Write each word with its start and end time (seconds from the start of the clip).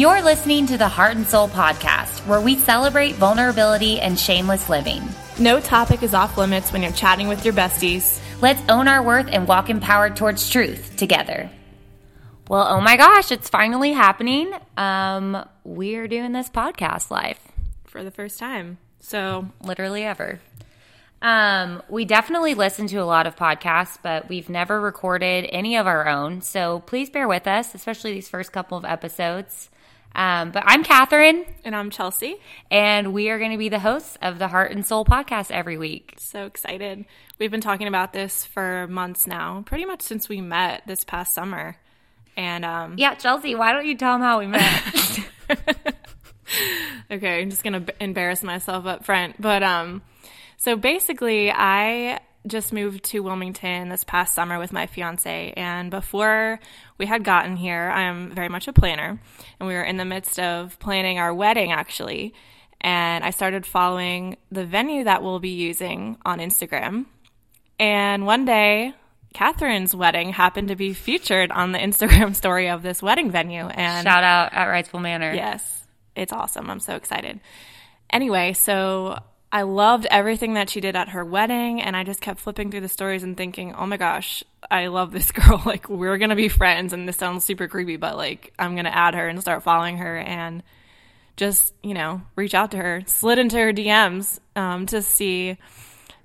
You're 0.00 0.22
listening 0.22 0.66
to 0.68 0.78
the 0.78 0.88
Heart 0.88 1.16
and 1.16 1.26
Soul 1.26 1.48
podcast, 1.48 2.26
where 2.26 2.40
we 2.40 2.56
celebrate 2.56 3.16
vulnerability 3.16 4.00
and 4.00 4.18
shameless 4.18 4.70
living. 4.70 5.02
No 5.38 5.60
topic 5.60 6.02
is 6.02 6.14
off 6.14 6.38
limits 6.38 6.72
when 6.72 6.82
you're 6.82 6.90
chatting 6.92 7.28
with 7.28 7.44
your 7.44 7.52
besties. 7.52 8.18
Let's 8.40 8.62
own 8.70 8.88
our 8.88 9.02
worth 9.02 9.28
and 9.30 9.46
walk 9.46 9.68
empowered 9.68 10.16
towards 10.16 10.48
truth 10.48 10.96
together. 10.96 11.50
Well, 12.48 12.66
oh 12.66 12.80
my 12.80 12.96
gosh, 12.96 13.30
it's 13.30 13.50
finally 13.50 13.92
happening. 13.92 14.50
Um, 14.78 15.46
we're 15.64 16.08
doing 16.08 16.32
this 16.32 16.48
podcast 16.48 17.10
live 17.10 17.38
for 17.84 18.02
the 18.02 18.10
first 18.10 18.38
time. 18.38 18.78
So, 19.00 19.50
literally 19.62 20.04
ever. 20.04 20.40
Um, 21.20 21.82
we 21.90 22.06
definitely 22.06 22.54
listen 22.54 22.86
to 22.86 22.96
a 22.96 23.04
lot 23.04 23.26
of 23.26 23.36
podcasts, 23.36 23.98
but 24.02 24.30
we've 24.30 24.48
never 24.48 24.80
recorded 24.80 25.44
any 25.50 25.76
of 25.76 25.86
our 25.86 26.08
own. 26.08 26.40
So 26.40 26.80
please 26.86 27.10
bear 27.10 27.28
with 27.28 27.46
us, 27.46 27.74
especially 27.74 28.14
these 28.14 28.30
first 28.30 28.50
couple 28.50 28.78
of 28.78 28.86
episodes. 28.86 29.68
Um, 30.14 30.50
but 30.50 30.62
I'm 30.66 30.82
Catherine. 30.84 31.44
And 31.64 31.74
I'm 31.74 31.90
Chelsea. 31.90 32.36
And 32.70 33.12
we 33.12 33.30
are 33.30 33.38
going 33.38 33.52
to 33.52 33.58
be 33.58 33.68
the 33.68 33.78
hosts 33.78 34.18
of 34.22 34.38
the 34.38 34.48
Heart 34.48 34.72
and 34.72 34.84
Soul 34.84 35.04
podcast 35.04 35.50
every 35.50 35.78
week. 35.78 36.14
So 36.18 36.46
excited. 36.46 37.04
We've 37.38 37.50
been 37.50 37.60
talking 37.60 37.86
about 37.86 38.12
this 38.12 38.44
for 38.44 38.86
months 38.88 39.26
now, 39.26 39.62
pretty 39.66 39.84
much 39.84 40.02
since 40.02 40.28
we 40.28 40.40
met 40.40 40.82
this 40.86 41.04
past 41.04 41.34
summer. 41.34 41.76
And 42.36 42.64
um, 42.64 42.94
yeah, 42.96 43.14
Chelsea, 43.14 43.54
why 43.54 43.72
don't 43.72 43.86
you 43.86 43.96
tell 43.96 44.14
them 44.14 44.22
how 44.22 44.38
we 44.38 44.46
met? 44.46 45.20
okay, 47.10 47.42
I'm 47.42 47.50
just 47.50 47.62
going 47.62 47.84
to 47.84 47.94
embarrass 48.02 48.42
myself 48.42 48.86
up 48.86 49.04
front. 49.04 49.40
But 49.40 49.62
um, 49.62 50.02
so 50.56 50.76
basically, 50.76 51.50
I 51.50 52.20
just 52.46 52.72
moved 52.72 53.04
to 53.04 53.20
Wilmington 53.20 53.88
this 53.88 54.04
past 54.04 54.34
summer 54.34 54.58
with 54.58 54.72
my 54.72 54.86
fiance. 54.86 55.52
And 55.56 55.90
before 55.90 56.58
we 56.98 57.06
had 57.06 57.24
gotten 57.24 57.56
here, 57.56 57.90
I'm 57.90 58.30
very 58.34 58.48
much 58.48 58.68
a 58.68 58.72
planner. 58.72 59.20
And 59.58 59.68
we 59.68 59.74
were 59.74 59.84
in 59.84 59.96
the 59.96 60.04
midst 60.04 60.38
of 60.38 60.78
planning 60.78 61.18
our 61.18 61.34
wedding, 61.34 61.72
actually. 61.72 62.34
And 62.80 63.24
I 63.24 63.30
started 63.30 63.66
following 63.66 64.36
the 64.50 64.64
venue 64.64 65.04
that 65.04 65.22
we'll 65.22 65.38
be 65.38 65.50
using 65.50 66.16
on 66.24 66.38
Instagram. 66.38 67.06
And 67.78 68.24
one 68.24 68.46
day, 68.46 68.94
Catherine's 69.34 69.94
wedding 69.94 70.32
happened 70.32 70.68
to 70.68 70.76
be 70.76 70.94
featured 70.94 71.52
on 71.52 71.72
the 71.72 71.78
Instagram 71.88 72.34
story 72.34 72.68
of 72.68 72.82
this 72.82 73.02
wedding 73.02 73.30
venue. 73.30 73.66
And 73.66 74.04
shout 74.04 74.24
out 74.24 74.52
at 74.52 74.68
Wrightsville 74.68 75.02
Manor. 75.02 75.34
Yes, 75.34 75.86
it's 76.16 76.32
awesome. 76.32 76.70
I'm 76.70 76.80
so 76.80 76.96
excited. 76.96 77.40
Anyway, 78.12 78.54
so 78.54 79.18
I 79.52 79.62
loved 79.62 80.06
everything 80.10 80.54
that 80.54 80.70
she 80.70 80.80
did 80.80 80.94
at 80.94 81.08
her 81.10 81.24
wedding, 81.24 81.82
and 81.82 81.96
I 81.96 82.04
just 82.04 82.20
kept 82.20 82.38
flipping 82.38 82.70
through 82.70 82.82
the 82.82 82.88
stories 82.88 83.24
and 83.24 83.36
thinking, 83.36 83.74
oh 83.74 83.84
my 83.84 83.96
gosh, 83.96 84.44
I 84.70 84.86
love 84.86 85.10
this 85.10 85.32
girl. 85.32 85.60
Like, 85.66 85.88
we're 85.88 86.18
gonna 86.18 86.36
be 86.36 86.48
friends, 86.48 86.92
and 86.92 87.08
this 87.08 87.16
sounds 87.16 87.44
super 87.44 87.66
creepy, 87.66 87.96
but 87.96 88.16
like, 88.16 88.52
I'm 88.58 88.76
gonna 88.76 88.90
add 88.90 89.14
her 89.14 89.28
and 89.28 89.40
start 89.40 89.64
following 89.64 89.96
her 89.96 90.18
and 90.18 90.62
just, 91.36 91.74
you 91.82 91.94
know, 91.94 92.22
reach 92.36 92.54
out 92.54 92.70
to 92.72 92.76
her. 92.76 93.02
Slid 93.06 93.38
into 93.38 93.56
her 93.56 93.72
DMs 93.72 94.38
um, 94.54 94.86
to 94.86 95.02
see 95.02 95.56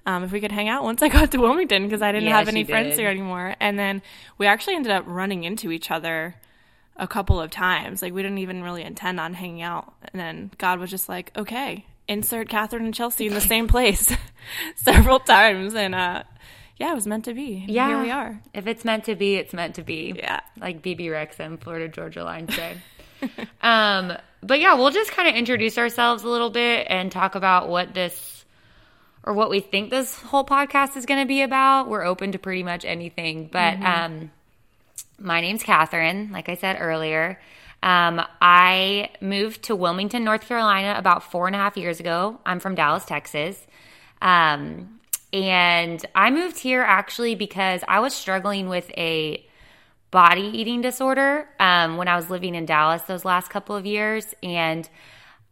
um, 0.06 0.24
if 0.24 0.32
we 0.32 0.40
could 0.40 0.52
hang 0.52 0.70
out 0.70 0.84
once 0.84 1.02
I 1.02 1.08
got 1.10 1.32
to 1.32 1.40
Wilmington 1.40 1.84
because 1.84 2.04
I 2.04 2.12
didn't 2.12 2.30
yeah, 2.30 2.38
have 2.38 2.48
any 2.48 2.64
friends 2.64 2.90
did. 2.90 3.00
here 3.00 3.10
anymore. 3.10 3.56
And 3.60 3.80
then 3.80 4.04
we 4.38 4.46
actually 4.46 4.76
ended 4.76 4.92
up 4.92 5.06
running 5.08 5.46
into 5.46 5.72
each 5.72 5.90
other 5.90 6.36
a 6.96 7.08
couple 7.08 7.42
of 7.42 7.50
times. 7.50 8.04
Like, 8.04 8.14
we 8.14 8.22
didn't 8.22 8.38
even 8.38 8.62
really 8.62 8.84
intend 8.84 9.20
on 9.20 9.34
hanging 9.34 9.64
out. 9.64 9.94
And 10.12 10.20
then 10.20 10.52
God 10.60 10.80
was 10.80 10.92
just 10.92 11.10
like, 11.10 11.32
okay 11.36 11.86
insert 12.08 12.50
Catherine 12.50 12.86
and 12.86 12.94
Chelsea 12.94 13.28
in 13.28 13.34
the 13.34 13.42
same 13.42 13.68
place 13.68 14.16
several 14.76 15.20
times. 15.20 15.74
And 15.74 15.96
uh, 15.96 16.24
yeah, 16.78 16.92
it 16.92 16.96
was 16.96 17.08
meant 17.08 17.26
to 17.26 17.34
be. 17.34 17.66
Yeah. 17.68 17.88
Here 17.88 18.02
we 18.02 18.12
are. 18.12 18.42
If 18.54 18.68
it's 18.68 18.86
meant 18.86 19.06
to 19.06 19.16
be, 19.16 19.36
it's 19.36 19.54
meant 19.54 19.76
to 19.76 19.84
be. 19.84 20.14
Yeah. 20.16 20.42
Like 20.60 20.82
Bebe 20.82 21.06
Rexha, 21.06 21.62
Florida 21.62 21.88
Georgia 21.88 22.24
Line 22.24 22.50
said. 22.50 22.82
um, 23.62 24.18
but 24.42 24.60
yeah, 24.60 24.76
we'll 24.76 24.92
just 24.92 25.12
kind 25.12 25.28
of 25.30 25.36
introduce 25.36 25.78
ourselves 25.78 26.24
a 26.24 26.30
little 26.30 26.50
bit 26.50 26.88
and 26.90 27.12
talk 27.12 27.36
about 27.36 27.70
what 27.70 27.94
this 27.94 28.46
or 29.24 29.34
what 29.34 29.50
we 29.50 29.60
think 29.60 29.90
this 29.90 30.16
whole 30.22 30.46
podcast 30.46 30.96
is 30.98 31.06
going 31.06 31.20
to 31.20 31.28
be 31.28 31.42
about. 31.42 31.90
We're 31.90 32.04
open 32.04 32.34
to 32.34 32.40
pretty 32.40 32.64
much 32.64 32.86
anything. 32.86 33.50
But 33.52 33.76
mm-hmm. 33.76 33.86
um, 33.86 34.32
my 35.18 35.42
name's 35.42 35.64
Catherine, 35.64 36.32
like 36.32 36.50
I 36.50 36.56
said 36.56 36.78
earlier. 36.80 37.40
Um, 37.86 38.20
I 38.42 39.12
moved 39.22 39.64
to 39.66 39.76
Wilmington, 39.76 40.24
North 40.24 40.48
Carolina 40.48 40.96
about 40.98 41.32
four 41.32 41.46
and 41.46 41.56
a 41.56 41.60
half 41.60 41.78
years 41.78 42.00
ago. 42.00 42.40
I'm 42.44 42.60
from 42.60 42.74
Dallas, 42.74 43.06
Texas. 43.06 43.64
Um, 44.24 45.00
and 45.32 46.04
I 46.16 46.32
moved 46.32 46.58
here 46.58 46.82
actually 46.82 47.36
because 47.36 47.84
I 47.88 48.00
was 48.00 48.16
struggling 48.16 48.70
with 48.70 48.90
a 48.98 49.46
body 50.10 50.50
eating 50.54 50.82
disorder 50.82 51.48
um, 51.60 51.98
when 51.98 52.08
I 52.08 52.16
was 52.16 52.30
living 52.30 52.56
in 52.56 52.66
Dallas 52.66 53.04
those 53.04 53.24
last 53.24 53.52
couple 53.52 53.76
of 53.76 53.86
years. 53.86 54.34
And 54.42 54.90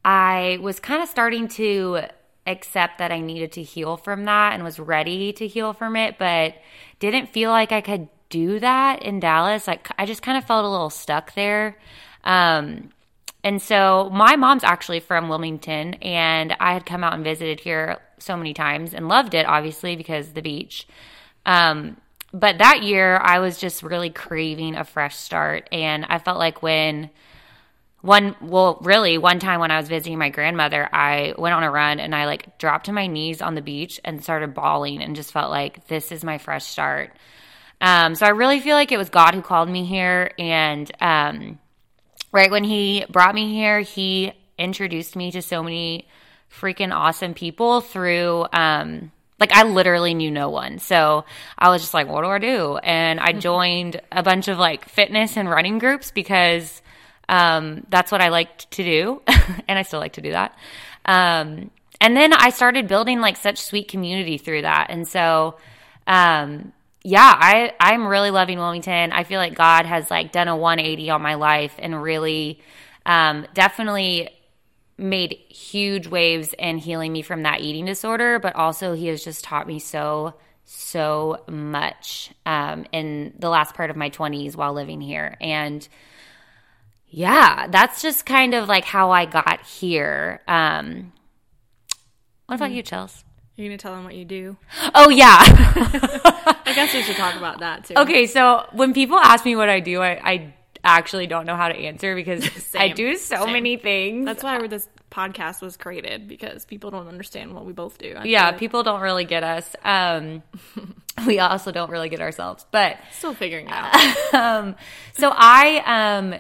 I 0.04 0.58
was 0.60 0.80
kind 0.80 1.04
of 1.04 1.10
starting 1.10 1.48
to 1.50 2.02
accept 2.48 2.98
that 2.98 3.12
I 3.12 3.20
needed 3.20 3.52
to 3.54 3.62
heal 3.62 3.96
from 3.96 4.26
that 4.26 4.54
and 4.54 4.64
was 4.64 4.80
ready 4.80 5.34
to 5.34 5.48
heal 5.48 5.74
from 5.74 5.96
it, 5.96 6.18
but 6.18 6.56
didn't 6.98 7.28
feel 7.28 7.52
like 7.52 7.72
I 7.72 7.82
could 7.82 8.10
do 8.30 8.60
that 8.60 9.04
in 9.04 9.20
Dallas. 9.20 9.68
Like 9.68 9.88
I 10.00 10.08
just 10.08 10.24
kind 10.24 10.36
of 10.36 10.46
felt 10.46 10.66
a 10.66 10.70
little 10.70 10.90
stuck 10.90 11.36
there. 11.36 11.78
Um, 12.24 12.90
and 13.44 13.62
so 13.62 14.10
my 14.14 14.36
mom's 14.38 14.64
actually 14.64 15.02
from 15.02 15.28
Wilmington, 15.28 15.96
and 15.96 16.56
I 16.60 16.74
had 16.74 16.86
come 16.86 17.04
out 17.04 17.14
and 17.14 17.24
visited 17.24 17.60
here 17.60 18.00
so 18.18 18.38
many 18.38 18.54
times 18.54 18.94
and 18.94 19.10
loved 19.10 19.34
it, 19.34 19.46
obviously, 19.46 19.96
because 19.96 20.32
the 20.32 20.42
beach. 20.42 20.88
Um, 21.46 21.98
but 22.34 22.58
that 22.58 22.84
year, 22.84 23.18
I 23.18 23.40
was 23.40 23.60
just 23.60 23.84
really 23.84 24.10
craving 24.10 24.76
a 24.76 24.84
fresh 24.84 25.18
start. 25.18 25.68
And 25.72 26.06
I 26.06 26.18
felt 26.20 26.40
like 26.40 26.64
when 26.64 27.10
one, 28.02 28.36
well, 28.42 28.80
really, 28.82 29.18
one 29.18 29.40
time 29.40 29.60
when 29.60 29.72
I 29.72 29.78
was 29.78 29.88
visiting 29.88 30.18
my 30.18 30.30
grandmother, 30.30 30.90
I 30.92 31.36
went 31.38 31.54
on 31.54 31.64
a 31.64 31.72
run 31.72 32.00
and 32.00 32.16
I 32.16 32.26
like 32.26 32.58
dropped 32.58 32.88
to 32.88 32.92
my 32.92 33.08
knees 33.08 33.42
on 33.42 33.56
the 33.56 33.62
beach 33.62 34.00
and 34.04 34.24
started 34.24 34.54
bawling 34.54 35.02
and 35.02 35.16
just 35.16 35.32
felt 35.32 35.52
like 35.52 35.88
this 35.88 36.12
is 36.12 36.24
my 36.24 36.38
fresh 36.38 36.66
start. 36.66 37.12
Um, 37.80 38.16
so 38.16 38.26
I 38.26 38.30
really 38.30 38.60
feel 38.62 38.76
like 38.76 38.92
it 38.92 38.98
was 38.98 39.10
God 39.10 39.36
who 39.36 39.42
called 39.42 39.70
me 39.70 39.86
here. 39.86 40.32
And, 40.40 40.92
um, 41.02 41.60
right 42.34 42.52
when 42.52 42.66
he 42.66 43.06
brought 43.10 43.34
me 43.34 43.54
here, 43.54 43.80
he 43.80 44.34
introduced 44.58 45.16
me 45.16 45.32
to 45.32 45.42
so 45.42 45.64
many 45.64 46.06
freaking 46.52 46.94
awesome 46.94 47.34
people 47.34 47.82
through 47.82 48.46
um 48.54 49.12
like 49.40 49.52
I 49.52 49.64
literally 49.64 50.14
knew 50.14 50.32
no 50.32 50.50
one. 50.50 50.80
So 50.80 51.26
I 51.58 51.70
was 51.70 51.82
just 51.82 51.94
like, 51.94 52.08
what 52.08 52.22
do 52.22 52.28
I 52.28 52.40
do? 52.40 52.78
And 52.78 53.20
I 53.20 53.32
mm-hmm. 53.32 53.40
joined 53.40 54.02
a 54.12 54.24
bunch 54.24 54.48
of 54.48 54.58
like 54.58 54.88
fitness 54.88 55.36
and 55.36 55.50
running 55.50 55.80
groups 55.80 56.12
because 56.12 56.82
um 57.30 57.86
that's 57.90 58.12
what 58.12 58.22
I 58.22 58.30
liked 58.30 58.70
to 58.72 58.84
do 58.84 59.22
and 59.68 59.80
I 59.80 59.84
still 59.84 60.00
like 60.00 60.14
to 60.14 60.22
do 60.22 60.32
that. 60.32 60.58
Um 61.06 61.72
and 62.02 62.18
then 62.18 62.34
I 62.34 62.50
started 62.50 62.88
building 62.88 63.22
like 63.22 63.38
such 63.38 63.60
sweet 63.60 63.88
community 63.88 64.38
through 64.38 64.64
that. 64.64 64.88
And 64.90 65.08
so 65.08 65.58
um 66.06 66.74
yeah, 67.04 67.34
I 67.38 67.74
I'm 67.80 68.08
really 68.08 68.32
loving 68.32 68.58
Wilmington. 68.58 69.12
I 69.12 69.24
feel 69.24 69.40
like 69.40 69.56
God 69.56 69.86
has 69.86 70.10
like 70.10 70.32
done 70.32 70.48
a 70.48 70.56
180 70.56 71.10
on 71.10 71.22
my 71.22 71.36
life 71.36 71.76
and 71.80 72.02
really 72.02 72.62
um, 73.06 73.46
definitely 73.54 74.30
made 74.98 75.34
huge 75.50 76.08
waves 76.08 76.54
in 76.58 76.78
healing 76.78 77.12
me 77.12 77.22
from 77.22 77.44
that 77.44 77.62
eating 77.62 77.86
disorder, 77.86 78.40
but 78.40 78.56
also 78.56 78.94
he 78.94 79.08
has 79.08 79.24
just 79.24 79.44
taught 79.44 79.68
me 79.68 79.80
so 79.80 80.36
so 80.66 81.44
much 81.50 82.32
um, 82.46 82.86
in 82.94 83.34
the 83.38 83.50
last 83.50 83.76
part 83.76 83.90
of 83.90 83.98
my 83.98 84.10
20s 84.10 84.56
while 84.56 84.74
living 84.74 85.02
here 85.02 85.36
and 85.42 85.88
yeah, 87.10 87.68
that's 87.68 88.02
just 88.02 88.26
kind 88.26 88.56
of 88.56 88.68
like 88.68 88.86
how 88.86 89.12
I 89.12 89.26
got 89.26 89.62
here. 89.62 90.42
Um, 90.48 91.14
what 92.48 92.56
about 92.56 92.72
mm. 92.72 92.76
you, 92.76 92.84
Chels? 92.84 93.23
You're 93.56 93.68
gonna 93.68 93.78
tell 93.78 93.94
them 93.94 94.04
what 94.04 94.16
you 94.16 94.26
do. 94.26 94.58
Oh 94.96 95.10
yeah. 95.10 95.38
I 96.66 96.74
guess 96.74 96.94
we 96.94 97.04
should 97.04 97.16
talk 97.16 97.36
about 97.36 97.60
that 97.60 97.86
too. 97.86 97.94
Okay, 97.96 98.26
so 98.26 98.66
when 98.72 98.94
people 98.94 99.20
ask 99.20 99.46
me 99.46 99.56
what 99.56 99.70
I 99.70 99.80
do, 99.80 100.02
I, 100.02 100.20
I 100.24 100.54
actually 100.84 101.28
don't 101.28 101.46
know 101.46 101.56
how 101.56 101.68
to 101.68 101.76
answer 101.76 102.16
because 102.16 102.48
I 102.76 102.90
do 102.90 103.16
so 103.16 103.44
Same. 103.44 103.54
many 103.54 103.78
things. 103.78 104.26
That's 104.26 104.44
why 104.44 104.66
this 104.68 104.88
podcast 105.12 105.62
was 105.62 105.78
created 105.78 106.28
because 106.28 106.66
people 106.66 106.90
don't 106.90 107.08
understand 107.08 107.54
what 107.54 107.66
we 107.66 107.74
both 107.74 108.00
do. 108.00 108.16
I 108.18 108.24
yeah, 108.24 108.52
people 108.54 108.82
don't 108.82 109.02
really 109.02 109.26
get 109.26 109.44
us. 109.44 109.76
Um, 109.84 110.42
we 111.28 111.38
also 111.40 111.72
don't 111.72 111.92
really 111.92 112.10
get 112.10 112.22
ourselves, 112.22 112.66
but 112.72 112.98
still 113.12 113.36
figuring 113.36 113.68
out. 113.70 113.94
um, 114.34 114.76
so 115.14 115.32
I 115.32 115.84
um 115.86 116.40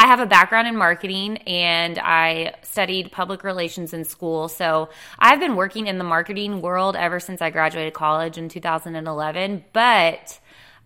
I 0.00 0.06
have 0.06 0.20
a 0.20 0.24
background 0.24 0.66
in 0.66 0.76
marketing 0.76 1.36
and 1.46 1.98
I 1.98 2.54
studied 2.62 3.12
public 3.12 3.44
relations 3.44 3.92
in 3.92 4.06
school. 4.06 4.48
So 4.48 4.88
I've 5.18 5.40
been 5.40 5.56
working 5.56 5.88
in 5.88 5.98
the 5.98 6.04
marketing 6.04 6.62
world 6.62 6.96
ever 6.96 7.20
since 7.20 7.42
I 7.42 7.50
graduated 7.50 7.92
college 7.92 8.38
in 8.38 8.48
2011. 8.48 9.62
But 9.74 10.40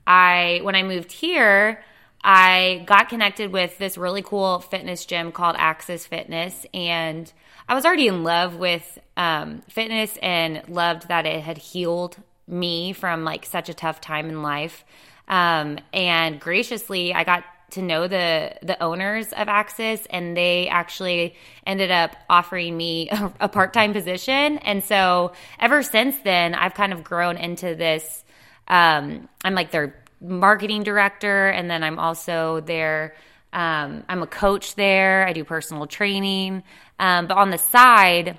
I, 0.05 0.59
when 0.65 0.75
I 0.75 0.83
moved 0.83 1.13
here, 1.13 1.85
I 2.25 2.83
got 2.87 3.09
connected 3.09 3.53
with 3.53 3.79
this 3.79 3.97
really 3.97 4.23
cool 4.23 4.59
fitness 4.59 5.07
gym 5.07 5.31
called 5.31 5.55
Axis 5.61 6.05
Fitness. 6.05 6.67
And 6.75 7.33
I 7.69 7.77
was 7.77 7.85
already 7.85 8.09
in 8.09 8.25
love 8.25 8.57
with 8.57 8.99
um, 9.17 9.63
fitness 9.69 10.19
and 10.23 10.69
loved 10.69 11.07
that 11.07 11.25
it 11.25 11.41
had 11.45 11.59
healed 11.59 12.17
me 12.49 12.93
from 12.93 13.23
like 13.23 13.47
such 13.47 13.69
a 13.69 13.75
tough 13.75 14.01
time 14.01 14.29
in 14.29 14.43
life. 14.43 14.85
Um, 15.29 15.79
and 15.93 16.41
graciously, 16.41 17.15
I 17.15 17.23
got 17.23 17.45
to 17.75 17.83
know 17.83 18.09
the 18.09 18.57
the 18.63 18.83
owners 18.83 19.29
of 19.29 19.49
Axis, 19.49 20.07
and 20.11 20.37
they 20.37 20.69
actually 20.69 21.35
ended 21.67 21.91
up 21.91 22.17
offering 22.29 22.77
me 22.77 23.09
a, 23.13 23.33
a 23.41 23.49
part 23.49 23.73
time 23.73 23.93
position. 23.93 24.59
And 24.59 24.83
so 24.83 25.33
ever 25.59 25.83
since 25.83 26.17
then, 26.19 26.55
I've 26.55 26.75
kind 26.75 26.93
of 26.93 27.05
grown 27.05 27.37
into 27.37 27.75
this. 27.75 28.25
Um, 28.67 29.29
I'm 29.45 29.55
like 29.55 29.71
their 29.71 29.95
marketing 30.21 30.83
director, 30.83 31.49
and 31.49 31.71
then 31.71 31.83
I'm 31.83 31.99
also 31.99 32.61
their. 32.61 33.15
Um, 33.53 34.03
I'm 34.09 34.21
a 34.23 34.27
coach 34.27 34.75
there. 34.75 35.25
I 35.29 35.33
do 35.33 35.45
personal 35.45 35.87
training, 35.87 36.63
um, 36.99 37.27
but 37.27 37.37
on 37.37 37.51
the 37.51 37.59
side. 37.59 38.39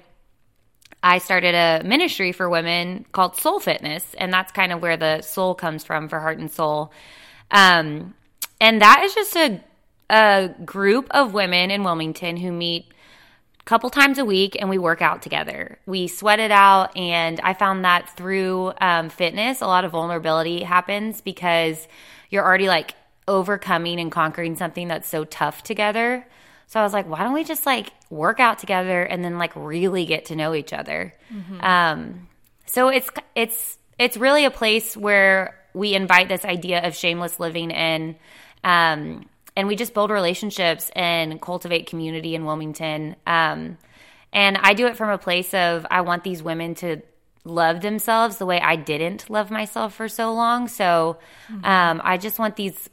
I 1.03 1.19
started 1.19 1.53
a 1.53 1.83
ministry 1.87 2.31
for 2.31 2.49
women 2.49 3.05
called 3.11 3.35
Soul 3.35 3.59
Fitness, 3.59 4.03
and 4.17 4.33
that's 4.33 4.51
kind 4.51 4.71
of 4.71 4.81
where 4.81 4.97
the 4.97 5.21
soul 5.21 5.53
comes 5.53 5.83
from 5.83 6.09
for 6.09 6.19
heart 6.19 6.39
and 6.39 6.49
soul. 6.49 6.91
Um, 7.51 8.15
and 8.59 8.81
that 8.81 9.03
is 9.03 9.13
just 9.13 9.35
a 9.35 9.61
a 10.09 10.49
group 10.63 11.07
of 11.11 11.33
women 11.33 11.71
in 11.71 11.83
Wilmington 11.83 12.37
who 12.37 12.51
meet 12.51 12.85
a 13.59 13.63
couple 13.63 13.89
times 13.89 14.19
a 14.19 14.25
week 14.25 14.55
and 14.59 14.69
we 14.69 14.77
work 14.77 15.01
out 15.01 15.23
together. 15.23 15.79
We 15.87 16.07
sweat 16.07 16.39
it 16.39 16.51
out, 16.51 16.95
and 16.95 17.39
I 17.41 17.53
found 17.53 17.85
that 17.85 18.15
through 18.15 18.73
um, 18.79 19.09
fitness, 19.09 19.61
a 19.61 19.67
lot 19.67 19.83
of 19.83 19.91
vulnerability 19.91 20.63
happens 20.63 21.21
because 21.21 21.87
you're 22.29 22.45
already 22.45 22.67
like 22.67 22.93
overcoming 23.27 23.99
and 23.99 24.11
conquering 24.11 24.55
something 24.55 24.87
that's 24.87 25.07
so 25.07 25.23
tough 25.25 25.63
together. 25.63 26.25
So 26.67 26.79
I 26.79 26.83
was 26.83 26.93
like, 26.93 27.07
why 27.07 27.23
don't 27.23 27.33
we 27.33 27.43
just 27.43 27.65
like 27.65 27.91
work 28.09 28.39
out 28.39 28.59
together 28.59 29.03
and 29.03 29.23
then 29.23 29.37
like 29.37 29.55
really 29.55 30.05
get 30.05 30.25
to 30.25 30.35
know 30.35 30.53
each 30.53 30.73
other? 30.73 31.13
Um, 31.61 32.27
so 32.67 32.89
it's 32.89 33.09
it's 33.35 33.77
it's 33.97 34.17
really 34.17 34.45
a 34.45 34.51
place 34.51 34.95
where 34.95 35.59
we 35.73 35.93
invite 35.95 36.29
this 36.29 36.45
idea 36.45 36.85
of 36.85 36.95
shameless 36.95 37.39
living 37.39 37.71
in, 37.71 38.15
um, 38.65 39.29
and 39.55 39.67
we 39.67 39.77
just 39.77 39.93
build 39.93 40.11
relationships 40.11 40.91
and 40.95 41.39
cultivate 41.39 41.87
community 41.87 42.35
in 42.35 42.43
Wilmington. 42.43 43.15
Um, 43.25 43.77
and 44.33 44.57
I 44.57 44.73
do 44.73 44.87
it 44.87 44.97
from 44.97 45.09
a 45.09 45.17
place 45.17 45.53
of 45.53 45.85
I 45.89 46.01
want 46.01 46.25
these 46.25 46.43
women 46.43 46.75
to 46.75 47.01
love 47.45 47.81
themselves 47.81 48.37
the 48.37 48.45
way 48.45 48.59
I 48.59 48.75
didn't 48.75 49.29
love 49.29 49.51
myself 49.51 49.93
for 49.93 50.09
so 50.09 50.33
long. 50.33 50.67
So 50.67 51.19
um, 51.63 52.01
I 52.03 52.17
just 52.17 52.39
want 52.39 52.57
these 52.57 52.89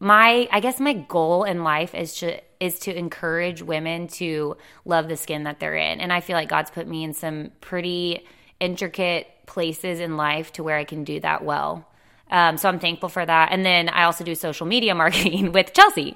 my 0.00 0.48
I 0.50 0.60
guess 0.60 0.80
my 0.80 0.94
goal 0.94 1.44
in 1.44 1.62
life 1.62 1.94
is 1.94 2.14
to 2.16 2.40
is 2.58 2.80
to 2.80 2.94
encourage 2.94 3.62
women 3.62 4.08
to 4.08 4.56
love 4.84 5.08
the 5.08 5.16
skin 5.16 5.44
that 5.44 5.60
they're 5.60 5.76
in. 5.76 6.00
And 6.00 6.12
I 6.12 6.20
feel 6.20 6.36
like 6.36 6.48
God's 6.48 6.70
put 6.70 6.86
me 6.86 7.04
in 7.04 7.14
some 7.14 7.52
pretty 7.60 8.26
intricate 8.58 9.28
places 9.46 10.00
in 10.00 10.16
life 10.16 10.52
to 10.54 10.62
where 10.62 10.76
I 10.76 10.84
can 10.84 11.04
do 11.04 11.20
that 11.20 11.44
well. 11.44 11.86
Um, 12.30 12.56
so 12.56 12.68
I'm 12.68 12.78
thankful 12.78 13.08
for 13.08 13.26
that. 13.26 13.50
And 13.52 13.64
then 13.66 13.88
I 13.88 14.04
also 14.04 14.24
do 14.24 14.34
social 14.34 14.66
media 14.66 14.94
marketing 15.04 15.52
with 15.52 15.72
Chelsea. 15.72 16.14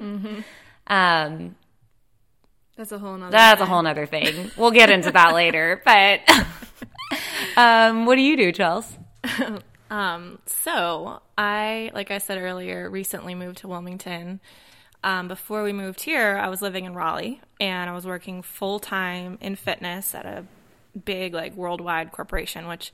Um, 0.86 1.56
That's 2.76 2.92
a 2.92 2.98
whole 2.98 3.16
nother. 3.16 3.30
that's 3.30 3.60
a 3.60 3.66
whole 3.66 3.82
nother 3.82 4.06
thing. 4.06 4.50
We'll 4.56 4.70
get 4.70 4.90
into 4.90 5.10
that 5.12 5.34
later. 5.40 5.82
But 5.84 6.20
um, 7.56 8.06
what 8.06 8.16
do 8.16 8.22
you 8.22 8.36
do, 8.36 8.52
Chelsea? 8.52 8.96
Um, 9.90 10.38
so 10.46 11.20
I, 11.38 11.90
like 11.94 12.10
I 12.10 12.18
said 12.18 12.38
earlier, 12.38 12.88
recently 12.90 13.34
moved 13.34 13.58
to 13.58 13.68
Wilmington. 13.68 14.40
Um, 15.02 15.28
before 15.28 15.62
we 15.62 15.72
moved 15.72 16.02
here, 16.02 16.36
I 16.38 16.48
was 16.48 16.62
living 16.62 16.84
in 16.84 16.94
Raleigh 16.94 17.40
and 17.60 17.90
I 17.90 17.92
was 17.92 18.06
working 18.06 18.42
full 18.42 18.78
time 18.80 19.36
in 19.40 19.54
fitness 19.54 20.14
at 20.14 20.24
a 20.26 20.44
big, 21.04 21.34
like, 21.34 21.54
worldwide 21.54 22.10
corporation, 22.12 22.66
which 22.68 22.92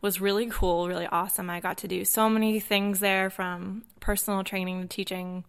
was 0.00 0.20
really 0.20 0.46
cool, 0.46 0.88
really 0.88 1.06
awesome. 1.06 1.50
I 1.50 1.60
got 1.60 1.78
to 1.78 1.88
do 1.88 2.04
so 2.04 2.28
many 2.28 2.60
things 2.60 3.00
there 3.00 3.30
from 3.30 3.82
personal 4.00 4.44
training 4.44 4.82
to 4.82 4.88
teaching 4.88 5.44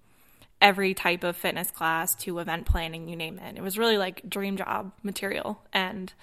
every 0.62 0.94
type 0.94 1.24
of 1.24 1.36
fitness 1.36 1.72
class 1.72 2.14
to 2.16 2.40
event 2.40 2.66
planning, 2.66 3.08
you 3.08 3.16
name 3.16 3.40
it. 3.40 3.58
It 3.58 3.64
was 3.64 3.78
really 3.78 3.98
like 3.98 4.30
dream 4.30 4.58
job 4.58 4.92
material. 5.02 5.62
And 5.74 6.14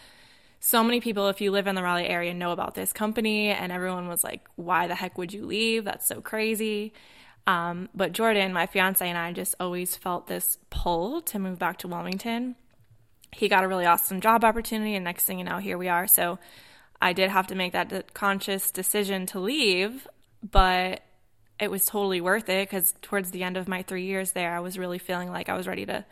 so 0.61 0.83
many 0.85 1.01
people, 1.01 1.29
if 1.29 1.41
you 1.41 1.51
live 1.51 1.67
in 1.67 1.75
the 1.75 1.83
Raleigh 1.83 2.09
area, 2.09 2.35
know 2.35 2.53
about 2.53 2.75
this 2.75 2.93
company, 2.93 3.49
and 3.49 3.73
everyone 3.73 4.09
was 4.09 4.25
like, 4.25 4.47
why 4.57 4.87
the 4.87 4.95
heck 4.95 5.17
would 5.19 5.33
you 5.33 5.47
leave? 5.47 5.85
That's 5.85 6.07
so 6.07 6.21
crazy. 6.21 6.93
Um, 7.47 7.89
but 7.95 8.13
Jordan, 8.13 8.53
my 8.53 8.67
fiance, 8.67 9.09
and 9.09 9.17
I 9.17 9.33
just 9.33 9.55
always 9.59 9.97
felt 9.97 10.27
this 10.27 10.59
pull 10.71 11.23
to 11.23 11.39
move 11.39 11.59
back 11.59 11.79
to 11.79 11.89
Wilmington. 11.89 12.57
He 13.33 13.49
got 13.49 13.65
a 13.65 13.69
really 13.69 13.87
awesome 13.87 14.21
job 14.21 14.45
opportunity, 14.45 14.95
and 14.95 15.05
next 15.05 15.25
thing 15.25 15.39
you 15.39 15.45
know, 15.45 15.59
here 15.59 15.79
we 15.79 15.89
are. 15.89 16.07
So 16.07 16.39
I 17.01 17.13
did 17.13 17.31
have 17.31 17.47
to 17.49 17.55
make 17.55 17.73
that 17.73 18.15
conscious 18.15 18.71
decision 18.71 19.27
to 19.27 19.41
leave, 19.41 20.07
but 20.43 21.03
it 21.61 21.71
was 21.71 21.85
totally 21.85 22.21
worth 22.21 22.49
it 22.49 22.69
because 22.69 22.95
towards 23.03 23.31
the 23.31 23.43
end 23.43 23.57
of 23.57 23.69
my 23.69 23.83
three 23.83 24.05
years 24.05 24.33
there, 24.33 24.55
I 24.55 24.61
was 24.61 24.79
really 24.79 24.99
feeling 24.99 25.31
like 25.31 25.49
I 25.49 25.57
was 25.57 25.67
ready 25.67 25.87
to 25.87 26.05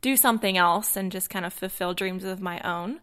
do 0.00 0.16
something 0.16 0.56
else 0.56 0.96
and 0.96 1.12
just 1.12 1.30
kind 1.30 1.44
of 1.44 1.52
fulfill 1.52 1.94
dreams 1.94 2.24
of 2.24 2.40
my 2.40 2.60
own. 2.60 3.00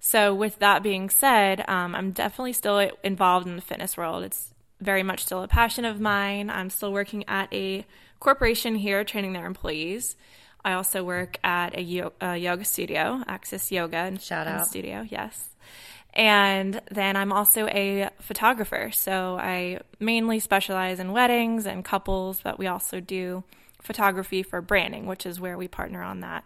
So, 0.00 0.32
with 0.32 0.60
that 0.60 0.84
being 0.84 1.10
said, 1.10 1.64
um, 1.68 1.94
I'm 1.94 2.12
definitely 2.12 2.52
still 2.52 2.78
involved 3.02 3.48
in 3.48 3.56
the 3.56 3.62
fitness 3.62 3.96
world. 3.96 4.22
It's 4.22 4.54
very 4.80 5.02
much 5.02 5.24
still 5.24 5.42
a 5.42 5.48
passion 5.48 5.84
of 5.84 6.00
mine. 6.00 6.50
I'm 6.50 6.70
still 6.70 6.92
working 6.92 7.24
at 7.26 7.52
a 7.52 7.84
corporation 8.20 8.76
here 8.76 9.02
training 9.02 9.32
their 9.32 9.46
employees. 9.46 10.14
I 10.64 10.74
also 10.74 11.02
work 11.02 11.38
at 11.42 11.76
a, 11.76 11.82
yo- 11.82 12.12
a 12.20 12.36
yoga 12.36 12.64
studio, 12.64 13.22
Axis 13.26 13.72
Yoga 13.72 13.96
and 13.96 14.20
Shout 14.20 14.46
and 14.46 14.60
out. 14.60 14.66
Studio. 14.66 15.04
Yes. 15.08 15.48
And 16.14 16.80
then 16.90 17.16
I'm 17.16 17.32
also 17.32 17.66
a 17.68 18.10
photographer. 18.20 18.90
So 18.92 19.36
I 19.40 19.80
mainly 20.00 20.40
specialize 20.40 20.98
in 21.00 21.12
weddings 21.12 21.66
and 21.66 21.84
couples, 21.84 22.40
but 22.42 22.58
we 22.58 22.66
also 22.66 23.00
do 23.00 23.44
photography 23.82 24.42
for 24.42 24.60
branding, 24.60 25.06
which 25.06 25.26
is 25.26 25.40
where 25.40 25.56
we 25.56 25.68
partner 25.68 26.02
on 26.02 26.20
that 26.20 26.44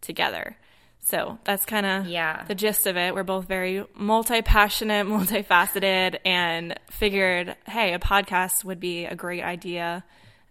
together. 0.00 0.56
So 1.00 1.38
that's 1.44 1.64
kind 1.66 1.86
of 1.86 2.06
Yeah. 2.06 2.44
the 2.44 2.54
gist 2.54 2.86
of 2.86 2.96
it. 2.96 3.14
We're 3.14 3.24
both 3.24 3.46
very 3.46 3.84
multi 3.94 4.42
passionate, 4.42 5.06
multifaceted, 5.06 6.18
and 6.24 6.78
figured, 6.90 7.56
hey, 7.66 7.92
a 7.94 7.98
podcast 7.98 8.64
would 8.64 8.80
be 8.80 9.04
a 9.04 9.14
great 9.14 9.42
idea 9.42 10.04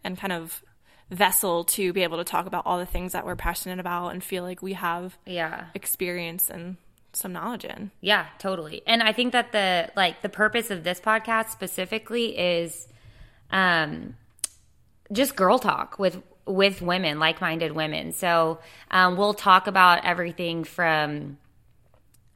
and 0.04 0.18
kind 0.18 0.33
of 0.33 0.63
vessel 1.12 1.63
to 1.63 1.94
be 1.94 2.04
able 2.04 2.18
to 2.18 2.24
talk 2.24 2.45
about 2.48 2.65
all 2.65 2.80
the 2.80 2.86
things 2.86 3.12
that 3.13 3.25
we're 3.25 3.36
passionate 3.36 3.80
about 3.80 4.10
and 4.10 4.24
feel 4.24 4.44
like 4.44 4.62
we 4.62 4.74
have 4.74 5.18
Yeah. 5.25 5.65
experience 5.75 6.50
and 6.50 6.77
some 7.13 7.33
knowledge 7.33 7.65
in. 7.65 7.92
Yeah, 8.01 8.25
totally. 8.39 8.81
And 8.86 9.01
I 9.01 9.13
think 9.13 9.33
that 9.33 9.51
the 9.51 9.92
like 9.95 10.21
the 10.21 10.30
purpose 10.30 10.71
of 10.71 10.83
this 10.83 11.00
podcast 11.00 11.50
specifically 11.50 12.38
is 12.38 12.88
um 13.51 14.15
just 15.12 15.36
girl 15.36 15.60
talk 15.60 16.00
with 16.00 16.21
with 16.45 16.81
women, 16.81 17.19
like-minded 17.19 17.71
women. 17.71 18.12
So, 18.12 18.60
um 18.92 19.15
we'll 19.18 19.33
talk 19.33 19.68
about 19.68 20.05
everything 20.05 20.63
from 20.63 21.38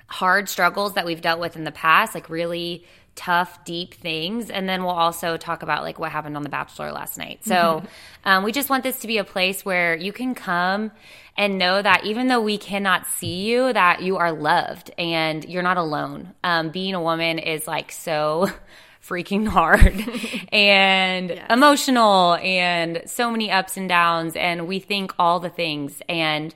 hard 0.07 0.47
struggles 0.47 0.93
that 0.93 1.05
we've 1.05 1.21
dealt 1.21 1.39
with 1.39 1.55
in 1.55 1.63
the 1.63 1.71
past, 1.71 2.15
like 2.15 2.29
really 2.29 2.85
tough, 3.17 3.65
deep 3.65 3.95
things. 3.95 4.49
And 4.49 4.69
then 4.69 4.83
we'll 4.83 4.91
also 4.91 5.35
talk 5.37 5.63
about 5.63 5.83
like 5.83 5.99
what 5.99 6.11
happened 6.11 6.37
on 6.37 6.43
The 6.43 6.49
Bachelor 6.49 6.91
last 6.91 7.17
night. 7.17 7.43
So 7.43 7.83
um, 8.23 8.43
we 8.43 8.51
just 8.51 8.69
want 8.69 8.83
this 8.83 8.99
to 8.99 9.07
be 9.07 9.17
a 9.17 9.23
place 9.23 9.65
where 9.65 9.95
you 9.95 10.13
can 10.13 10.35
come 10.35 10.91
and 11.37 11.57
know 11.57 11.81
that 11.81 12.05
even 12.05 12.27
though 12.27 12.41
we 12.41 12.57
cannot 12.57 13.05
see 13.07 13.45
you, 13.45 13.71
that 13.71 14.01
you 14.01 14.17
are 14.17 14.31
loved 14.31 14.91
and 14.97 15.45
you're 15.45 15.63
not 15.63 15.77
alone. 15.77 16.33
Um, 16.43 16.69
being 16.69 16.95
a 16.95 17.01
woman 17.01 17.37
is 17.37 17.67
like 17.67 17.91
so 17.91 18.49
freaking 19.07 19.47
hard 19.47 20.03
and 20.51 21.41
emotional 21.49 22.35
and 22.35 23.03
so 23.05 23.29
many 23.29 23.51
ups 23.51 23.77
and 23.77 23.87
downs. 23.87 24.35
And 24.35 24.67
we 24.67 24.79
think 24.79 25.13
all 25.19 25.39
the 25.39 25.49
things. 25.49 26.01
And 26.09 26.53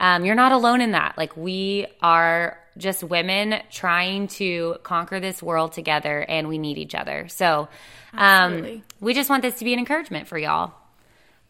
um, 0.00 0.24
you're 0.24 0.34
not 0.34 0.52
alone 0.52 0.80
in 0.80 0.92
that. 0.92 1.16
Like, 1.16 1.36
we 1.36 1.86
are 2.02 2.58
just 2.76 3.04
women 3.04 3.60
trying 3.70 4.26
to 4.26 4.76
conquer 4.82 5.20
this 5.20 5.40
world 5.40 5.72
together, 5.72 6.20
and 6.20 6.48
we 6.48 6.58
need 6.58 6.78
each 6.78 6.96
other. 6.96 7.28
So, 7.28 7.68
um, 8.12 8.82
we 9.00 9.14
just 9.14 9.30
want 9.30 9.42
this 9.42 9.58
to 9.60 9.64
be 9.64 9.72
an 9.72 9.78
encouragement 9.78 10.26
for 10.26 10.36
y'all. 10.36 10.74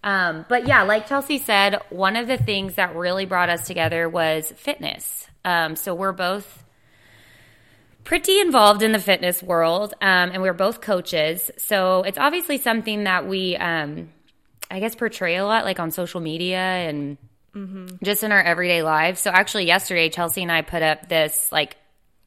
Um, 0.04 0.44
but 0.48 0.68
yeah, 0.68 0.82
like 0.82 1.08
Chelsea 1.08 1.38
said, 1.38 1.80
one 1.88 2.16
of 2.16 2.28
the 2.28 2.36
things 2.36 2.74
that 2.74 2.94
really 2.94 3.24
brought 3.24 3.48
us 3.48 3.66
together 3.66 4.06
was 4.06 4.52
fitness. 4.56 5.26
Um, 5.46 5.76
so 5.76 5.94
we're 5.94 6.12
both 6.12 6.62
pretty 8.04 8.38
involved 8.38 8.82
in 8.82 8.92
the 8.92 8.98
fitness 8.98 9.42
world, 9.42 9.94
um, 10.02 10.30
and 10.30 10.42
we're 10.42 10.52
both 10.52 10.82
coaches. 10.82 11.50
So 11.56 12.02
it's 12.02 12.18
obviously 12.18 12.58
something 12.58 13.04
that 13.04 13.26
we, 13.26 13.56
um, 13.56 14.10
I 14.70 14.78
guess, 14.78 14.94
portray 14.94 15.36
a 15.36 15.46
lot, 15.46 15.64
like 15.64 15.80
on 15.80 15.90
social 15.90 16.20
media 16.20 16.58
and 16.58 17.16
just 18.02 18.22
in 18.22 18.30
our 18.30 18.42
everyday 18.42 18.82
lives. 18.82 19.20
So 19.20 19.30
actually, 19.30 19.66
yesterday, 19.66 20.10
Chelsea 20.10 20.42
and 20.42 20.52
I 20.52 20.60
put 20.60 20.82
up 20.82 21.08
this 21.08 21.50
like 21.50 21.76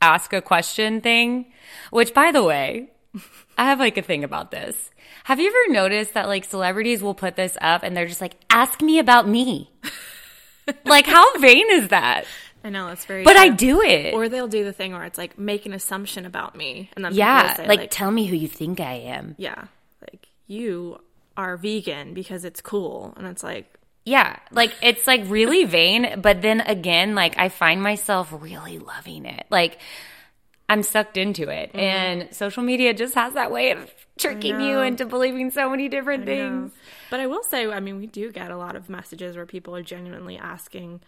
ask 0.02 0.34
a 0.34 0.42
question 0.42 1.02
thing, 1.02 1.52
which, 1.92 2.14
by 2.14 2.32
the 2.32 2.44
way, 2.44 2.90
I 3.58 3.66
have 3.66 3.80
like 3.80 3.98
a 3.98 4.02
thing 4.02 4.24
about 4.24 4.50
this. 4.50 4.90
Have 5.28 5.42
you 5.42 5.50
ever 5.50 5.74
noticed 5.74 6.14
that 6.14 6.30
like 6.30 6.46
celebrities 6.46 7.04
will 7.04 7.14
put 7.14 7.36
this 7.36 7.58
up 7.60 7.84
and 7.84 7.98
they're 7.98 8.08
just 8.08 8.22
like, 8.22 8.36
ask 8.50 8.82
me 8.82 8.98
about 8.98 9.28
me? 9.28 9.70
like, 10.86 11.06
how 11.06 11.38
vain 11.40 11.66
is 11.70 11.90
that? 11.90 12.24
I 12.64 12.70
know 12.70 12.88
that's 12.88 13.04
very. 13.04 13.26
But 13.26 13.36
I 13.36 13.50
do 13.50 13.82
it. 13.82 14.14
Or 14.14 14.30
they'll 14.30 14.48
do 14.48 14.64
the 14.64 14.72
thing 14.72 14.94
where 14.94 15.04
it's 15.04 15.18
like 15.18 15.38
make 15.38 15.66
an 15.66 15.74
assumption 15.74 16.26
about 16.26 16.56
me, 16.56 16.90
and 16.96 17.04
then 17.04 17.14
yeah. 17.14 17.56
say, 17.56 17.68
like, 17.68 17.80
like, 17.80 17.92
tell 17.92 18.10
me 18.10 18.26
who 18.26 18.38
you 18.38 18.48
think 18.48 18.80
I 18.80 18.94
am. 18.94 19.36
yeah, 19.38 19.66
like 20.00 20.30
you 20.48 20.98
are 21.36 21.58
vegan 21.58 22.14
because 22.14 22.46
it's 22.46 22.62
cool. 22.62 23.14
And 23.18 23.28
it's 23.28 23.44
like, 23.44 23.78
Yeah, 24.06 24.38
like 24.52 24.74
it's 24.82 25.08
like 25.08 25.24
really 25.26 25.66
vain, 25.66 26.22
but 26.22 26.42
then 26.42 26.62
again, 26.62 27.16
like 27.16 27.38
I 27.38 27.50
find 27.50 27.82
myself 27.82 28.30
really 28.32 28.80
loving 28.80 29.26
it. 29.26 29.46
Like 29.50 29.80
I'm 30.70 30.84
sucked 30.84 31.18
into 31.18 31.50
it. 31.50 31.74
Mm-hmm. 31.74 31.80
And 31.80 32.34
social 32.34 32.64
media 32.64 32.94
just 32.94 33.14
has 33.16 33.34
that 33.34 33.52
way 33.52 33.72
of 33.72 33.92
tricking 34.18 34.60
you 34.62 34.80
into 34.80 35.06
believing 35.06 35.52
so 35.52 35.70
many 35.70 35.90
different 35.90 36.26
things. 36.26 36.72
But 37.10 37.20
I 37.20 37.28
will 37.28 37.44
say, 37.44 37.68
I 37.68 37.80
mean, 37.80 37.98
we 37.98 38.08
do 38.08 38.32
get 38.32 38.52
a 38.52 38.58
lot 38.58 38.76
of 38.76 38.90
messages 38.90 39.36
where 39.36 39.46
people 39.46 39.76
are 39.76 39.84
genuinely 39.84 40.38
asking 40.38 41.02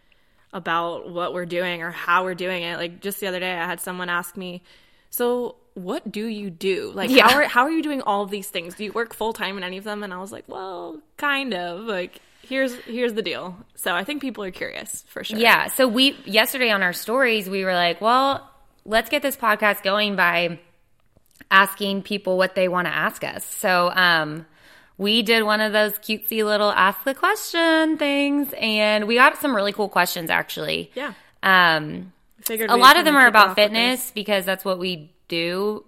about 0.53 1.09
what 1.09 1.33
we're 1.33 1.45
doing 1.45 1.81
or 1.81 1.91
how 1.91 2.23
we're 2.23 2.35
doing 2.35 2.63
it. 2.63 2.77
Like 2.77 3.01
just 3.01 3.19
the 3.19 3.27
other 3.27 3.39
day, 3.39 3.51
I 3.51 3.65
had 3.65 3.79
someone 3.79 4.09
ask 4.09 4.35
me, 4.37 4.63
"So, 5.09 5.55
what 5.75 6.11
do 6.11 6.25
you 6.25 6.49
do? 6.49 6.91
Like, 6.93 7.09
Yeah. 7.09 7.27
how 7.29 7.37
are 7.37 7.43
how 7.43 7.61
are 7.63 7.71
you 7.71 7.83
doing 7.83 8.01
all 8.01 8.23
of 8.23 8.29
these 8.31 8.49
things? 8.49 8.75
Do 8.75 8.83
you 8.83 8.91
work 8.91 9.13
full 9.13 9.33
time 9.33 9.57
in 9.57 9.63
any 9.63 9.77
of 9.77 9.83
them?" 9.83 10.03
And 10.03 10.13
I 10.13 10.17
was 10.17 10.31
like, 10.31 10.45
"Well, 10.47 10.99
kind 11.17 11.53
of. 11.53 11.81
Like, 11.81 12.19
here's 12.41 12.73
here's 12.85 13.13
the 13.13 13.21
deal." 13.21 13.57
So 13.75 13.93
I 13.93 14.03
think 14.03 14.21
people 14.21 14.43
are 14.43 14.51
curious 14.51 15.03
for 15.07 15.23
sure. 15.23 15.37
Yeah. 15.37 15.67
So 15.67 15.87
we 15.87 16.17
yesterday 16.25 16.71
on 16.71 16.81
our 16.83 16.93
stories, 16.93 17.47
we 17.49 17.63
were 17.63 17.75
like, 17.75 18.01
well, 18.01 18.49
let's 18.85 19.09
get 19.09 19.21
this 19.21 19.35
podcast 19.37 19.83
going 19.83 20.15
by 20.15 20.59
asking 21.51 22.03
people 22.03 22.37
what 22.37 22.55
they 22.55 22.67
want 22.67 22.87
to 22.87 22.93
ask 22.93 23.23
us. 23.23 23.43
So 23.45 23.91
um 23.93 24.45
we 24.97 25.21
did 25.21 25.43
one 25.43 25.61
of 25.61 25.71
those 25.71 25.93
cutesy 25.93 26.43
little 26.43 26.71
ask 26.71 27.03
the 27.05 27.13
question 27.15 27.97
things 27.97 28.53
and 28.59 29.07
we 29.07 29.15
got 29.15 29.37
some 29.37 29.55
really 29.55 29.71
cool 29.73 29.89
questions 29.89 30.29
actually. 30.29 30.91
yeah. 30.95 31.13
Um 31.43 32.13
figured 32.45 32.69
a 32.69 32.75
lot 32.75 32.97
of 32.97 33.05
them 33.05 33.15
are 33.15 33.27
about 33.27 33.55
fitness 33.55 34.11
because 34.11 34.45
that's 34.45 34.63
what 34.65 34.79
we 34.79 35.11
do 35.27 35.85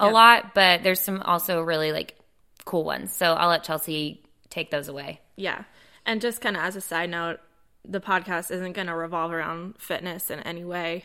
a 0.00 0.06
Yep. 0.06 0.12
lot, 0.14 0.54
but 0.54 0.82
there's 0.82 1.00
some 1.00 1.22
also 1.22 1.62
really 1.62 1.92
like 1.92 2.16
cool 2.64 2.84
ones. 2.84 3.12
So 3.14 3.32
I'll 3.34 3.48
let 3.48 3.62
Chelsea 3.64 4.22
take 4.50 4.70
those 4.70 4.88
away. 4.88 5.20
Yeah. 5.36 5.64
And 6.06 6.20
just 6.20 6.40
kind 6.40 6.56
of 6.56 6.62
as 6.62 6.76
a 6.76 6.80
side 6.80 7.10
note, 7.10 7.38
the 7.84 8.00
podcast 8.00 8.50
isn't 8.50 8.72
going 8.72 8.86
to 8.88 8.94
revolve 8.94 9.32
around 9.32 9.76
fitness 9.78 10.30
in 10.30 10.40
any 10.40 10.64
way. 10.64 11.04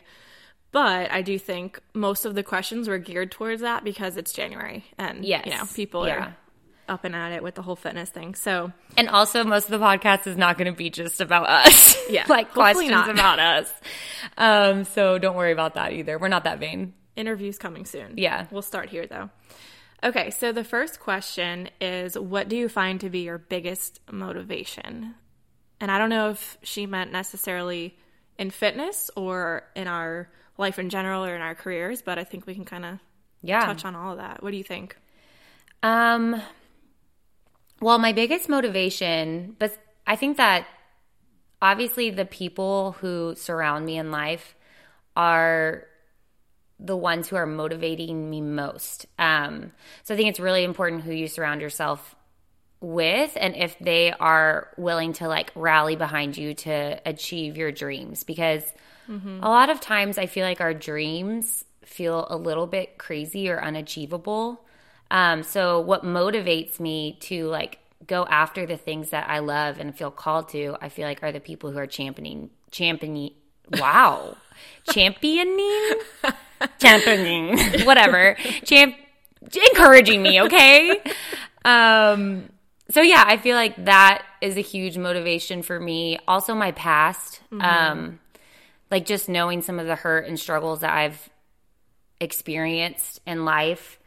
But 0.72 1.10
I 1.10 1.22
do 1.22 1.38
think 1.38 1.80
most 1.94 2.24
of 2.24 2.34
the 2.34 2.42
questions 2.42 2.88
were 2.88 2.98
geared 2.98 3.32
towards 3.32 3.62
that 3.62 3.82
because 3.84 4.16
it's 4.16 4.32
January 4.32 4.84
and 4.98 5.24
Yes. 5.24 5.46
you 5.46 5.52
know, 5.52 5.64
people 5.74 6.06
Yeah. 6.06 6.14
are 6.26 6.36
up 6.88 7.04
and 7.04 7.14
at 7.14 7.32
it 7.32 7.42
with 7.42 7.54
the 7.54 7.62
whole 7.62 7.76
fitness 7.76 8.10
thing. 8.10 8.34
So, 8.34 8.72
And 8.96 9.08
also, 9.08 9.44
most 9.44 9.64
of 9.70 9.70
the 9.78 9.84
podcast 9.84 10.26
is 10.26 10.36
not 10.36 10.58
going 10.58 10.72
to 10.72 10.76
be 10.76 10.90
just 10.90 11.20
about 11.20 11.48
us. 11.48 11.96
Yeah, 12.10 12.24
like 12.28 12.52
questions 12.52 12.90
not. 12.90 13.08
about 13.10 13.38
us. 13.38 13.72
Um, 14.36 14.82
so 14.84 15.18
don't 15.18 15.36
worry 15.36 15.52
about 15.52 15.74
that 15.74 15.92
either. 15.92 16.18
We're 16.18 16.26
not 16.28 16.42
that 16.44 16.58
vain. 16.58 16.94
interviews 17.16 17.58
coming 17.58 17.84
soon. 17.84 18.14
Yeah. 18.16 18.46
We'll 18.50 18.62
start 18.62 18.88
here 18.88 19.06
though. 19.06 19.30
Okay, 20.02 20.30
so 20.30 20.50
the 20.52 20.64
first 20.64 20.98
question 20.98 21.68
is 21.80 22.18
what 22.18 22.48
do 22.48 22.56
you 22.56 22.68
find 22.68 23.00
to 23.00 23.10
be 23.10 23.20
your 23.20 23.38
biggest 23.38 24.00
motivation? 24.10 25.14
And 25.80 25.90
I 25.90 25.98
don't 25.98 26.10
know 26.10 26.30
if 26.30 26.58
she 26.62 26.86
meant 26.86 27.12
necessarily 27.12 27.96
in 28.38 28.50
fitness 28.50 29.10
or 29.16 29.64
in 29.76 29.86
our 29.86 30.28
life 30.60 30.78
in 30.78 30.88
general 30.90 31.24
or 31.24 31.34
in 31.34 31.42
our 31.42 31.54
careers, 31.54 32.02
but 32.02 32.18
I 32.18 32.24
think 32.24 32.46
we 32.46 32.54
can 32.54 32.64
kind 32.64 32.84
of 32.84 32.98
Yeah. 33.42 33.64
touch 33.66 33.84
on 33.84 33.96
all 33.96 34.12
of 34.12 34.18
that. 34.18 34.42
What 34.42 34.50
do 34.52 34.56
you 34.56 34.62
think? 34.64 34.96
Um, 35.82 36.40
well, 37.80 37.98
my 37.98 38.12
biggest 38.12 38.48
motivation, 38.48 39.56
but 39.58 39.76
I 40.06 40.16
think 40.16 40.36
that 40.36 40.66
obviously 41.62 42.10
the 42.10 42.24
people 42.26 42.92
who 43.00 43.34
surround 43.36 43.86
me 43.86 43.96
in 43.96 44.10
life 44.10 44.54
are 45.16 45.86
the 46.78 46.96
ones 46.96 47.28
who 47.28 47.36
are 47.36 47.46
motivating 47.46 48.30
me 48.30 48.40
most. 48.40 49.06
Um, 49.18 49.72
so 50.02 50.14
I 50.14 50.16
think 50.16 50.28
it's 50.30 50.40
really 50.40 50.64
important 50.64 51.02
who 51.02 51.12
you 51.12 51.28
surround 51.28 51.60
yourself 51.60 52.14
with 52.80 53.36
and 53.38 53.54
if 53.56 53.78
they 53.78 54.10
are 54.12 54.68
willing 54.78 55.12
to 55.12 55.28
like 55.28 55.52
rally 55.54 55.96
behind 55.96 56.38
you 56.38 56.54
to 56.54 56.98
achieve 57.04 57.58
your 57.58 57.70
dreams 57.70 58.24
because 58.24 58.62
a 59.42 59.48
lot 59.48 59.70
of 59.70 59.80
times 59.80 60.18
I 60.18 60.26
feel 60.26 60.44
like 60.44 60.60
our 60.60 60.74
dreams 60.74 61.64
feel 61.84 62.26
a 62.30 62.36
little 62.36 62.66
bit 62.66 62.98
crazy 62.98 63.50
or 63.50 63.60
unachievable. 63.62 64.64
Um, 65.10 65.42
so 65.42 65.80
what 65.80 66.04
motivates 66.04 66.78
me 66.78 67.18
to 67.22 67.48
like 67.48 67.78
go 68.06 68.24
after 68.26 68.66
the 68.66 68.76
things 68.76 69.10
that 69.10 69.28
I 69.28 69.40
love 69.40 69.78
and 69.80 69.94
feel 69.94 70.10
called 70.10 70.50
to, 70.50 70.76
I 70.80 70.88
feel 70.88 71.06
like 71.06 71.22
are 71.22 71.32
the 71.32 71.40
people 71.40 71.70
who 71.70 71.78
are 71.78 71.86
championing, 71.86 72.50
championing, 72.70 73.32
wow, 73.72 74.36
championing, 74.90 75.94
championing, 76.78 77.58
whatever, 77.84 78.36
champ, 78.64 78.94
encouraging 79.72 80.22
me. 80.22 80.40
Okay. 80.42 81.00
Um, 81.64 82.48
so 82.90 83.02
yeah, 83.02 83.24
I 83.26 83.36
feel 83.36 83.56
like 83.56 83.84
that 83.84 84.24
is 84.40 84.56
a 84.56 84.62
huge 84.62 84.96
motivation 84.96 85.62
for 85.62 85.78
me. 85.78 86.18
Also 86.26 86.54
my 86.54 86.72
past, 86.72 87.40
um, 87.52 88.18
like 88.90 89.06
just 89.06 89.28
knowing 89.28 89.62
some 89.62 89.78
of 89.78 89.86
the 89.86 89.96
hurt 89.96 90.26
and 90.26 90.38
struggles 90.38 90.80
that 90.80 90.92
I've 90.92 91.28
experienced 92.20 93.20
in 93.26 93.44
life 93.44 93.98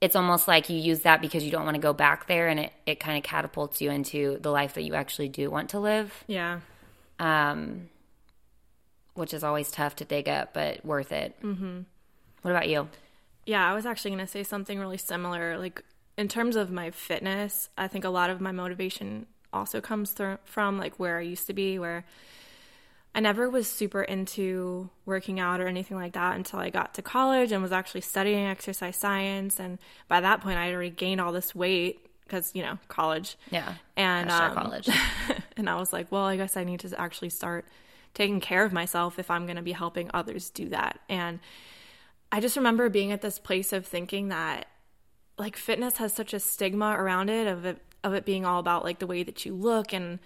it's 0.00 0.14
almost 0.14 0.46
like 0.46 0.70
you 0.70 0.76
use 0.78 1.00
that 1.00 1.20
because 1.20 1.44
you 1.44 1.50
don't 1.50 1.64
want 1.64 1.74
to 1.74 1.80
go 1.80 1.92
back 1.92 2.28
there 2.28 2.46
and 2.46 2.60
it, 2.60 2.72
it 2.86 3.00
kind 3.00 3.18
of 3.18 3.24
catapults 3.24 3.80
you 3.80 3.90
into 3.90 4.38
the 4.40 4.50
life 4.50 4.74
that 4.74 4.82
you 4.82 4.94
actually 4.94 5.28
do 5.28 5.50
want 5.50 5.70
to 5.70 5.80
live 5.80 6.24
Yeah. 6.26 6.60
um, 7.18 7.88
which 9.14 9.34
is 9.34 9.42
always 9.44 9.70
tough 9.70 9.96
to 9.96 10.04
dig 10.04 10.28
up 10.28 10.52
but 10.52 10.84
worth 10.84 11.12
it 11.12 11.34
mm-hmm. 11.42 11.80
what 12.42 12.50
about 12.50 12.68
you 12.68 12.88
Yeah, 13.46 13.68
I 13.68 13.74
was 13.74 13.86
actually 13.86 14.10
going 14.12 14.26
to 14.26 14.30
say 14.30 14.42
something 14.42 14.78
really 14.78 14.98
similar. 14.98 15.56
Like, 15.58 15.82
in 16.18 16.28
terms 16.28 16.54
of 16.54 16.70
my 16.70 16.90
fitness, 16.90 17.70
I 17.78 17.88
think 17.88 18.04
a 18.04 18.10
lot 18.10 18.28
of 18.30 18.40
my 18.40 18.52
motivation 18.52 19.26
also 19.52 19.80
comes 19.80 20.10
through 20.12 20.38
from 20.44 20.76
like 20.78 20.98
where 20.98 21.16
I 21.18 21.22
used 21.22 21.46
to 21.46 21.54
be, 21.54 21.78
where 21.78 22.04
I 23.18 23.20
never 23.20 23.50
was 23.50 23.66
super 23.66 24.00
into 24.00 24.90
working 25.04 25.40
out 25.40 25.60
or 25.60 25.66
anything 25.66 25.96
like 25.96 26.12
that 26.12 26.36
until 26.36 26.60
I 26.60 26.70
got 26.70 26.94
to 26.94 27.02
college 27.02 27.50
and 27.50 27.60
was 27.60 27.72
actually 27.72 28.02
studying 28.02 28.46
exercise 28.46 28.94
science. 28.94 29.58
And 29.58 29.80
by 30.06 30.20
that 30.20 30.40
point, 30.40 30.56
I 30.56 30.66
had 30.66 30.74
already 30.74 30.90
gained 30.90 31.20
all 31.20 31.32
this 31.32 31.52
weight 31.52 32.06
because, 32.22 32.52
you 32.54 32.62
know, 32.62 32.78
college. 32.86 33.36
yeah 33.50 33.74
And 33.96 34.30
um, 34.30 34.54
college 34.54 34.88
and 35.56 35.68
I 35.68 35.74
was 35.80 35.92
like, 35.92 36.12
well, 36.12 36.26
I 36.26 36.36
guess 36.36 36.56
I 36.56 36.62
need 36.62 36.78
to 36.78 36.96
actually 36.96 37.30
start 37.30 37.64
taking 38.14 38.38
care 38.38 38.64
of 38.64 38.72
myself 38.72 39.18
if 39.18 39.32
I'm 39.32 39.46
going 39.46 39.56
to 39.56 39.62
be 39.62 39.72
helping 39.72 40.12
others 40.14 40.50
do 40.50 40.68
that. 40.68 41.00
And 41.08 41.40
I 42.30 42.38
just 42.38 42.54
remember 42.54 42.88
being 42.88 43.10
at 43.10 43.20
this 43.20 43.40
place 43.40 43.72
of 43.72 43.84
thinking 43.84 44.28
that 44.28 44.68
like 45.36 45.56
fitness 45.56 45.96
has 45.96 46.12
such 46.12 46.32
a 46.32 46.38
stigma 46.38 46.94
around 46.96 47.30
it 47.30 47.48
of 47.48 47.64
it 47.64 47.82
of 48.04 48.14
it 48.14 48.24
being 48.24 48.46
all 48.46 48.60
about 48.60 48.84
like 48.84 49.00
the 49.00 49.08
way 49.08 49.24
that 49.24 49.44
you 49.44 49.56
look 49.56 49.92
and 49.92 50.20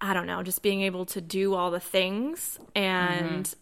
I 0.00 0.14
don't 0.14 0.26
know, 0.26 0.42
just 0.42 0.62
being 0.62 0.80
able 0.82 1.06
to 1.06 1.20
do 1.20 1.54
all 1.54 1.70
the 1.70 1.80
things 1.80 2.58
and 2.74 3.52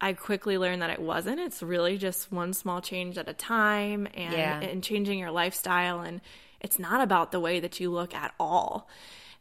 I 0.00 0.14
quickly 0.14 0.58
learned 0.58 0.82
that 0.82 0.90
it 0.90 1.00
wasn't. 1.00 1.38
It's 1.38 1.62
really 1.62 1.96
just 1.96 2.32
one 2.32 2.54
small 2.54 2.80
change 2.80 3.18
at 3.18 3.28
a 3.28 3.34
time 3.34 4.08
and 4.14 4.32
Yeah. 4.32 4.58
and 4.60 4.82
changing 4.82 5.18
your 5.18 5.30
lifestyle 5.30 6.00
and 6.00 6.20
it's 6.60 6.78
not 6.78 7.00
about 7.00 7.30
the 7.30 7.40
way 7.40 7.60
that 7.60 7.78
you 7.78 7.90
look 7.90 8.14
at 8.14 8.34
all. 8.40 8.88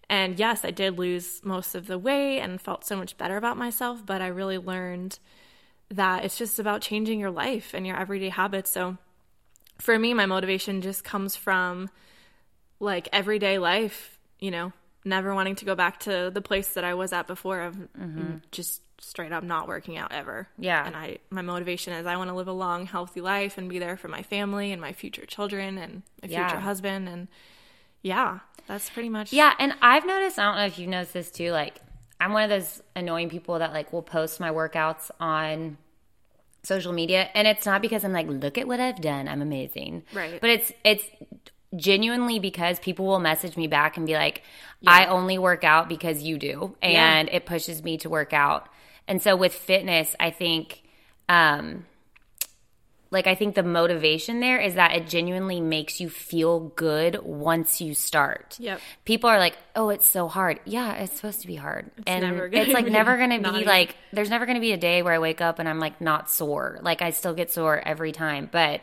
And 0.10 0.38
yes, 0.38 0.66
I 0.66 0.72
did 0.72 1.00
lose 1.00 1.44
most 1.44 1.74
of 1.74 1.88
the 1.88 1.98
weight 1.98 2.40
and 2.42 2.60
felt 2.60 2.84
so 2.86 2.98
much 2.98 3.18
better 3.18 3.38
about 3.38 3.58
myself, 3.58 4.06
but 4.06 4.22
I 4.22 4.28
really 4.28 4.58
learned 4.58 5.18
that 5.90 6.26
it's 6.26 6.38
just 6.38 6.60
about 6.60 6.82
changing 6.82 7.20
your 7.20 7.32
life 7.32 7.74
and 7.74 7.88
your 7.88 7.98
everyday 7.98 8.30
habits. 8.30 8.72
So 8.72 8.98
for 9.80 9.98
me, 9.98 10.14
my 10.14 10.26
motivation 10.26 10.82
just 10.82 11.04
comes 11.04 11.36
from 11.36 11.90
like 12.80 13.08
everyday 13.14 13.58
life, 13.58 14.20
you 14.40 14.52
know, 14.52 14.74
never 15.04 15.34
wanting 15.34 15.56
to 15.56 15.66
go 15.66 15.76
back 15.76 16.00
to 16.02 16.32
the 16.34 16.42
place 16.42 16.70
that 16.70 16.84
I 16.84 16.94
was 16.94 17.14
at 17.14 17.28
before 17.28 17.62
of 17.62 17.76
mm-hmm. 17.76 18.38
just 18.52 18.82
straight 19.00 19.32
up 19.32 19.44
not 19.44 19.68
working 19.68 19.98
out 19.98 20.12
ever. 20.12 20.48
Yeah. 20.58 20.86
And 20.86 20.96
I 20.96 21.18
my 21.30 21.42
motivation 21.42 21.94
is 21.94 22.06
I 22.06 22.18
want 22.18 22.30
to 22.30 22.36
live 22.36 22.48
a 22.48 22.54
long, 22.54 22.86
healthy 22.86 23.22
life 23.22 23.58
and 23.58 23.68
be 23.68 23.80
there 23.80 23.98
for 23.98 24.08
my 24.08 24.22
family 24.22 24.72
and 24.72 24.80
my 24.80 24.94
future 24.94 25.26
children 25.26 25.78
and 25.78 26.04
my 26.22 26.30
Yeah. 26.30 26.48
future 26.48 26.62
husband 26.62 27.10
and 27.10 27.28
yeah, 28.04 28.40
that's 28.68 28.90
pretty 28.90 29.10
much 29.10 29.34
Yeah, 29.34 29.54
and 29.60 29.74
I've 29.82 30.06
noticed, 30.06 30.40
I 30.40 30.44
don't 30.44 30.58
know 30.58 30.66
if 30.66 30.80
you've 30.80 30.90
noticed 30.90 31.14
this 31.14 31.32
too, 31.32 31.52
like 31.52 31.80
I'm 32.20 32.34
one 32.34 32.44
of 32.44 32.50
those 32.50 32.84
annoying 32.96 33.30
people 33.30 33.58
that 33.60 33.74
like 33.74 33.92
will 33.92 34.04
post 34.04 34.40
my 34.40 34.52
workouts 34.52 35.10
on 35.20 35.78
social 36.64 36.94
media 36.94 37.28
and 37.34 37.48
it's 37.48 37.66
not 37.66 37.82
because 37.82 38.04
I'm 38.04 38.14
like, 38.14 38.28
look 38.28 38.60
at 38.60 38.68
what 38.68 38.80
I've 38.80 39.02
done. 39.02 39.28
I'm 39.28 39.42
amazing. 39.42 40.04
Right. 40.14 40.40
But 40.40 40.52
it's 40.52 40.72
it's 40.84 41.06
genuinely 41.76 42.40
because 42.40 42.80
people 42.80 43.06
will 43.06 43.20
message 43.20 43.56
me 43.56 43.68
back 43.68 43.98
and 43.98 44.06
be 44.06 44.14
like, 44.14 44.44
I 44.86 45.06
only 45.06 45.38
work 45.38 45.64
out 45.64 45.88
because 45.90 46.22
you 46.24 46.38
do. 46.38 46.76
And 46.82 47.30
it 47.32 47.46
pushes 47.46 47.84
me 47.84 47.98
to 48.00 48.10
work 48.10 48.34
out. 48.34 48.68
And 49.08 49.22
so 49.22 49.36
with 49.36 49.54
fitness, 49.54 50.16
I 50.20 50.32
think 50.32 50.84
um 51.30 51.86
like 53.12 53.28
I 53.28 53.36
think 53.36 53.56
the 53.56 53.64
motivation 53.64 54.40
there 54.40 54.58
is 54.58 54.76
that 54.76 54.96
it 54.96 55.08
genuinely 55.08 55.60
makes 55.60 56.00
you 56.00 56.10
feel 56.10 56.60
good 56.62 57.22
once 57.22 57.82
you 57.82 57.94
start. 57.94 58.56
Yep. 58.58 58.80
People 59.04 59.30
are 59.30 59.38
like, 59.38 59.58
"Oh, 59.76 59.90
it's 59.90 60.08
so 60.08 60.30
hard." 60.30 60.62
Yeah, 60.64 60.94
it's 60.94 61.18
supposed 61.18 61.42
to 61.42 61.48
be 61.48 61.58
hard. 61.58 61.92
and 62.08 62.24
never 62.24 62.48
gonna 62.48 62.64
it's 62.64 62.74
like 62.74 62.86
never 62.90 63.18
going 63.18 63.44
to 63.44 63.52
be 63.52 63.66
like 63.66 63.98
there's 64.14 64.30
never 64.30 64.46
going 64.46 64.56
to 64.56 64.62
be 64.62 64.72
a 64.72 64.78
day 64.78 65.04
where 65.04 65.14
I 65.14 65.20
wake 65.20 65.42
up 65.42 65.60
and 65.60 65.68
I'm 65.68 65.80
like 65.80 66.00
not 66.00 66.30
sore. 66.30 66.80
Like 66.82 67.02
I 67.02 67.10
still 67.10 67.34
get 67.34 67.52
sore 67.52 67.82
every 67.86 68.14
time, 68.14 68.48
but 68.50 68.80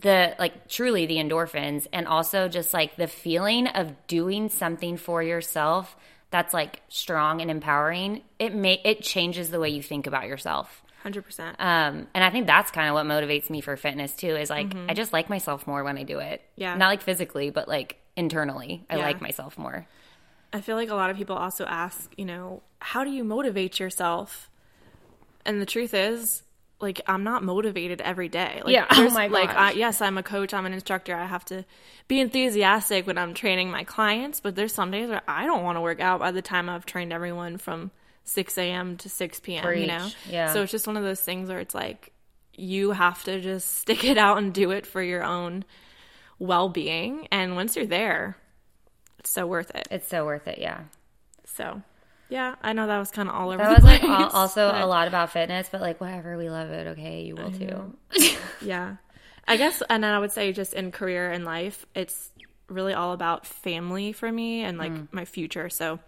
the 0.00 0.34
like 0.38 0.68
truly 0.68 1.06
the 1.06 1.16
endorphins 1.16 1.86
and 1.92 2.06
also 2.06 2.48
just 2.48 2.72
like 2.74 2.96
the 2.96 3.06
feeling 3.06 3.66
of 3.68 3.94
doing 4.06 4.48
something 4.48 4.96
for 4.96 5.22
yourself 5.22 5.96
that's 6.30 6.52
like 6.52 6.82
strong 6.88 7.40
and 7.40 7.50
empowering 7.50 8.22
it 8.38 8.54
may 8.54 8.80
it 8.84 9.02
changes 9.02 9.50
the 9.50 9.58
way 9.58 9.70
you 9.70 9.82
think 9.82 10.06
about 10.06 10.26
yourself 10.26 10.82
100%. 11.04 11.58
um 11.60 12.06
and 12.14 12.22
i 12.24 12.30
think 12.30 12.46
that's 12.46 12.70
kind 12.70 12.88
of 12.88 12.94
what 12.94 13.06
motivates 13.06 13.48
me 13.48 13.60
for 13.60 13.76
fitness 13.76 14.12
too 14.12 14.36
is 14.36 14.50
like 14.50 14.74
i 14.88 14.94
just 14.94 15.12
like 15.12 15.30
myself 15.30 15.66
more 15.66 15.82
when 15.84 15.96
i 15.96 16.02
do 16.02 16.18
it 16.18 16.40
Mm-hmm. 16.42 16.60
Yeah. 16.62 16.74
not 16.76 16.88
like 16.88 17.00
physically 17.02 17.50
but 17.50 17.66
like 17.68 17.96
internally 18.16 18.84
i 18.90 18.96
Yeah. 18.96 19.04
like 19.06 19.20
myself 19.22 19.56
more 19.58 19.86
I 20.50 20.62
feel 20.62 20.76
like 20.76 20.88
a 20.88 20.94
lot 20.94 21.10
of 21.10 21.18
people 21.18 21.36
also 21.36 21.66
ask, 21.66 22.10
you 22.16 22.24
know, 22.24 22.62
how 22.80 23.04
do 23.04 23.10
you 23.10 23.22
motivate 23.22 23.78
yourself? 23.78 24.48
And 25.44 25.60
the 25.60 25.66
truth 25.66 25.92
is, 25.92 26.42
like, 26.80 27.00
I'm 27.06 27.24
not 27.24 27.42
motivated 27.42 28.00
every 28.00 28.28
day. 28.28 28.60
Like, 28.64 28.72
Yeah. 28.72 28.86
Oh 28.90 29.10
my 29.10 29.26
Like, 29.26 29.48
gosh. 29.50 29.56
I, 29.58 29.70
yes, 29.72 30.00
I'm 30.00 30.16
a 30.18 30.22
coach, 30.22 30.54
I'm 30.54 30.66
an 30.66 30.72
instructor. 30.72 31.14
I 31.14 31.26
have 31.26 31.44
to 31.46 31.64
be 32.06 32.20
enthusiastic 32.20 33.06
when 33.06 33.18
I'm 33.18 33.34
training 33.34 33.70
my 33.70 33.84
clients, 33.84 34.40
but 34.40 34.54
there's 34.54 34.72
some 34.74 34.90
days 34.90 35.08
where 35.08 35.22
I 35.26 35.44
don't 35.46 35.64
want 35.64 35.76
to 35.76 35.80
work 35.80 36.00
out 36.00 36.20
by 36.20 36.30
the 36.30 36.42
time 36.42 36.68
I've 36.68 36.86
trained 36.86 37.12
everyone 37.12 37.58
from 37.58 37.90
6 38.24 38.58
a.m. 38.58 38.96
to 38.98 39.08
6 39.08 39.40
p.m., 39.40 39.64
you 39.76 39.86
know? 39.86 40.08
Yeah. 40.30 40.52
So 40.52 40.62
it's 40.62 40.72
just 40.72 40.86
one 40.86 40.96
of 40.96 41.02
those 41.02 41.20
things 41.20 41.48
where 41.48 41.58
it's 41.60 41.74
like, 41.74 42.12
you 42.54 42.90
have 42.92 43.22
to 43.24 43.40
just 43.40 43.74
stick 43.82 44.04
it 44.04 44.18
out 44.18 44.38
and 44.38 44.52
do 44.54 44.70
it 44.70 44.86
for 44.86 45.02
your 45.02 45.24
own 45.24 45.64
well 46.38 46.68
being. 46.68 47.26
And 47.32 47.56
once 47.56 47.74
you're 47.76 47.86
there, 47.86 48.36
it's 49.18 49.30
so 49.30 49.46
worth 49.46 49.70
it. 49.74 49.88
it's 49.90 50.08
so 50.08 50.24
worth 50.24 50.46
it 50.46 50.58
yeah 50.58 50.82
So, 51.44 51.82
yeah, 52.30 52.54
I 52.62 52.72
know 52.74 52.86
that 52.86 52.98
was 52.98 53.10
kind 53.10 53.28
of 53.28 53.34
all 53.34 53.48
over 53.50 53.58
that 53.58 53.68
the 53.68 53.74
was 53.76 53.84
like 53.84 54.00
place. 54.00 54.10
al- 54.12 54.28
also 54.30 54.70
but 54.70 54.82
a 54.82 54.86
lot 54.86 55.08
about 55.08 55.30
fitness 55.32 55.68
but 55.70 55.80
like 55.80 56.00
whatever 56.00 56.36
we 56.36 56.50
love 56.50 56.70
it 56.70 56.88
okay 56.88 57.22
you 57.22 57.34
will 57.36 57.50
too 57.50 57.96
Yeah, 58.62 58.96
I 59.46 59.56
guess, 59.56 59.82
and 59.88 60.02
then 60.04 60.12
I 60.12 60.18
would 60.18 60.32
say 60.32 60.52
just 60.52 60.74
in 60.74 60.90
career 60.92 61.30
and 61.30 61.44
life, 61.44 61.86
it's 61.94 62.30
really 62.68 62.92
all 62.92 63.12
about 63.12 63.46
family 63.46 64.12
for 64.12 64.30
me 64.30 64.62
and 64.62 64.76
like 64.76 64.92
Mm. 64.92 65.08
my 65.12 65.24
future. 65.24 65.70
So, 65.70 66.00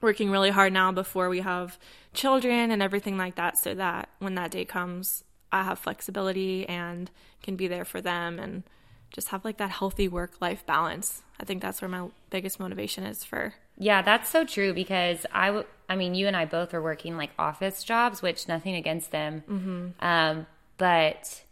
working 0.00 0.30
really 0.30 0.50
hard 0.50 0.72
now 0.72 0.92
before 0.92 1.28
we 1.28 1.40
have 1.40 1.78
children 2.12 2.70
and 2.70 2.82
everything 2.82 3.16
like 3.16 3.36
that, 3.36 3.56
so 3.58 3.74
that 3.74 4.08
when 4.18 4.34
that 4.34 4.50
day 4.50 4.64
comes, 4.64 5.24
I 5.50 5.62
have 5.62 5.78
flexibility 5.78 6.68
and 6.68 7.10
can 7.42 7.56
be 7.56 7.68
there 7.68 7.84
for 7.86 8.00
them 8.02 8.38
and 8.38 8.64
just 9.12 9.28
have 9.28 9.44
like 9.44 9.56
that 9.58 9.70
healthy 9.70 10.08
work 10.08 10.40
life 10.40 10.66
balance. 10.66 11.22
I 11.40 11.44
think 11.44 11.62
that's 11.62 11.80
where 11.80 11.88
my 11.88 12.08
biggest 12.30 12.58
motivation 12.58 13.04
is 13.04 13.24
for. 13.24 13.54
Yeah, 13.76 14.02
that's 14.02 14.28
so 14.28 14.44
true 14.44 14.74
because 14.74 15.24
I, 15.32 15.46
w- 15.46 15.66
I 15.88 15.94
mean, 15.94 16.14
you 16.14 16.26
and 16.26 16.36
I 16.36 16.44
both 16.44 16.74
are 16.74 16.82
working 16.82 17.16
like 17.16 17.30
office 17.38 17.84
jobs, 17.84 18.22
which 18.22 18.48
nothing 18.48 18.74
against 18.74 19.12
them. 19.12 19.44
Mm-hmm. 19.48 20.04
Um, 20.04 20.46
but 20.78 21.42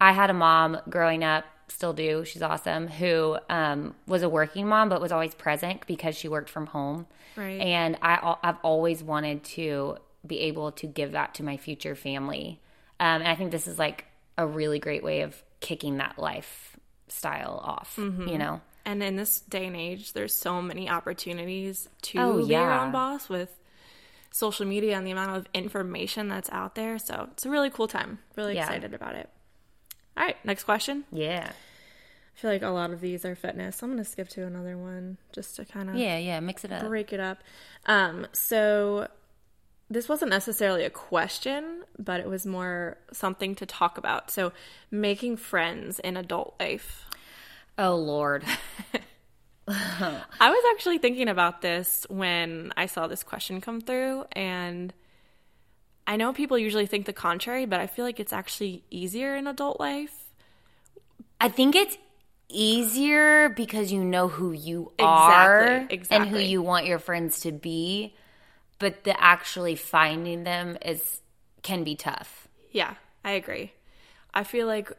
I 0.00 0.12
had 0.12 0.30
a 0.30 0.34
mom 0.34 0.78
growing 0.88 1.22
up, 1.22 1.44
still 1.68 1.92
do. 1.92 2.24
She's 2.24 2.40
awesome. 2.40 2.88
Who 2.88 3.36
um, 3.50 3.94
was 4.06 4.22
a 4.22 4.28
working 4.28 4.66
mom, 4.66 4.88
but 4.88 5.00
was 5.00 5.12
always 5.12 5.34
present 5.34 5.86
because 5.86 6.16
she 6.16 6.26
worked 6.26 6.48
from 6.48 6.66
home. 6.66 7.06
Right. 7.36 7.60
And 7.60 7.98
I, 8.00 8.36
I've 8.42 8.58
always 8.62 9.02
wanted 9.02 9.44
to 9.44 9.98
be 10.26 10.40
able 10.40 10.72
to 10.72 10.86
give 10.86 11.12
that 11.12 11.34
to 11.34 11.42
my 11.42 11.58
future 11.58 11.94
family. 11.94 12.60
Um, 12.98 13.20
and 13.20 13.28
I 13.28 13.34
think 13.34 13.50
this 13.50 13.66
is 13.66 13.78
like 13.78 14.06
a 14.38 14.46
really 14.46 14.78
great 14.78 15.04
way 15.04 15.20
of 15.20 15.42
kicking 15.60 15.98
that 15.98 16.18
lifestyle 16.18 17.60
off. 17.62 17.96
Mm-hmm. 17.98 18.28
You 18.28 18.38
know. 18.38 18.60
And 18.86 19.02
in 19.02 19.16
this 19.16 19.40
day 19.40 19.66
and 19.66 19.74
age, 19.76 20.12
there's 20.12 20.34
so 20.34 20.60
many 20.60 20.90
opportunities 20.90 21.88
to 22.02 22.18
Oh, 22.18 22.32
be 22.38 22.52
your 22.52 22.60
yeah. 22.62 22.82
own 22.84 22.92
boss 22.92 23.28
with 23.28 23.58
social 24.30 24.66
media 24.66 24.96
and 24.96 25.06
the 25.06 25.10
amount 25.10 25.36
of 25.36 25.46
information 25.54 26.28
that's 26.28 26.50
out 26.50 26.74
there. 26.74 26.98
So 26.98 27.28
it's 27.32 27.46
a 27.46 27.50
really 27.50 27.70
cool 27.70 27.88
time. 27.88 28.18
Really 28.36 28.54
Yeah. 28.56 28.64
excited 28.64 28.92
about 28.92 29.14
it. 29.14 29.28
All 30.16 30.24
right, 30.24 30.36
next 30.44 30.64
question. 30.64 31.04
Yeah. 31.12 31.50
I 31.50 32.40
feel 32.40 32.50
like 32.50 32.62
a 32.62 32.68
lot 32.68 32.90
of 32.90 33.00
these 33.00 33.24
are 33.24 33.34
fitness. 33.36 33.82
I'm 33.82 33.90
going 33.92 34.02
to 34.04 34.08
skip 34.10 34.28
to 34.30 34.44
another 34.44 34.76
one 34.76 35.18
just 35.32 35.56
to 35.56 35.64
kind 35.64 35.88
of 35.88 35.94
Yeah. 35.96 36.18
Yeah. 36.18 36.40
Mix 36.40 36.64
it 36.64 36.72
up. 36.72 36.86
break 36.86 37.12
it 37.12 37.20
up. 37.20 37.38
Um, 37.86 38.26
so 38.32 39.08
this 39.88 40.08
wasn't 40.08 40.30
necessarily 40.30 40.84
a 40.84 40.90
question, 40.90 41.84
but 41.98 42.20
it 42.20 42.26
was 42.26 42.44
more 42.44 42.98
something 43.12 43.54
to 43.56 43.66
talk 43.66 43.98
about. 43.98 44.30
So 44.30 44.52
making 44.90 45.36
friends 45.36 46.00
in 46.00 46.16
adult 46.16 46.54
life. 46.58 47.06
Oh 47.78 47.96
Lord. 47.96 48.44
I 49.68 50.50
was 50.50 50.64
actually 50.74 50.98
thinking 50.98 51.28
about 51.28 51.62
this 51.62 52.06
when 52.10 52.72
I 52.76 52.86
saw 52.86 53.06
this 53.06 53.22
question 53.22 53.60
come 53.60 53.80
through, 53.80 54.24
and 54.32 54.92
I 56.06 56.16
know 56.16 56.32
people 56.32 56.58
usually 56.58 56.86
think 56.86 57.06
the 57.06 57.12
contrary, 57.12 57.64
but 57.64 57.80
I 57.80 57.86
feel 57.86 58.04
like 58.04 58.20
it's 58.20 58.32
actually 58.32 58.84
easier 58.90 59.34
in 59.36 59.46
adult 59.46 59.80
life. 59.80 60.14
I 61.40 61.48
think 61.48 61.74
it's 61.74 61.96
easier 62.48 63.48
because 63.48 63.90
you 63.90 64.04
know 64.04 64.28
who 64.28 64.52
you 64.52 64.92
are 64.98 65.86
Exactly, 65.88 66.08
and 66.10 66.28
who 66.28 66.38
you 66.38 66.62
want 66.62 66.86
your 66.86 66.98
friends 66.98 67.40
to 67.40 67.52
be, 67.52 68.14
but 68.78 69.04
the 69.04 69.18
actually 69.20 69.76
finding 69.76 70.44
them 70.44 70.76
is 70.84 71.22
can 71.62 71.84
be 71.84 71.96
tough. 71.96 72.48
Yeah, 72.70 72.94
I 73.24 73.32
agree. 73.32 73.72
I 74.32 74.44
feel 74.44 74.66
like 74.66 74.92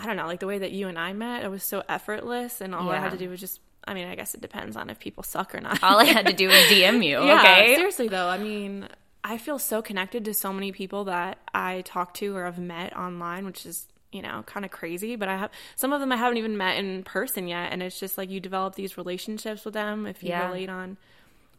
I 0.00 0.06
don't 0.06 0.16
know, 0.16 0.26
like 0.26 0.40
the 0.40 0.46
way 0.46 0.58
that 0.58 0.70
you 0.72 0.88
and 0.88 0.98
I 0.98 1.12
met, 1.12 1.44
it 1.44 1.48
was 1.50 1.62
so 1.64 1.82
effortless, 1.88 2.60
and 2.60 2.74
all 2.74 2.88
I 2.90 2.98
had 2.98 3.10
to 3.12 3.18
do 3.18 3.28
was 3.28 3.40
just. 3.40 3.60
I 3.86 3.94
mean, 3.94 4.06
I 4.06 4.16
guess 4.16 4.34
it 4.34 4.42
depends 4.42 4.76
on 4.76 4.90
if 4.90 4.98
people 4.98 5.22
suck 5.22 5.54
or 5.54 5.60
not. 5.62 5.82
All 5.82 5.98
I 5.98 6.04
had 6.04 6.26
to 6.26 6.32
do 6.34 6.46
was 6.48 6.56
DM 6.70 7.02
you, 7.02 7.24
Yeah, 7.24 7.40
okay? 7.40 7.74
seriously 7.74 8.08
though, 8.08 8.28
I 8.28 8.36
mean, 8.36 8.86
I 9.24 9.38
feel 9.38 9.58
so 9.58 9.80
connected 9.80 10.26
to 10.26 10.34
so 10.34 10.52
many 10.52 10.72
people 10.72 11.04
that 11.04 11.38
I 11.54 11.80
talk 11.86 12.12
to 12.14 12.36
or 12.36 12.44
have 12.44 12.58
met 12.58 12.94
online, 12.94 13.46
which 13.46 13.64
is 13.64 13.86
you 14.12 14.20
know 14.20 14.42
kind 14.46 14.66
of 14.66 14.70
crazy. 14.70 15.16
But 15.16 15.28
I 15.28 15.38
have 15.38 15.50
some 15.74 15.94
of 15.94 16.00
them 16.00 16.12
I 16.12 16.16
haven't 16.16 16.36
even 16.36 16.56
met 16.58 16.76
in 16.78 17.02
person 17.02 17.48
yet, 17.48 17.72
and 17.72 17.82
it's 17.82 17.98
just 17.98 18.18
like 18.18 18.28
you 18.28 18.40
develop 18.40 18.74
these 18.74 18.98
relationships 18.98 19.64
with 19.64 19.72
them 19.74 20.06
if 20.06 20.22
you 20.22 20.30
Yeah. 20.30 20.46
relate 20.48 20.68
on 20.68 20.98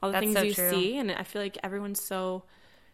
all 0.04 0.10
the 0.12 0.13
That's 0.13 0.23
things 0.25 0.36
so 0.38 0.43
you 0.43 0.54
true. 0.54 0.69
see, 0.69 0.97
and 0.97 1.12
I 1.12 1.23
feel 1.23 1.41
like 1.41 1.58
everyone's 1.63 2.02
so 2.02 2.43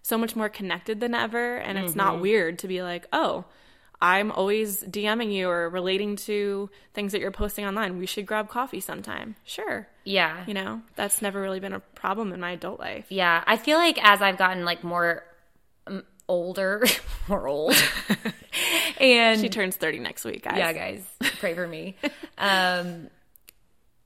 so 0.01 0.17
much 0.17 0.33
more 0.35 0.47
connected 0.49 1.01
than 1.01 1.13
ever, 1.13 1.57
and 1.57 1.77
it's 1.77 1.89
Mm-hmm. 1.91 1.97
not 1.97 2.21
weird 2.21 2.59
to 2.59 2.67
be 2.69 2.81
like, 2.83 3.05
oh. 3.11 3.43
I'm 4.01 4.31
always 4.31 4.83
DMing 4.83 5.33
you 5.33 5.49
or 5.49 5.69
relating 5.69 6.15
to 6.17 6.69
things 6.93 7.11
that 7.13 7.21
you're 7.21 7.31
posting 7.31 7.65
online. 7.65 7.97
We 7.97 8.05
should 8.05 8.25
grab 8.25 8.49
coffee 8.49 8.79
sometime. 8.81 9.35
Sure. 9.45 9.87
Yeah. 10.03 10.43
You 10.47 10.53
know, 10.53 10.81
that's 10.95 11.21
never 11.21 11.41
really 11.41 11.59
been 11.59 11.73
a 11.73 11.79
problem 11.79 12.33
in 12.33 12.39
my 12.39 12.51
adult 12.51 12.79
life. 12.79 13.05
Yeah, 13.09 13.43
I 13.47 13.57
feel 13.57 13.77
like 13.77 13.97
as 14.03 14.21
I've 14.21 14.37
gotten 14.37 14.65
like 14.65 14.83
more 14.83 15.23
um, 15.87 16.03
older, 16.27 16.83
more 17.27 17.47
old, 17.47 17.73
and 18.99 19.39
She 19.41 19.49
turns 19.49 19.75
30 19.75 19.99
next 19.99 20.25
week, 20.25 20.43
guys. 20.43 20.57
yeah, 20.57 20.73
guys, 20.73 21.03
pray 21.39 21.53
for 21.53 21.67
me. 21.67 21.95
um, 22.37 23.09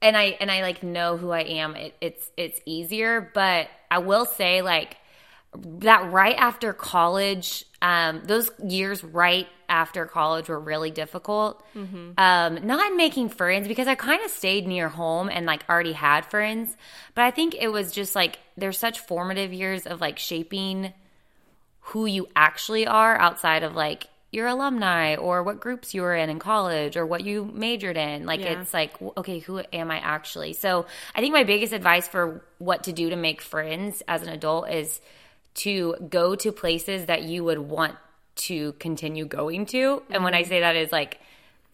and 0.02 0.16
I 0.16 0.38
and 0.40 0.50
I 0.50 0.62
like 0.62 0.82
know 0.82 1.18
who 1.18 1.32
I 1.32 1.42
am. 1.42 1.76
It, 1.76 1.94
it's 2.00 2.32
it's 2.38 2.62
easier, 2.66 3.30
but 3.34 3.68
I 3.92 3.98
will 3.98 4.26
say 4.26 4.62
like 4.62 4.96
that 5.56 6.12
right 6.12 6.36
after 6.38 6.74
college, 6.74 7.66
um, 7.82 8.22
those 8.26 8.50
years 8.64 9.04
right 9.04 9.48
after 9.68 10.06
college 10.06 10.50
were 10.50 10.60
really 10.60 10.92
difficult. 10.92 11.64
Um, 12.18 12.68
not 12.68 12.96
making 12.96 13.30
friends 13.30 13.68
because 13.68 13.88
I 13.88 13.96
kind 13.96 14.24
of 14.24 14.32
stayed 14.32 14.68
near 14.68 14.90
home 14.90 15.30
and 15.30 15.46
like 15.46 15.64
already 15.70 15.94
had 15.94 16.26
friends, 16.26 16.76
but 17.16 17.24
I 17.24 17.32
think 17.32 17.56
it 17.56 17.70
was 17.70 17.92
just 17.92 18.16
like 18.16 18.40
there's 18.58 18.78
such 18.78 19.00
formative 19.00 19.54
years 19.54 19.88
of 19.88 20.02
like 20.02 20.20
shaping 20.20 20.94
who 21.82 22.06
you 22.06 22.28
actually 22.36 22.86
are 22.86 23.18
outside 23.18 23.64
of 23.64 23.76
like 23.76 24.08
your 24.32 24.48
alumni 24.48 25.16
or 25.16 25.42
what 25.42 25.60
groups 25.60 25.94
you 25.96 26.04
were 26.04 26.16
in 26.16 26.30
in 26.30 26.38
college 26.38 26.96
or 26.96 27.06
what 27.06 27.24
you 27.24 27.50
majored 27.52 27.98
in. 27.98 28.26
Like 28.26 28.42
Yeah. 28.42 28.62
it's 28.62 28.74
like, 28.74 28.94
okay, 29.18 29.40
who 29.40 29.64
am 29.74 29.90
I 29.90 29.98
actually? 29.98 30.54
So 30.54 30.86
I 31.16 31.22
think 31.22 31.34
my 31.34 31.44
biggest 31.44 31.74
advice 31.74 32.08
for 32.08 32.44
what 32.60 32.84
to 32.84 32.94
do 32.94 33.10
to 33.10 33.16
make 33.16 33.42
friends 33.42 34.04
as 34.08 34.22
an 34.22 34.30
adult 34.30 34.70
is 34.70 35.02
to 35.56 35.96
go 36.10 36.36
to 36.36 36.52
places 36.52 37.06
that 37.06 37.24
you 37.24 37.44
would 37.44 37.60
want 37.60 37.96
to 38.36 38.74
continue 38.74 39.26
going 39.26 39.66
to. 39.68 40.02
And 40.10 40.24
when 40.24 40.34
I 40.34 40.44
say 40.44 40.62
that 40.62 40.76
is 40.76 40.92
like, 40.92 41.20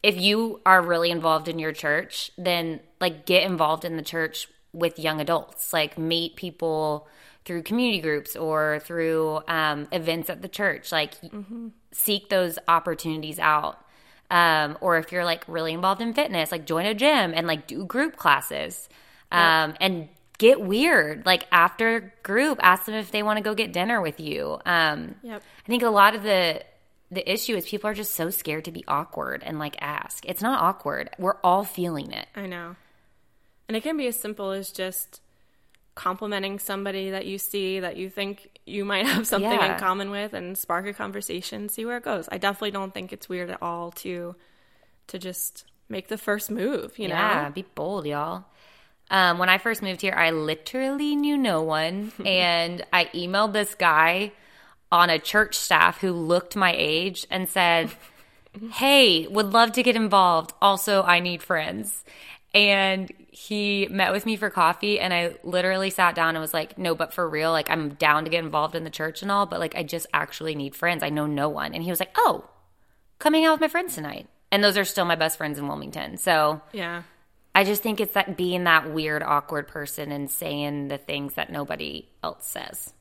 if 0.01 0.19
you 0.19 0.61
are 0.65 0.81
really 0.81 1.11
involved 1.11 1.47
in 1.47 1.59
your 1.59 1.71
church, 1.71 2.31
then 2.37 2.79
like 2.99 3.25
get 3.25 3.43
involved 3.43 3.85
in 3.85 3.97
the 3.97 4.03
church 4.03 4.47
with 4.73 4.99
young 4.99 5.21
adults. 5.21 5.73
Like 5.73 5.97
meet 5.97 6.35
people 6.35 7.07
through 7.43 7.63
community 7.63 8.01
groups 8.01 8.35
or 8.35 8.81
through 8.83 9.41
um, 9.47 9.87
events 9.91 10.29
at 10.29 10.41
the 10.41 10.47
church. 10.47 10.91
Like 10.91 11.13
seek 11.91 12.29
those 12.29 12.57
opportunities 12.67 13.39
out. 13.39 13.79
Um, 14.31 14.77
or 14.81 14.97
if 14.97 15.11
you're 15.11 15.25
like 15.25 15.43
really 15.47 15.73
involved 15.73 16.01
in 16.01 16.13
fitness, 16.13 16.51
like 16.51 16.65
join 16.65 16.87
a 16.87 16.95
gym 16.95 17.33
and 17.35 17.45
like 17.45 17.67
do 17.67 17.85
group 17.85 18.15
classes. 18.15 18.89
Um, 19.31 19.75
and 19.79 20.09
get 20.37 20.59
weird. 20.61 21.25
Like 21.25 21.45
after 21.51 22.13
group, 22.23 22.59
ask 22.61 22.85
them 22.85 22.95
if 22.95 23.11
they 23.11 23.23
want 23.23 23.37
to 23.37 23.43
go 23.43 23.53
get 23.55 23.73
dinner 23.73 24.01
with 24.01 24.19
you. 24.19 24.59
Um, 24.65 25.15
Yep. 25.23 25.41
I 25.63 25.67
think 25.67 25.83
a 25.83 25.89
lot 25.89 26.15
of 26.15 26.23
the 26.23 26.61
the 27.11 27.31
issue 27.31 27.55
is 27.55 27.67
people 27.67 27.89
are 27.89 27.93
just 27.93 28.15
so 28.15 28.29
scared 28.31 28.65
to 28.65 28.71
be 28.71 28.83
awkward 28.87 29.43
and 29.45 29.59
like 29.59 29.75
ask. 29.79 30.25
It's 30.25 30.41
not 30.41 30.61
awkward. 30.61 31.09
We're 31.19 31.37
all 31.43 31.63
feeling 31.63 32.11
it. 32.11 32.27
I 32.35 32.47
know. 32.47 32.75
And 33.67 33.77
it 33.77 33.83
can 33.83 33.95
be 33.97 34.07
as 34.07 34.19
simple 34.19 34.51
as 34.51 34.71
just 34.71 35.21
complimenting 35.93 36.59
somebody 36.59 37.11
that 37.11 37.25
you 37.25 37.37
see 37.37 37.79
that 37.79 37.95
you 37.95 38.09
think 38.09 38.59
you 38.65 38.83
might 38.83 39.05
have 39.13 39.25
something 39.27 39.49
Yeah. 39.49 39.73
in 39.75 39.79
common 39.79 40.09
with 40.11 40.33
and 40.33 40.57
spark 40.57 40.85
a 40.87 40.93
conversation, 40.93 41.69
see 41.69 41.85
where 41.85 41.97
it 41.97 42.03
goes. 42.03 42.27
I 42.31 42.37
definitely 42.37 42.71
don't 42.71 42.93
think 42.93 43.13
it's 43.13 43.29
weird 43.29 43.49
at 43.49 43.61
all 43.61 43.91
to 43.91 44.35
to 45.07 45.19
just 45.19 45.65
make 45.87 46.07
the 46.07 46.17
first 46.17 46.49
move, 46.49 46.97
you 46.97 47.07
know? 47.07 47.13
Yeah, 47.13 47.49
be 47.49 47.61
bold, 47.75 48.07
y'all. 48.07 48.45
Um, 49.11 49.37
when 49.37 49.49
I 49.49 49.57
first 49.57 49.81
moved 49.81 50.01
here, 50.01 50.13
I 50.13 50.31
literally 50.31 51.15
knew 51.15 51.37
no 51.37 51.61
one, 51.61 52.11
and 52.25 52.83
I 52.91 53.05
emailed 53.05 53.53
this 53.53 53.75
guy 53.75 54.31
on 54.91 55.09
a 55.09 55.19
church 55.19 55.55
staff 55.55 55.99
who 55.99 56.11
looked 56.11 56.55
my 56.55 56.73
age 56.75 57.27
and 57.29 57.47
said, 57.49 57.91
"Hey, 58.73 59.27
would 59.27 59.53
love 59.53 59.71
to 59.73 59.83
get 59.83 59.95
involved. 59.95 60.53
Also, 60.61 61.03
I 61.03 61.19
need 61.19 61.43
friends." 61.43 62.03
And 62.53 63.11
he 63.31 63.85
met 63.91 64.13
with 64.13 64.25
me 64.25 64.37
for 64.37 64.49
coffee, 64.49 64.97
and 64.99 65.13
I 65.13 65.35
literally 65.43 65.89
sat 65.89 66.15
down 66.15 66.35
and 66.35 66.39
was 66.41 66.53
like, 66.53 66.77
"No, 66.77 66.95
but 66.95 67.13
for 67.13 67.27
real, 67.29 67.51
like 67.51 67.69
I'm 67.69 67.89
down 67.95 68.23
to 68.23 68.29
get 68.29 68.43
involved 68.43 68.75
in 68.75 68.85
the 68.85 68.89
church 68.89 69.21
and 69.21 69.29
all, 69.31 69.45
but 69.45 69.59
like 69.59 69.75
I 69.75 69.83
just 69.83 70.07
actually 70.13 70.55
need 70.55 70.75
friends. 70.75 71.03
I 71.03 71.09
know 71.09 71.25
no 71.27 71.49
one." 71.49 71.73
And 71.73 71.83
he 71.83 71.89
was 71.89 71.99
like, 71.99 72.15
"Oh, 72.17 72.45
coming 73.19 73.43
out 73.45 73.53
with 73.53 73.61
my 73.61 73.67
friends 73.67 73.95
tonight." 73.95 74.27
And 74.51 74.63
those 74.63 74.77
are 74.77 74.85
still 74.85 75.05
my 75.05 75.15
best 75.15 75.37
friends 75.37 75.59
in 75.59 75.67
Wilmington. 75.67 76.17
So 76.17 76.61
Yeah. 76.71 77.03
I 77.55 77.63
just 77.63 77.81
think 77.81 78.01
it's 78.01 78.13
that 78.15 78.35
being 78.35 78.65
that 78.65 78.91
weird, 78.91 79.23
awkward 79.23 79.69
person 79.69 80.11
and 80.11 80.29
saying 80.29 80.89
the 80.89 80.97
things 80.97 81.35
that 81.35 81.49
nobody 81.49 82.09
else 82.21 82.45
says. 82.45 82.93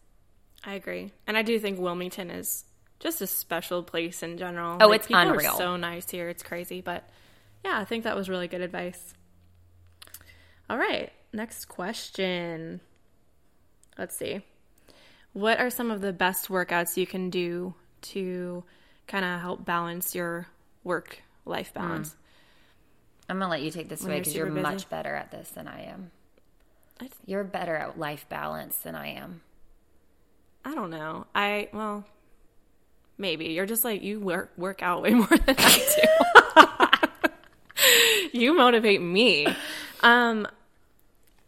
I 0.65 0.75
agree. 0.75 1.13
And 1.27 1.37
I 1.37 1.43
do 1.43 1.59
think 1.59 1.81
Wilmington 1.81 2.31
is 2.31 2.65
just 3.01 3.21
a 3.21 3.27
special 3.27 3.83
place 3.83 4.23
in 4.23 4.39
general. 4.39 4.79
Oh, 4.81 4.93
it's 4.93 5.09
people 5.09 5.23
unreal. 5.23 5.55
Are 5.55 5.59
so 5.59 5.77
nice 5.77 6.09
here. 6.09 6.29
It's 6.29 6.45
crazy. 6.45 6.81
But 6.81 7.03
yeah, 7.65 7.79
I 7.81 7.85
think 7.85 8.05
that 8.05 8.15
was 8.15 8.29
really 8.29 8.47
good 8.47 8.61
advice. 8.61 9.15
All 10.71 10.79
right. 10.79 11.13
Next 11.33 11.65
question. 11.65 12.81
Let's 13.99 14.17
see. 14.17 14.41
What 15.33 15.59
are 15.59 15.69
some 15.69 15.91
of 15.91 16.01
the 16.01 16.13
best 16.13 16.49
workouts 16.49 16.97
you 16.97 17.09
can 17.09 17.29
do 17.29 17.75
to 18.03 18.63
kind 19.09 19.25
of 19.25 19.41
help 19.41 19.65
balance 19.65 20.15
your 20.15 20.47
work 20.85 21.23
life 21.45 21.75
balance? 21.75 22.11
Mm. 22.11 22.15
I'm 23.29 23.39
gonna 23.39 23.51
let 23.51 23.63
you 23.63 23.71
take 23.71 23.89
this 23.89 24.03
away 24.05 24.15
you're 24.15 24.21
because 24.21 24.35
you're 24.35 24.47
busy? 24.47 24.61
much 24.63 24.89
better 24.91 25.15
at 25.15 25.31
this 25.31 25.49
than 25.51 25.67
I 25.69 25.85
am. 25.85 26.11
I- 27.01 27.09
You're 27.27 27.45
better 27.45 27.75
at 27.77 27.99
life 27.99 28.27
balance 28.29 28.77
than 28.79 28.95
I 28.95 29.09
am. 29.09 29.41
I 30.65 30.75
don't 30.75 30.91
know. 30.91 31.27
I 31.35 31.69
well, 31.73 32.05
maybe 33.19 33.47
you're 33.47 33.67
just 33.67 33.85
like 33.85 34.03
you 34.03 34.21
work 34.21 34.53
work 34.57 34.83
out 34.83 35.03
way 35.03 35.11
more 35.15 35.27
than 35.27 35.57
I 35.59 37.09
do. 38.33 38.39
you 38.39 38.55
motivate 38.57 39.01
me. 39.03 39.47
Um, 40.03 40.47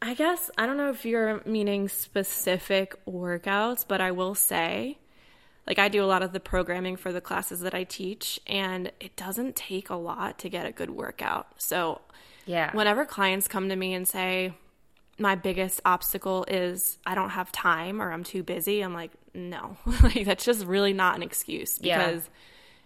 I 0.03 0.15
guess 0.15 0.51
I 0.59 0.67
don't 0.67 0.77
know 0.77 0.91
if 0.91 1.05
you're 1.05 1.41
meaning 1.47 1.89
specific 1.89 2.95
workouts, 3.07 3.85
but 3.87 4.01
I 4.01 4.11
will 4.13 4.35
say, 4.35 4.99
like 5.67 5.79
I 5.79 5.89
do 5.89 6.03
a 6.03 6.07
lot 6.07 6.23
of 6.23 6.33
the 6.33 6.41
programming 6.41 6.97
for 6.97 7.13
the 7.13 7.21
classes 7.21 7.61
that 7.61 7.75
I 7.75 7.85
teach, 7.85 8.41
and 8.47 8.93
it 9.01 9.17
doesn't 9.17 9.57
take 9.57 9.91
a 9.91 9.95
lot 9.95 10.39
to 10.41 10.49
get 10.49 10.67
a 10.67 10.73
good 10.73 10.91
workout. 10.91 11.49
So 11.59 12.01
Yeah. 12.45 12.71
whenever 12.75 13.05
clients 13.05 13.49
come 13.49 13.69
to 13.69 13.77
me 13.77 13.95
and 13.95 14.07
say 14.07 14.55
my 15.19 15.35
biggest 15.35 15.81
obstacle 15.85 16.45
is 16.47 16.99
I 17.07 17.15
don't 17.15 17.31
have 17.31 17.51
time 17.51 18.01
or 18.01 18.13
I'm 18.13 18.23
too 18.23 18.43
busy, 18.43 18.83
I'm 18.83 18.95
like, 18.95 19.13
no, 19.35 19.77
like 20.03 20.25
that's 20.25 20.45
just 20.45 20.65
really 20.65 20.93
not 20.93 21.17
an 21.17 21.23
excuse 21.23 21.79
Yeah. 21.81 21.99
because 21.99 22.31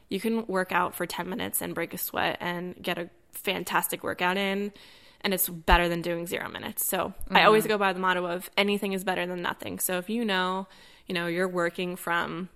you 0.09 0.21
can 0.21 0.47
work 0.47 0.73
out 0.73 0.95
for 0.95 1.07
10 1.07 1.29
minutes 1.29 1.61
and 1.61 1.75
break 1.75 1.93
a 1.93 1.99
sweat 1.99 2.39
and 2.41 2.81
get 2.81 2.99
a 2.99 3.11
fantastic 3.33 4.03
workout 4.03 4.37
in 4.37 4.73
and 5.23 5.35
it's 5.35 5.49
better 5.49 5.89
than 5.89 6.01
doing 6.01 6.27
0 6.27 6.49
minutes. 6.49 6.87
So, 6.87 7.13
I 7.31 7.45
always 7.45 7.65
mm-hmm. 7.65 7.73
go 7.73 7.79
by 7.79 7.93
the 7.93 8.01
motto 8.01 8.25
of 8.25 8.49
anything 8.57 8.95
is 8.95 9.05
better 9.05 9.27
than 9.27 9.43
nothing. 9.43 9.79
So, 9.79 9.99
if 9.99 10.09
you 10.09 10.25
know, 10.25 10.67
you 11.07 11.15
know, 11.15 11.27
you're 11.27 11.47
working 11.47 11.95
from 11.97 12.49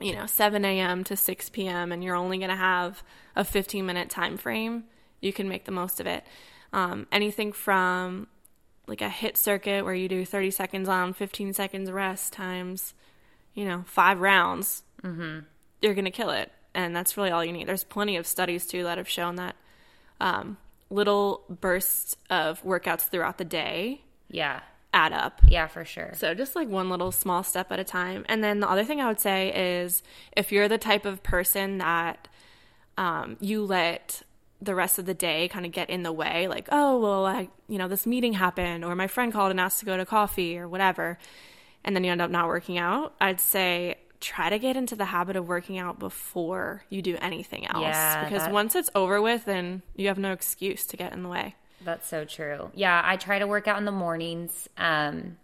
you 0.00 0.14
know 0.14 0.26
7 0.26 0.64
a.m 0.64 1.04
to 1.04 1.16
6 1.16 1.48
p.m 1.50 1.92
and 1.92 2.02
you're 2.02 2.14
only 2.14 2.38
going 2.38 2.50
to 2.50 2.56
have 2.56 3.02
a 3.36 3.44
15 3.44 3.84
minute 3.84 4.10
time 4.10 4.36
frame 4.36 4.84
you 5.20 5.32
can 5.32 5.48
make 5.48 5.64
the 5.64 5.72
most 5.72 6.00
of 6.00 6.06
it 6.06 6.24
um, 6.72 7.06
anything 7.12 7.52
from 7.52 8.26
like 8.86 9.00
a 9.00 9.08
HIIT 9.08 9.36
circuit 9.36 9.84
where 9.84 9.94
you 9.94 10.08
do 10.08 10.24
30 10.24 10.50
seconds 10.50 10.88
on 10.88 11.14
15 11.14 11.54
seconds 11.54 11.90
rest 11.90 12.32
times 12.32 12.94
you 13.54 13.64
know 13.64 13.84
five 13.86 14.20
rounds 14.20 14.82
mm-hmm. 15.02 15.40
you're 15.80 15.94
going 15.94 16.04
to 16.04 16.10
kill 16.10 16.30
it 16.30 16.50
and 16.74 16.94
that's 16.94 17.16
really 17.16 17.30
all 17.30 17.44
you 17.44 17.52
need 17.52 17.68
there's 17.68 17.84
plenty 17.84 18.16
of 18.16 18.26
studies 18.26 18.66
too 18.66 18.82
that 18.82 18.98
have 18.98 19.08
shown 19.08 19.36
that 19.36 19.56
um, 20.20 20.56
little 20.90 21.42
bursts 21.48 22.16
of 22.30 22.62
workouts 22.62 23.02
throughout 23.02 23.38
the 23.38 23.44
day 23.44 24.00
yeah. 24.34 24.60
Add 24.94 25.12
up 25.12 25.40
Yeah, 25.46 25.66
for 25.66 25.84
sure. 25.84 26.12
so 26.14 26.32
just 26.34 26.54
like 26.56 26.68
one 26.68 26.88
little 26.88 27.12
small 27.12 27.42
step 27.42 27.70
at 27.72 27.78
a 27.78 27.84
time. 27.84 28.24
And 28.28 28.42
then 28.42 28.60
the 28.60 28.70
other 28.70 28.84
thing 28.84 29.00
I 29.00 29.08
would 29.08 29.20
say 29.20 29.52
is 29.82 30.02
if 30.36 30.52
you're 30.52 30.68
the 30.68 30.78
type 30.78 31.04
of 31.04 31.22
person 31.22 31.78
that 31.78 32.28
um, 32.96 33.36
you 33.40 33.64
let 33.64 34.22
the 34.62 34.74
rest 34.74 34.98
of 34.98 35.04
the 35.06 35.14
day 35.14 35.48
kind 35.48 35.66
of 35.66 35.72
get 35.72 35.90
in 35.90 36.04
the 36.04 36.12
way, 36.12 36.46
like, 36.48 36.68
oh, 36.70 36.98
well, 37.00 37.26
I, 37.26 37.48
you 37.68 37.76
know, 37.76 37.88
this 37.88 38.06
meeting 38.06 38.32
happened 38.34 38.84
or 38.84 38.94
my 38.94 39.08
friend 39.08 39.32
called 39.32 39.50
and 39.50 39.60
asked 39.60 39.80
to 39.80 39.84
go 39.84 39.96
to 39.96 40.06
coffee 40.06 40.56
or 40.56 40.68
whatever, 40.68 41.18
and 41.84 41.94
then 41.94 42.04
you 42.04 42.10
end 42.12 42.22
up 42.22 42.30
not 42.30 42.46
working 42.46 42.78
out, 42.78 43.14
I'd 43.20 43.40
say 43.40 43.96
try 44.20 44.48
to 44.48 44.58
get 44.58 44.74
into 44.76 44.96
the 44.96 45.04
habit 45.06 45.36
of 45.36 45.46
working 45.48 45.76
out 45.76 45.98
before 45.98 46.82
you 46.88 47.02
do 47.02 47.18
anything 47.20 47.66
else. 47.66 47.82
Yeah, 47.82 48.24
because 48.24 48.44
that- 48.44 48.52
once 48.52 48.74
it's 48.74 48.88
over 48.94 49.20
with, 49.20 49.44
then 49.44 49.82
you 49.96 50.08
have 50.08 50.16
no 50.18 50.32
excuse 50.32 50.86
to 50.86 50.96
get 50.96 51.12
in 51.12 51.22
the 51.22 51.28
way. 51.28 51.56
That's 51.84 52.08
so 52.08 52.24
true. 52.24 52.70
Yeah, 52.74 53.00
I 53.04 53.16
try 53.16 53.38
to 53.38 53.46
work 53.46 53.68
out 53.68 53.78
in 53.78 53.84
the 53.84 53.92
mornings. 53.92 54.68
Um, 54.76 55.36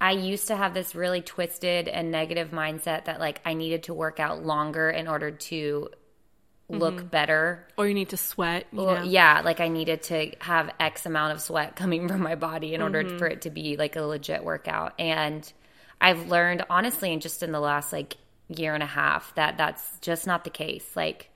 I 0.00 0.12
used 0.12 0.48
to 0.48 0.56
have 0.56 0.74
this 0.74 0.94
really 0.94 1.20
twisted 1.20 1.86
and 1.88 2.10
negative 2.10 2.50
mindset 2.50 3.04
that 3.04 3.20
like 3.20 3.40
I 3.44 3.54
needed 3.54 3.84
to 3.84 3.94
work 3.94 4.18
out 4.18 4.44
longer 4.44 4.90
in 4.90 5.06
order 5.06 5.30
to 5.30 5.90
look 6.68 7.10
better. 7.10 7.66
Or 7.76 7.86
you 7.86 7.94
need 7.94 8.08
to 8.10 8.16
sweat. 8.16 8.66
You 8.72 8.78
Well, 8.82 8.96
know? 8.96 9.02
yeah, 9.04 9.42
like 9.44 9.60
I 9.60 9.68
needed 9.68 10.02
to 10.04 10.32
have 10.40 10.70
X 10.80 11.06
amount 11.06 11.34
of 11.34 11.40
sweat 11.40 11.76
coming 11.76 12.08
from 12.08 12.22
my 12.22 12.34
body 12.34 12.74
in 12.74 12.82
order 12.82 13.08
for 13.18 13.26
it 13.26 13.42
to 13.42 13.50
be 13.50 13.76
like 13.76 13.96
a 13.96 14.02
legit 14.02 14.42
workout. 14.42 14.94
And 14.98 15.50
I've 16.00 16.28
learned 16.28 16.64
honestly, 16.68 17.12
and 17.12 17.22
just 17.22 17.42
in 17.42 17.52
the 17.52 17.60
last 17.60 17.92
like 17.92 18.16
year 18.48 18.74
and 18.74 18.82
a 18.82 18.86
half, 18.86 19.34
that 19.36 19.56
that's 19.56 19.98
just 20.00 20.26
not 20.26 20.44
the 20.44 20.50
case. 20.50 20.96
Like, 20.96 21.30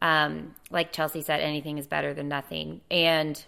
um, 0.00 0.54
like 0.70 0.92
Chelsea 0.92 1.22
said, 1.22 1.40
anything 1.40 1.78
is 1.78 1.86
better 1.86 2.14
than 2.14 2.28
nothing. 2.28 2.80
And 2.90 3.42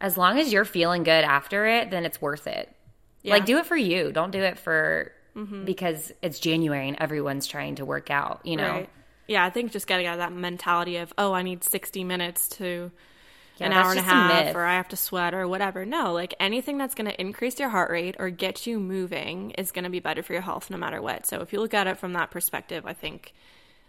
as 0.00 0.16
long 0.16 0.38
as 0.38 0.52
you're 0.52 0.64
feeling 0.64 1.02
good 1.02 1.24
after 1.24 1.66
it, 1.66 1.90
then 1.90 2.04
it's 2.04 2.20
worth 2.20 2.46
it. 2.46 2.74
Like, 3.24 3.44
do 3.44 3.58
it 3.58 3.66
for 3.66 3.76
you. 3.76 4.10
Don't 4.10 4.30
do 4.30 4.40
it 4.40 4.58
for 4.58 5.12
mm-hmm. 5.36 5.64
because 5.64 6.12
it's 6.22 6.40
January 6.40 6.88
and 6.88 6.96
everyone's 6.98 7.46
trying 7.46 7.74
to 7.76 7.84
work 7.84 8.10
out. 8.10 8.40
You 8.44 8.56
know, 8.56 8.70
Right. 8.70 8.90
Yeah, 9.26 9.44
I 9.44 9.50
think 9.50 9.72
just 9.72 9.86
getting 9.86 10.06
out 10.06 10.14
of 10.14 10.18
that 10.20 10.32
mentality 10.32 10.96
of, 10.96 11.12
oh, 11.18 11.34
I 11.34 11.42
need 11.42 11.62
60 11.62 12.02
minutes 12.02 12.48
to 12.56 12.90
Yeah, 13.58 13.66
an 13.66 13.72
hour 13.74 13.90
and 13.90 13.98
a 13.98 14.02
just 14.02 14.10
a 14.10 14.14
half, 14.14 14.54
or 14.54 14.64
I 14.64 14.76
have 14.76 14.88
to 14.88 14.96
sweat, 14.96 15.34
or 15.34 15.46
whatever. 15.46 15.84
No, 15.84 16.14
like 16.14 16.34
anything 16.40 16.78
that's 16.78 16.94
going 16.94 17.10
to 17.10 17.20
increase 17.20 17.60
your 17.60 17.68
heart 17.68 17.90
rate 17.90 18.16
or 18.18 18.30
get 18.30 18.66
you 18.66 18.80
moving 18.80 19.50
is 19.50 19.70
going 19.70 19.84
to 19.84 19.90
be 19.90 20.00
better 20.00 20.22
for 20.22 20.32
your 20.32 20.40
health 20.42 20.70
no 20.70 20.78
matter 20.78 21.02
what. 21.02 21.26
So 21.26 21.42
if 21.42 21.52
you 21.52 21.60
look 21.60 21.74
at 21.74 21.86
it 21.86 21.98
from 21.98 22.14
that 22.14 22.30
perspective, 22.30 22.86
I 22.86 22.94
think 22.94 23.34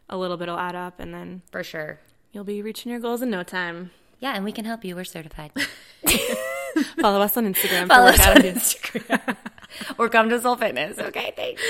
a 0.10 0.18
little 0.18 0.36
bit 0.36 0.50
will 0.50 0.60
add 0.60 0.76
up 0.76 1.00
and 1.00 1.14
then 1.14 1.42
for 1.52 1.64
sure. 1.64 2.02
you'll 2.34 2.44
be 2.44 2.62
reaching 2.62 2.92
your 2.92 3.00
goals 3.00 3.22
in 3.22 3.30
no 3.30 3.44
time. 3.44 3.92
Yeah, 4.20 4.34
and 4.36 4.44
we 4.44 4.52
can 4.52 4.66
help 4.66 4.84
you. 4.84 4.96
We're 4.96 5.06
certified. 5.06 5.52
Follow 7.02 7.22
us 7.22 7.36
on 7.38 7.52
Instagram 7.54 7.88
Follow 7.88 8.08
us 8.08 8.28
on. 8.28 8.36
Instagram. 8.38 9.38
or 9.98 10.10
come 10.10 10.30
to 10.30 10.42
Soul 10.42 10.56
Fitness. 10.56 10.98
Okay, 11.00 11.34
thanks. 11.36 11.62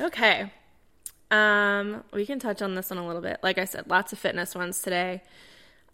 Okay. 0.00 0.52
Um, 1.30 2.04
we 2.12 2.26
can 2.26 2.38
touch 2.38 2.60
on 2.60 2.74
this 2.74 2.90
one 2.90 2.98
a 2.98 3.06
little 3.06 3.22
bit. 3.22 3.38
Like 3.42 3.58
I 3.58 3.64
said, 3.64 3.88
lots 3.88 4.12
of 4.12 4.18
fitness 4.18 4.54
ones 4.54 4.82
today. 4.82 5.22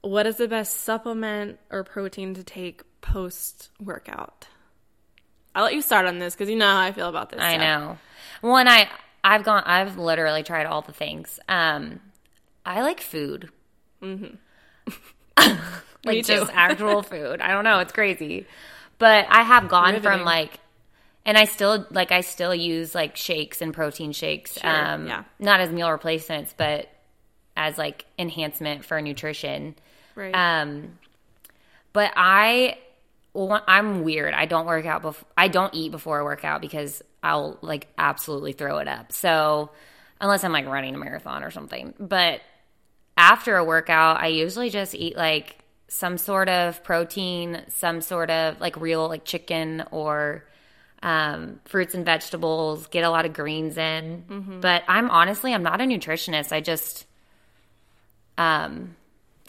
What 0.01 0.27
is 0.27 0.37
the 0.37 0.49
best 0.49 0.81
supplement 0.81 1.59
or 1.71 1.85
protein 1.85 2.35
to 2.35 2.43
take 2.43 2.83
post 3.01 3.71
workout? 3.81 4.49
I'll 5.55 5.65
let 5.65 5.75
you 5.75 5.83
start 5.83 6.07
on 6.07 6.19
this 6.19 6.35
because 6.35 6.51
you 6.51 6.57
know 6.57 6.67
how 6.67 6.81
I 6.81 6.93
feel 6.93 7.09
about 7.09 7.31
this. 7.31 7.41
I 7.41 7.55
stuff. 7.55 7.61
know. 7.63 7.99
One, 8.49 8.69
I 8.69 8.89
I've 9.25 9.43
gone. 9.43 9.63
I've 9.65 9.99
literally 9.99 10.43
tried 10.43 10.67
all 10.67 10.83
the 10.83 10.93
things. 10.93 11.41
Um, 11.49 12.01
I 12.65 12.83
like 12.83 13.01
food. 13.01 13.51
Mm-hmm. 14.03 14.37
like 16.05 16.25
just 16.25 16.51
actual 16.55 17.03
food. 17.15 17.41
I 17.41 17.53
don't 17.53 17.65
know. 17.65 17.81
It's 17.81 17.93
crazy, 17.93 18.47
but 18.99 19.27
I 19.29 19.43
have 19.43 19.69
gone 19.69 19.95
Riveting. 19.95 20.03
from 20.03 20.25
like. 20.25 20.61
And 21.25 21.37
I 21.37 21.47
still 21.47 21.85
like 21.91 22.13
I 22.13 22.21
still 22.21 22.55
use 22.55 22.95
like 22.95 23.17
shakes 23.17 23.61
and 23.61 23.75
protein 23.75 24.13
shakes. 24.13 24.61
Sure, 24.61 24.71
um 24.71 25.09
yeah. 25.09 25.25
not 25.41 25.59
as 25.59 25.71
meal 25.71 25.91
replacements, 25.91 26.55
but 26.57 26.89
as 27.57 27.79
like 27.79 28.05
enhancement 28.19 28.85
for 28.85 29.01
nutrition. 29.01 29.75
Right. 30.15 30.35
Um, 30.35 30.99
but 31.93 32.13
I, 32.15 32.79
I'm 33.35 34.05
weird. 34.05 34.35
I 34.35 34.47
don't 34.47 34.67
work 34.67 34.87
out 34.87 35.03
before. 35.03 35.29
I 35.37 35.49
don't 35.49 35.75
eat 35.75 35.91
before 35.91 36.21
I 36.21 36.23
work 36.23 36.45
out 36.45 36.61
because 36.61 37.03
I'll 37.23 37.59
like 37.63 37.89
absolutely 37.97 38.53
throw 38.53 38.79
it 38.79 38.89
up. 38.89 39.13
So 39.13 39.71
unless 40.21 40.45
I'm 40.45 40.53
like 40.53 40.67
running 40.67 40.95
a 40.95 40.99
marathon 40.99 41.43
or 41.43 41.51
something, 41.51 41.95
but 41.99 42.41
after 43.17 43.57
a 43.57 43.65
workout, 43.65 44.21
I 44.21 44.27
usually 44.29 44.71
just 44.71 44.95
eat 44.95 45.17
like 45.17 45.57
some 45.89 46.19
sort 46.19 46.49
of 46.49 46.83
protein, 46.85 47.63
some 47.69 48.01
sort 48.01 48.31
of 48.31 48.61
like 48.61 48.77
real 48.77 49.09
like 49.09 49.25
chicken 49.25 49.85
or 49.91 50.45
um, 51.03 51.61
fruits 51.65 51.95
and 51.95 52.05
vegetables. 52.05 52.87
Get 52.89 53.05
a 53.05 53.11
lot 53.11 53.25
of 53.25 53.33
greens 53.33 53.77
in. 53.79 54.59
But 54.61 54.83
I'm 54.89 55.11
honestly, 55.11 55.55
I'm 55.55 55.63
not 55.63 55.81
a 55.81 55.85
nutritionist. 55.85 56.53
I 56.53 56.61
just 56.61 57.07
um 58.39 58.97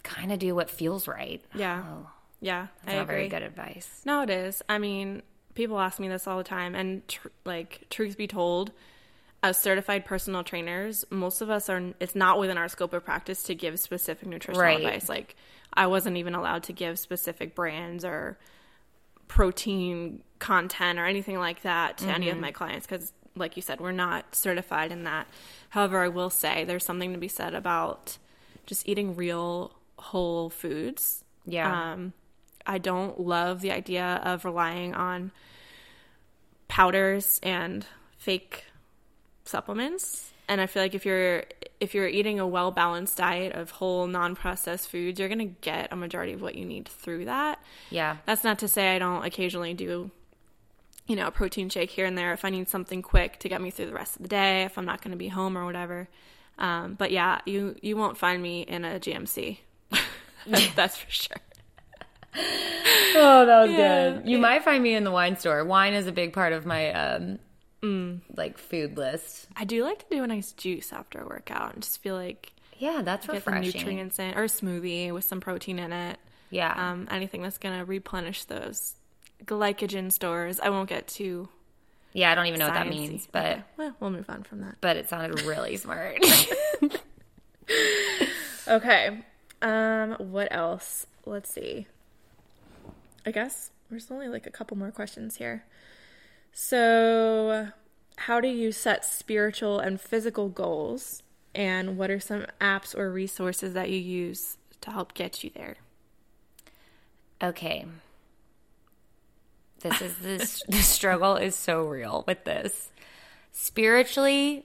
kind 0.02 0.32
of 0.32 0.38
do 0.38 0.54
what 0.54 0.70
feels 0.70 1.06
right. 1.06 1.42
Yeah. 1.54 1.84
Oh, 1.86 2.06
Yeah, 2.40 2.68
that's 2.82 2.94
I 2.94 2.96
not 2.96 3.02
agree. 3.02 3.14
very 3.16 3.28
good 3.28 3.42
advice. 3.42 4.00
No, 4.06 4.22
it 4.22 4.30
is. 4.30 4.62
I 4.68 4.78
mean, 4.78 5.22
people 5.54 5.78
ask 5.78 5.98
me 5.98 6.08
this 6.08 6.26
all 6.26 6.38
the 6.38 6.44
time, 6.44 6.74
and 6.74 7.06
tr- 7.08 7.28
like, 7.44 7.84
truth 7.90 8.16
be 8.16 8.26
told, 8.26 8.72
as 9.42 9.56
certified 9.56 10.04
personal 10.04 10.42
trainers, 10.42 11.04
most 11.10 11.40
of 11.40 11.50
us 11.50 11.68
are. 11.68 11.94
It's 12.00 12.14
not 12.16 12.38
within 12.38 12.58
our 12.58 12.68
scope 12.68 12.92
of 12.92 13.04
practice 13.04 13.42
to 13.44 13.54
give 13.54 13.78
specific 13.78 14.26
nutritional 14.26 14.60
Right. 14.64 14.78
advice. 14.84 15.08
Like, 15.08 15.36
I 15.72 15.86
wasn't 15.86 16.16
even 16.16 16.34
allowed 16.34 16.64
to 16.64 16.72
give 16.72 16.98
specific 16.98 17.54
brands 17.54 18.04
or 18.04 18.38
protein 19.28 20.22
content 20.38 20.98
or 20.98 21.04
anything 21.06 21.38
like 21.38 21.62
that 21.62 21.98
to 21.98 22.06
any 22.08 22.30
of 22.30 22.38
my 22.38 22.50
clients 22.50 22.86
because, 22.86 23.12
like 23.36 23.56
you 23.56 23.62
said, 23.62 23.80
we're 23.80 23.92
not 23.92 24.34
certified 24.34 24.90
in 24.90 25.04
that. 25.04 25.26
However, 25.70 26.02
I 26.02 26.08
will 26.08 26.30
say 26.30 26.64
there's 26.64 26.84
something 26.84 27.12
to 27.12 27.18
be 27.18 27.28
said 27.28 27.54
about 27.54 28.18
just 28.66 28.88
eating 28.88 29.14
real 29.16 29.72
whole 29.98 30.50
foods. 30.50 31.22
Yeah. 31.44 31.92
Um, 31.92 32.12
I 32.66 32.78
don't 32.78 33.20
love 33.20 33.60
the 33.60 33.70
idea 33.72 34.20
of 34.24 34.44
relying 34.44 34.94
on 34.94 35.30
powders 36.68 37.40
and 37.42 37.86
fake 38.18 38.64
supplements. 39.48 40.32
And 40.50 40.60
I 40.60 40.66
feel 40.66 40.82
like 40.82 40.94
if 40.94 41.04
you're 41.04 41.44
if 41.80 41.94
you're 41.94 42.08
eating 42.08 42.40
a 42.40 42.46
well 42.46 42.70
balanced 42.70 43.18
diet 43.18 43.52
of 43.54 43.70
whole 43.70 44.06
non 44.06 44.34
processed 44.34 44.88
foods, 44.88 45.20
you're 45.20 45.28
gonna 45.28 45.44
get 45.44 45.92
a 45.92 45.96
majority 45.96 46.32
of 46.32 46.40
what 46.40 46.54
you 46.54 46.64
need 46.64 46.88
through 46.88 47.26
that. 47.26 47.60
yeah. 47.90 48.16
That's 48.24 48.44
not 48.44 48.58
to 48.60 48.68
say 48.68 48.94
I 48.96 48.98
don't 48.98 49.24
occasionally 49.24 49.74
do, 49.74 50.10
you 51.06 51.16
know, 51.16 51.26
a 51.26 51.30
protein 51.30 51.68
shake 51.68 51.90
here 51.90 52.06
and 52.06 52.16
there 52.16 52.32
if 52.32 52.44
I 52.46 52.50
need 52.50 52.68
something 52.70 53.02
quick 53.02 53.38
to 53.40 53.48
get 53.48 53.60
me 53.60 53.70
through 53.70 53.86
the 53.86 53.92
rest 53.94 54.16
of 54.16 54.22
the 54.22 54.28
day, 54.28 54.62
if 54.64 54.78
I'm 54.78 54.86
not 54.86 55.02
going 55.02 55.10
to 55.12 55.18
be 55.18 55.28
home 55.28 55.56
or 55.58 55.64
whatever. 55.66 56.08
Um, 56.58 56.94
but 56.94 57.10
yeah, 57.12 57.40
you 57.44 57.76
you 57.82 57.96
won't 57.96 58.16
find 58.16 58.42
me 58.42 58.62
in 58.62 58.84
a 58.86 58.98
GNC. 58.98 59.58
That's 60.74 60.96
for 60.96 61.10
sure. 61.10 61.36
Oh, 62.34 63.44
that 63.46 63.66
was 63.66 63.70
Yeah. 63.70 64.10
good. 64.12 64.28
You 64.28 64.38
might 64.38 64.64
find 64.64 64.82
me 64.82 64.94
in 64.94 65.04
the 65.04 65.10
wine 65.10 65.36
store. 65.36 65.64
Wine 65.64 65.94
is 65.94 66.06
a 66.06 66.12
big 66.12 66.32
part 66.32 66.52
of 66.52 66.64
my 66.66 66.90
um 66.92 67.38
like 67.82 68.58
food 68.58 68.96
list. 68.96 69.46
I 69.56 69.64
do 69.64 69.84
like 69.84 70.00
to 70.08 70.16
do 70.16 70.22
a 70.22 70.26
nice 70.26 70.52
juice 70.52 70.92
after 70.92 71.20
a 71.20 71.26
workout 71.26 71.74
and 71.74 71.82
just 71.82 72.00
feel 72.02 72.14
like 72.16 72.52
Yeah, 72.78 73.02
that's 73.04 73.26
get 73.26 73.36
refreshing. 73.36 73.62
nutrients 73.80 74.18
in, 74.18 74.34
or 74.34 74.44
a 74.44 74.48
smoothie 74.48 75.12
with 75.12 75.24
some 75.24 75.40
protein 75.40 75.78
in 75.78 75.92
it. 75.92 76.18
Yeah. 76.50 76.72
Um, 76.92 77.06
anything 77.10 77.42
that's 77.42 77.58
going 77.58 77.78
to 77.78 77.84
replenish 77.84 78.44
those 78.44 78.94
glycogen 79.44 80.10
stores. 80.12 80.58
I 80.60 80.70
won't 80.70 80.88
get 80.88 81.06
too 81.08 81.48
yeah, 82.14 82.32
I 82.32 82.34
don't 82.34 82.46
even 82.46 82.58
know 82.58 82.66
what 82.66 82.74
that 82.74 82.88
means, 82.88 83.28
but 83.30 83.44
Okay, 83.44 83.62
well, 83.76 83.94
we'll 84.00 84.10
move 84.10 84.28
on 84.30 84.42
from 84.42 84.62
that. 84.62 84.76
but 84.80 84.96
it 84.96 85.08
sounded 85.10 85.42
really 85.42 85.76
smart. 85.84 86.18
Okay. 88.66 89.18
Um, 89.62 90.12
what 90.18 90.48
else? 90.50 91.06
Let's 91.24 91.50
see. 91.50 91.86
I 93.24 93.30
guess 93.30 93.70
there's 93.90 94.10
only 94.10 94.28
like 94.28 94.46
a 94.46 94.50
couple 94.50 94.76
more 94.76 94.90
questions 94.90 95.36
here. 95.36 95.64
So, 96.60 97.68
how 98.16 98.40
do 98.40 98.48
you 98.48 98.72
set 98.72 99.04
spiritual 99.04 99.78
and 99.78 100.00
physical 100.00 100.48
goals? 100.48 101.22
And 101.54 101.96
what 101.96 102.10
are 102.10 102.18
some 102.18 102.46
apps 102.60 102.98
or 102.98 103.12
resources 103.12 103.74
that 103.74 103.90
you 103.90 103.98
use 103.98 104.58
to 104.80 104.90
help 104.90 105.14
get 105.14 105.44
you 105.44 105.50
there? 105.54 105.76
okay. 107.40 107.86
This 109.82 110.02
is 110.02 110.16
this 110.16 110.62
the 110.68 110.82
struggle 110.82 111.36
is 111.36 111.54
so 111.54 111.84
real 111.86 112.24
with 112.26 112.42
this. 112.42 112.90
Spiritually, 113.52 114.64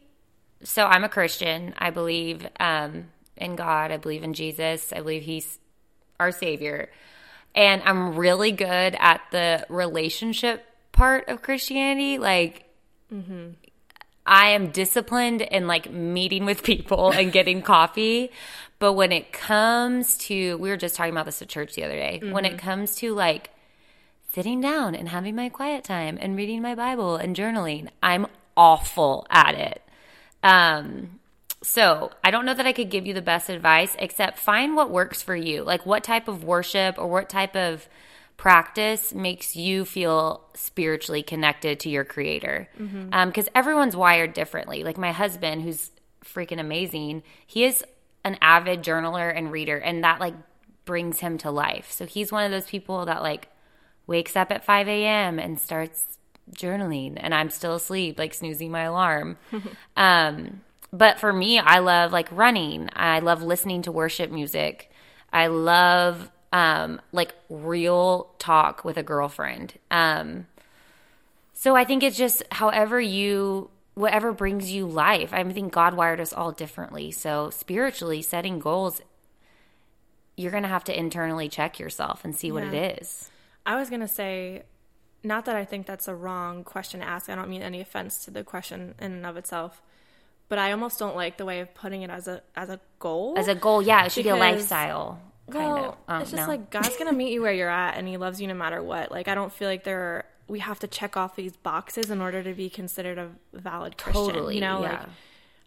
so 0.63 0.87
I'm 0.87 1.03
a 1.03 1.09
Christian. 1.09 1.75
I 1.77 1.91
believe 1.91 2.47
um 2.59 3.09
in 3.37 3.55
God. 3.55 3.91
I 3.91 3.97
believe 3.97 4.23
in 4.23 4.33
Jesus. 4.33 4.91
I 4.91 4.97
believe 4.97 5.21
he's 5.21 5.59
our 6.19 6.31
savior. 6.31 6.89
And 7.53 7.83
I'm 7.85 8.15
really 8.15 8.51
good 8.51 8.97
at 8.99 9.21
the 9.29 9.63
relationship 9.69 10.65
part 10.93 11.27
of 11.27 11.41
Christianity. 11.41 12.17
Like 12.17 12.69
I 14.25 14.49
am 14.51 14.71
disciplined 14.71 15.41
in 15.41 15.67
like 15.67 15.91
meeting 15.91 16.45
with 16.45 16.63
people 16.63 17.11
and 17.11 17.31
getting 17.31 17.61
coffee. 17.73 18.31
But 18.79 18.93
when 18.93 19.11
it 19.11 19.33
comes 19.33 20.17
to, 20.19 20.57
we 20.57 20.69
were 20.69 20.77
just 20.77 20.95
talking 20.95 21.13
about 21.13 21.25
this 21.25 21.41
at 21.41 21.49
church 21.49 21.75
the 21.75 21.83
other 21.83 21.95
day. 21.95 22.21
When 22.31 22.45
it 22.45 22.57
comes 22.57 22.95
to 22.97 23.13
like 23.13 23.49
sitting 24.31 24.61
down 24.61 24.95
and 24.95 25.09
having 25.09 25.35
my 25.35 25.49
quiet 25.49 25.83
time 25.83 26.17
and 26.19 26.35
reading 26.35 26.61
my 26.61 26.75
Bible 26.75 27.15
and 27.15 27.35
journaling, 27.35 27.89
I'm 28.01 28.27
awful 28.57 29.27
at 29.29 29.55
it. 29.55 29.81
Um, 30.41 31.19
so 31.61 32.11
I 32.23 32.31
don't 32.31 32.45
know 32.45 32.53
that 32.53 32.67
I 32.67 32.73
could 32.73 32.89
give 32.89 33.07
you 33.07 33.13
the 33.13 33.21
best 33.21 33.49
advice, 33.49 33.95
except 33.99 34.37
find 34.37 34.75
what 34.75 34.89
works 34.89 35.21
for 35.21 35.35
you. 35.35 35.63
Like 35.63 35.85
what 35.85 36.03
type 36.03 36.27
of 36.27 36.43
worship 36.43 36.97
or 36.97 37.07
what 37.07 37.29
type 37.29 37.55
of 37.55 37.87
practice 38.37 39.13
makes 39.13 39.55
you 39.55 39.85
feel 39.85 40.43
spiritually 40.53 41.23
connected 41.23 41.79
to 41.81 41.89
your 41.89 42.03
creator. 42.03 42.69
Because 43.25 43.47
everyone's 43.55 43.95
wired 43.95 44.33
differently. 44.33 44.83
Like 44.83 44.97
my 44.97 45.11
husband, 45.11 45.63
who's 45.63 45.91
freaking 46.23 46.59
amazing, 46.59 47.23
he 47.45 47.65
is 47.65 47.83
an 48.23 48.37
avid 48.41 48.83
journaler 48.83 49.35
and 49.35 49.51
reader, 49.51 49.77
and 49.77 50.03
that 50.03 50.19
like 50.19 50.35
brings 50.85 51.19
him 51.19 51.37
to 51.39 51.51
life. 51.51 51.91
So 51.91 52.05
he's 52.05 52.31
one 52.31 52.43
of 52.43 52.51
those 52.51 52.67
people 52.67 53.05
that 53.05 53.21
like 53.21 53.49
wakes 54.07 54.35
up 54.35 54.51
at 54.51 54.65
5 54.65 54.87
a.m. 54.87 55.39
and 55.39 55.59
starts 55.59 56.17
journaling, 56.51 57.13
and 57.17 57.33
I'm 57.33 57.49
still 57.49 57.75
asleep, 57.75 58.19
like 58.19 58.33
snoozing 58.33 58.71
my 58.71 58.83
alarm. 58.83 59.37
um, 59.97 60.61
but 60.91 61.19
for 61.19 61.33
me, 61.33 61.59
I 61.59 61.79
love 61.79 62.11
like 62.11 62.27
running. 62.31 62.89
I 62.93 63.19
love 63.19 63.41
listening 63.41 63.81
to 63.83 63.91
worship 63.91 64.31
music. 64.31 64.91
I 65.31 65.47
love 65.47 66.29
um, 66.53 67.01
like 67.11 67.33
real 67.49 68.29
talk 68.39 68.85
with 68.85 68.95
a 68.95 69.03
girlfriend. 69.03 69.73
Um, 69.91 70.47
so 71.53 71.75
I 71.75 71.83
think 71.83 72.03
it's 72.03 72.15
just 72.15 72.43
however 72.51 73.01
you, 73.01 73.69
whatever 73.95 74.31
brings 74.31 74.71
you 74.71 74.85
life. 74.85 75.33
I 75.33 75.43
think 75.43 75.73
God 75.73 75.95
wired 75.95 76.21
us 76.21 76.31
all 76.31 76.51
differently. 76.51 77.11
So 77.11 77.49
spiritually, 77.49 78.21
setting 78.21 78.59
goals, 78.59 79.01
you're 80.37 80.51
going 80.51 80.63
to 80.63 80.69
have 80.69 80.83
to 80.85 80.97
internally 80.97 81.49
check 81.49 81.79
yourself 81.79 82.23
and 82.23 82.35
see 82.35 82.51
what 82.51 82.63
Yeah. 82.63 82.71
it 82.71 83.01
is. 83.01 83.29
I 83.65 83.75
was 83.75 83.89
going 83.89 84.01
to 84.01 84.07
say, 84.07 84.63
not 85.23 85.45
that 85.45 85.55
I 85.55 85.65
think 85.65 85.85
that's 85.85 86.07
a 86.07 86.15
wrong 86.15 86.63
question 86.63 86.99
to 86.99 87.05
ask. 87.07 87.29
I 87.29 87.35
don't 87.35 87.49
mean 87.49 87.61
any 87.61 87.81
offense 87.81 88.25
to 88.25 88.31
the 88.31 88.43
question 88.43 88.93
in 88.99 89.11
and 89.13 89.25
of 89.25 89.37
itself, 89.37 89.81
but 90.49 90.59
I 90.59 90.71
almost 90.71 90.99
don't 90.99 91.15
like 91.15 91.37
the 91.37 91.45
way 91.45 91.61
of 91.61 91.73
putting 91.73 92.01
it 92.03 92.09
as 92.09 92.27
a 92.27 92.41
as 92.55 92.69
a 92.69 92.79
goal. 92.99 93.35
As 93.37 93.47
a 93.47 93.55
goal, 93.55 93.81
yeah, 93.81 94.05
it 94.05 94.11
should 94.11 94.23
be 94.23 94.29
a 94.29 94.33
Because- 94.33 94.67
lifestyle. 95.47 95.61
Kind 95.63 95.73
well, 95.73 95.97
of. 96.07 96.15
Um, 96.15 96.21
it's 96.21 96.31
just 96.31 96.43
no. 96.43 96.47
like 96.47 96.69
God's 96.69 96.97
gonna 96.97 97.13
meet 97.13 97.31
you 97.31 97.41
where 97.41 97.53
you're 97.53 97.69
at, 97.69 97.97
and 97.97 98.07
He 98.07 98.17
loves 98.17 98.41
you 98.41 98.47
no 98.47 98.53
matter 98.53 98.81
what. 98.81 99.11
Like 99.11 99.27
I 99.27 99.35
don't 99.35 99.51
feel 99.51 99.67
like 99.67 99.83
there 99.83 99.99
are, 99.99 100.25
we 100.47 100.59
have 100.59 100.79
to 100.79 100.87
check 100.87 101.17
off 101.17 101.35
these 101.35 101.55
boxes 101.55 102.09
in 102.09 102.21
order 102.21 102.43
to 102.43 102.53
be 102.53 102.69
considered 102.69 103.17
a 103.17 103.29
valid 103.53 103.97
Christian. 103.97 104.25
Totally, 104.25 104.55
you 104.55 104.61
know, 104.61 104.81
like. 104.81 104.99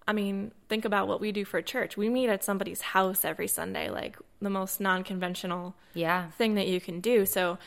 I 0.09 0.13
mean, 0.13 0.53
think 0.69 0.85
about 0.85 1.09
what 1.09 1.21
we 1.21 1.33
do 1.33 1.45
for 1.45 1.61
church. 1.61 1.97
We 1.97 2.09
meet 2.09 2.29
at 2.29 2.45
somebody's 2.45 2.81
house 2.81 3.25
every 3.25 3.49
Sunday, 3.49 3.91
like 3.91 4.17
the 4.41 4.51
most 4.51 4.81
non-conventional 4.81 5.75
yeah. 5.95 6.31
thing 6.39 6.55
that 6.55 6.69
you 6.69 6.81
can 6.81 7.01
do. 7.01 7.27
So 7.27 7.59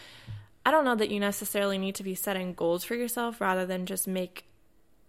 I 0.65 0.71
don't 0.71 0.85
know 0.85 0.95
that 0.95 1.09
you 1.09 1.19
necessarily 1.19 1.77
need 1.77 1.95
to 1.95 2.03
be 2.03 2.15
setting 2.15 2.53
goals 2.53 2.85
for 2.85 2.95
yourself 2.95 3.41
rather 3.41 3.65
than 3.65 3.85
just 3.85 4.07
make 4.07 4.45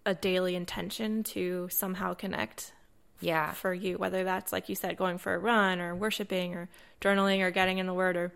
a 0.04 0.12
daily 0.12 0.56
intention 0.56 1.22
to 1.22 1.68
somehow 1.70 2.14
connect 2.14 2.72
Yeah. 3.20 3.52
for 3.52 3.72
you, 3.72 3.98
whether 3.98 4.24
that's 4.24 4.52
like 4.52 4.68
you 4.68 4.74
said, 4.74 4.96
going 4.96 5.18
for 5.18 5.35
a 5.35 5.38
run 5.38 5.80
or 5.80 5.94
worshiping 5.94 6.54
or 6.54 6.68
journaling 7.00 7.40
or 7.40 7.50
getting 7.50 7.78
in 7.78 7.87
the 7.87 7.94
word 7.94 8.16
or 8.16 8.33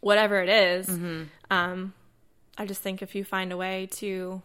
whatever 0.00 0.40
it 0.42 0.48
is. 0.48 0.88
Um, 1.50 1.92
I 2.56 2.66
just 2.66 2.82
think 2.82 3.02
if 3.02 3.14
you 3.14 3.24
find 3.24 3.52
a 3.52 3.56
way 3.56 3.88
to 3.92 4.42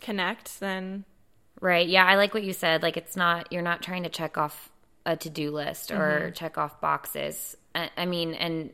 connect, 0.00 0.60
then 0.60 1.04
Right. 1.60 1.88
Yeah, 1.88 2.04
I 2.04 2.16
like 2.16 2.34
what 2.34 2.42
you 2.42 2.52
said. 2.52 2.82
Like 2.82 2.96
it's 2.96 3.16
not 3.16 3.52
you're 3.52 3.62
not 3.62 3.82
trying 3.82 4.02
to 4.02 4.08
check 4.08 4.36
off 4.36 4.70
a 5.06 5.16
to-do 5.16 5.50
list 5.50 5.90
or 5.90 6.30
check 6.32 6.58
off 6.58 6.80
boxes. 6.80 7.56
I, 7.74 7.90
I 7.96 8.06
mean, 8.06 8.34
and 8.34 8.70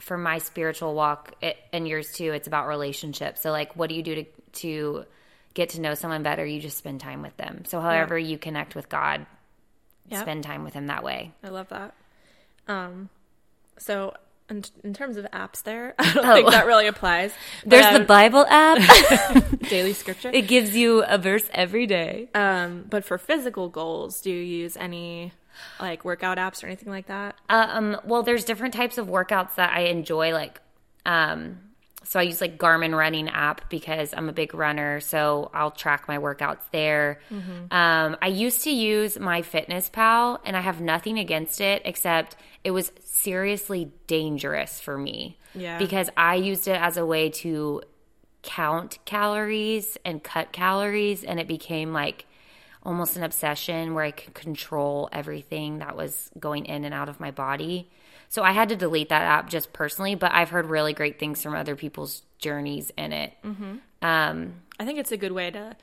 for 0.00 0.16
my 0.16 0.38
spiritual 0.38 0.94
walk 0.94 1.34
it, 1.40 1.56
and 1.72 1.86
yours 1.86 2.12
too, 2.12 2.32
it's 2.32 2.46
about 2.46 2.66
relationships. 2.66 3.42
So 3.42 3.50
like 3.50 3.76
what 3.76 3.88
do 3.88 3.94
you 3.94 4.02
do 4.02 4.14
to 4.16 4.24
to 4.60 5.04
get 5.58 5.70
to 5.70 5.80
know 5.80 5.94
someone 5.94 6.22
better? 6.22 6.46
You 6.46 6.60
just 6.60 6.78
spend 6.78 7.00
time 7.00 7.20
with 7.22 7.36
them. 7.36 7.64
So 7.66 7.80
however 7.80 8.16
you 8.18 8.38
connect 8.38 8.74
with 8.74 8.88
God, 8.88 9.26
Yep. 10.08 10.22
spend 10.22 10.42
time 10.44 10.64
with 10.64 10.72
him 10.72 10.86
that 10.86 11.04
way. 11.04 11.32
I 11.44 11.48
love 11.48 11.68
that. 11.68 11.92
Um, 12.66 13.10
so 13.78 14.14
in, 14.48 14.64
in 14.82 14.94
terms 14.94 15.18
of 15.18 15.26
apps, 15.32 15.62
there, 15.62 15.94
I 15.98 16.12
don't 16.14 16.24
Oh. 16.26 16.34
think 16.34 16.50
that 16.50 16.64
really 16.66 16.86
applies. 16.86 17.32
There's 17.66 17.84
the 17.92 18.00
um, 18.00 18.06
Bible 18.06 18.46
app. 18.48 18.78
daily 19.68 19.92
scripture. 19.92 20.30
it 20.32 20.48
gives 20.48 20.74
you 20.74 21.02
a 21.04 21.18
verse 21.18 21.46
every 21.52 21.86
day. 21.86 22.30
Um, 22.34 22.86
but 22.88 23.04
for 23.04 23.18
physical 23.18 23.68
goals, 23.68 24.20
do 24.22 24.30
you 24.30 24.40
use 24.42 24.76
any 24.78 25.32
like 25.80 26.04
workout 26.04 26.38
apps 26.38 26.62
or 26.62 26.68
anything 26.68 26.88
like 26.90 27.06
that? 27.08 27.34
Um, 27.50 27.98
well, 28.04 28.22
there's 28.22 28.44
different 28.44 28.72
types 28.74 28.96
of 28.96 29.08
workouts 29.08 29.56
that 29.56 29.74
I 29.74 29.80
enjoy, 29.90 30.32
like 30.32 30.60
um, 31.04 31.58
so 32.08 32.18
I 32.18 32.22
use 32.22 32.40
like 32.40 32.56
Garmin 32.56 32.96
running 32.96 33.28
app 33.28 33.68
because 33.68 34.14
I'm 34.16 34.30
a 34.30 34.32
big 34.32 34.54
runner, 34.54 34.98
so 35.00 35.50
I'll 35.52 35.70
track 35.70 36.08
my 36.08 36.16
workouts 36.16 36.62
there. 36.72 37.20
Um, 37.70 38.16
I 38.22 38.28
used 38.28 38.64
to 38.64 38.70
use 38.70 39.18
MyFitnessPal, 39.18 40.40
and 40.46 40.56
I 40.56 40.60
have 40.62 40.80
nothing 40.80 41.18
against 41.18 41.60
it 41.60 41.82
except 41.84 42.36
it 42.64 42.70
was 42.70 42.92
seriously 43.04 43.92
dangerous 44.06 44.80
for 44.80 44.96
me. 44.96 45.36
Yeah. 45.54 45.78
because 45.78 46.08
I 46.16 46.36
used 46.36 46.66
it 46.68 46.80
as 46.80 46.96
a 46.96 47.04
way 47.04 47.30
to 47.42 47.82
count 48.42 48.98
calories 49.04 49.98
and 50.02 50.22
cut 50.22 50.50
calories, 50.52 51.24
and 51.24 51.38
it 51.38 51.46
became 51.46 51.92
like 51.92 52.24
almost 52.82 53.16
an 53.18 53.22
obsession 53.22 53.92
where 53.92 54.04
I 54.04 54.12
could 54.12 54.32
control 54.32 55.10
everything 55.12 55.80
that 55.80 55.94
was 55.94 56.30
going 56.38 56.64
in 56.66 56.84
and 56.84 56.94
out 56.94 57.10
of 57.10 57.20
my 57.20 57.32
body. 57.32 57.90
So 58.28 58.42
I 58.42 58.52
had 58.52 58.68
to 58.68 58.76
delete 58.76 59.08
that 59.08 59.22
app 59.22 59.48
just 59.48 59.72
personally, 59.72 60.14
but 60.14 60.32
I've 60.32 60.50
heard 60.50 60.66
really 60.66 60.92
great 60.92 61.18
things 61.18 61.42
from 61.42 61.54
other 61.54 61.74
people's 61.76 62.22
journeys 62.38 62.92
in 62.96 63.12
it. 63.12 63.32
Um, 64.02 64.54
I 64.78 64.84
think 64.84 64.98
it's 64.98 65.12
a 65.12 65.16
good 65.16 65.32
way 65.32 65.50
to 65.50 65.76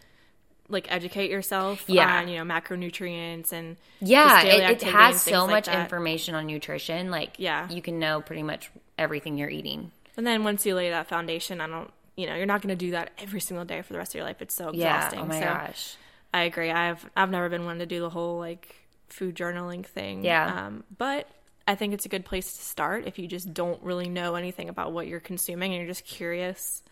like 0.70 0.92
educate 0.92 1.30
yourself 1.30 1.84
Yeah. 1.88 2.20
on 2.22 2.28
you 2.28 2.44
know 2.44 2.44
macronutrients 2.54 3.52
and 3.52 3.78
yeah, 4.02 4.42
it, 4.44 4.82
it 4.82 4.84
has 4.84 5.22
so 5.22 5.46
much 5.48 5.68
information 5.68 6.34
on 6.36 6.48
nutrition. 6.48 7.12
Like, 7.12 7.36
Yeah. 7.38 7.70
you 7.70 7.82
can 7.82 8.00
know 8.00 8.22
pretty 8.22 8.44
much 8.44 8.72
everything 8.98 9.38
you're 9.38 9.50
eating. 9.50 9.92
And 10.18 10.26
then 10.26 10.44
once 10.44 10.66
you 10.66 10.76
lay 10.76 10.90
that 10.90 11.08
foundation, 11.08 11.62
I 11.62 11.68
don't 11.68 11.92
you 12.16 12.26
know 12.28 12.36
you're 12.36 12.46
not 12.46 12.62
going 12.62 12.76
to 12.76 12.86
do 12.86 12.92
that 12.92 13.12
every 13.20 13.42
single 13.42 13.66
day 13.66 13.82
for 13.82 13.92
the 13.94 14.00
rest 14.00 14.12
of 14.12 14.16
your 14.16 14.24
life. 14.24 14.42
It's 14.42 14.56
so 14.56 14.72
Yeah. 14.74 14.96
exhausting. 14.98 15.20
Oh 15.20 15.26
my 15.26 15.40
so 15.40 15.46
gosh. 15.46 15.96
I 16.34 16.44
agree. 16.44 16.72
I've 16.72 17.06
I've 17.16 17.30
never 17.30 17.50
been 17.50 17.66
one 17.66 17.80
to 17.80 17.86
do 17.86 18.00
the 18.00 18.10
whole 18.10 18.40
like 18.40 18.76
food 19.10 19.36
journaling 19.36 19.86
thing. 19.86 20.24
Yeah. 20.24 20.66
Um, 20.68 20.84
but 20.98 21.28
I 21.68 21.76
think 21.76 21.94
it's 21.94 22.06
a 22.06 22.10
good 22.10 22.26
place 22.26 22.54
to 22.58 22.64
start 22.64 23.06
if 23.08 23.18
you 23.18 23.28
just 23.28 23.54
don't 23.54 23.82
really 23.82 24.08
know 24.08 24.36
anything 24.36 24.70
about 24.70 24.92
what 24.94 25.08
you're 25.08 25.20
consuming 25.20 25.72
and 25.74 25.80
you're 25.82 25.90
just 25.92 26.06
curious. 26.06 26.84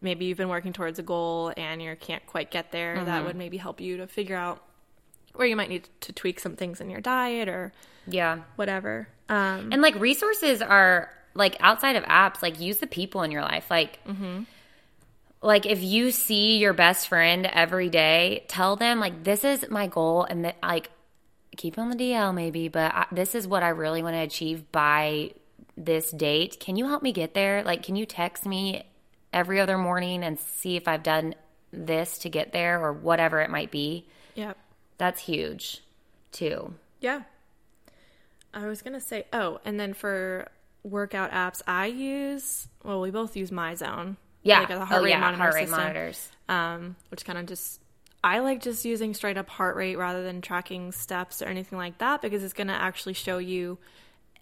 Maybe 0.00 0.24
you've 0.24 0.38
been 0.38 0.48
working 0.48 0.72
towards 0.72 0.98
a 0.98 1.02
goal 1.04 1.52
and 1.56 1.80
you 1.80 1.94
can't 2.00 2.26
quite 2.26 2.50
get 2.50 2.72
there. 2.72 2.96
Mm-hmm. 2.96 3.06
That 3.06 3.24
would 3.24 3.36
maybe 3.36 3.56
help 3.58 3.80
you 3.80 3.98
to 3.98 4.08
figure 4.08 4.36
out 4.36 4.60
where 5.34 5.46
you 5.46 5.54
might 5.54 5.68
need 5.68 5.88
to 6.00 6.12
tweak 6.12 6.40
some 6.40 6.56
things 6.56 6.80
in 6.80 6.90
your 6.90 7.00
diet 7.00 7.48
or 7.48 7.72
Yeah. 8.08 8.40
whatever. 8.56 9.06
Um, 9.28 9.70
And 9.72 9.80
like 9.80 9.94
resources 10.00 10.60
are 10.60 11.10
like 11.34 11.56
outside 11.60 11.94
of 11.96 12.02
apps, 12.04 12.42
like 12.42 12.58
use 12.60 12.78
the 12.78 12.86
people 12.88 13.22
in 13.22 13.30
your 13.30 13.42
life. 13.42 13.70
Like, 13.70 14.00
like 15.40 15.66
if 15.66 15.82
you 15.82 16.10
see 16.10 16.58
your 16.58 16.72
best 16.72 17.08
friend 17.08 17.46
every 17.46 17.88
day, 17.88 18.44
tell 18.48 18.76
them 18.76 19.00
like 19.00 19.24
this 19.24 19.44
is 19.44 19.64
my 19.70 19.86
goal, 19.86 20.24
and 20.24 20.44
that 20.44 20.56
like 20.62 20.90
keep 21.56 21.78
on 21.78 21.90
the 21.90 21.96
DL 21.96 22.34
maybe, 22.34 22.68
but 22.68 22.94
I, 22.94 23.06
this 23.12 23.34
is 23.34 23.46
what 23.46 23.62
I 23.62 23.68
really 23.68 24.02
want 24.02 24.14
to 24.14 24.20
achieve 24.20 24.70
by 24.72 25.32
this 25.76 26.10
date. 26.10 26.60
Can 26.60 26.76
you 26.76 26.86
help 26.86 27.02
me 27.02 27.12
get 27.12 27.34
there? 27.34 27.62
Like, 27.62 27.82
can 27.82 27.96
you 27.96 28.06
text 28.06 28.46
me 28.46 28.84
every 29.32 29.60
other 29.60 29.78
morning 29.78 30.22
and 30.22 30.38
see 30.38 30.76
if 30.76 30.88
I've 30.88 31.02
done 31.02 31.34
this 31.72 32.18
to 32.18 32.28
get 32.28 32.52
there 32.52 32.82
or 32.82 32.92
whatever 32.92 33.40
it 33.40 33.50
might 33.50 33.70
be? 33.70 34.06
yeah. 34.34 34.54
That's 34.98 35.20
huge 35.20 35.82
too. 36.30 36.74
Yeah. 37.00 37.22
I 38.54 38.66
was 38.66 38.82
going 38.82 38.92
to 38.92 39.00
say, 39.00 39.24
oh, 39.32 39.60
and 39.64 39.80
then 39.80 39.94
for 39.94 40.48
workout 40.84 41.32
apps, 41.32 41.62
I 41.66 41.86
use, 41.86 42.68
well, 42.84 43.00
we 43.00 43.10
both 43.10 43.36
use 43.36 43.50
MyZone. 43.50 44.16
Yeah. 44.42 44.60
Like 44.60 44.70
a 44.70 44.84
heart 44.84 45.00
oh, 45.00 45.04
rate 45.04 45.10
yeah. 45.10 45.20
monitor 45.20 45.42
heart 45.42 45.54
rate 45.54 45.68
system, 45.68 45.80
monitors. 45.80 46.28
Um, 46.48 46.96
which 47.10 47.24
kind 47.24 47.38
of 47.38 47.46
just, 47.46 47.80
I 48.24 48.38
like 48.38 48.60
just 48.62 48.84
using 48.84 49.14
straight 49.14 49.36
up 49.36 49.48
heart 49.48 49.76
rate 49.76 49.96
rather 49.96 50.22
than 50.22 50.40
tracking 50.42 50.92
steps 50.92 51.42
or 51.42 51.46
anything 51.46 51.78
like 51.78 51.98
that 51.98 52.22
because 52.22 52.42
it's 52.44 52.52
going 52.52 52.68
to 52.68 52.74
actually 52.74 53.14
show 53.14 53.38
you 53.38 53.78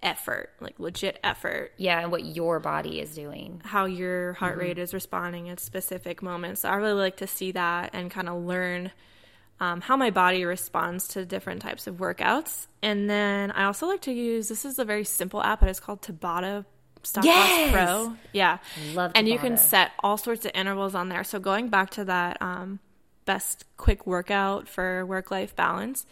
effort, 0.03 0.51
like 0.61 0.79
legit 0.79 1.19
effort, 1.23 1.73
Yeah, 1.77 2.01
and 2.01 2.11
what 2.11 2.25
your 2.25 2.59
body 2.61 3.01
is 3.01 3.15
doing. 3.15 3.61
how 3.65 3.85
your 3.85 4.35
heart 4.35 4.57
rate 4.59 4.79
is 4.79 4.95
responding 4.95 5.49
at 5.51 5.61
specific 5.61 6.23
moments. 6.23 6.63
So 6.63 6.69
I 6.71 6.75
really 6.77 7.01
like 7.01 7.19
to 7.19 7.27
see 7.27 7.53
that 7.53 7.91
and 7.93 8.11
kind 8.11 8.29
of 8.29 8.43
learn 8.43 8.93
um, 9.61 9.83
how 9.83 9.97
my 9.99 10.09
body 10.11 10.45
responds 10.47 11.09
to 11.09 11.27
different 11.27 11.61
types 11.61 11.87
of 11.87 11.97
workouts. 11.97 12.67
And 12.83 13.11
then 13.11 13.51
I 13.51 13.65
also 13.65 13.87
like 13.87 14.01
to 14.03 14.13
use 14.13 14.49
this 14.49 14.65
is 14.65 14.79
a 14.79 14.87
very 14.87 15.05
simple 15.05 15.43
app, 15.43 15.61
but 15.61 15.69
it's 15.69 15.81
called 15.81 16.01
Tabata 16.01 16.65
Stop 17.03 17.25
Yes! 17.25 17.73
Loss 17.75 17.87
Pro. 18.07 18.17
Yeah, 18.33 18.59
Love 18.95 19.13
and 19.15 19.29
you 19.29 19.39
can 19.39 19.57
set 19.59 19.93
all 20.01 20.17
sorts 20.17 20.45
of 20.47 20.53
intervals 20.55 20.95
on 20.95 21.09
there. 21.11 21.25
So 21.25 21.39
going 21.39 21.69
back 21.69 21.91
to 21.91 22.05
that 22.07 22.41
um, 22.41 22.79
best 23.31 23.65
quick 23.77 24.07
workout 24.09 24.67
for 24.67 25.07
work 25.07 25.31
life 25.31 25.55
balance, 25.55 26.05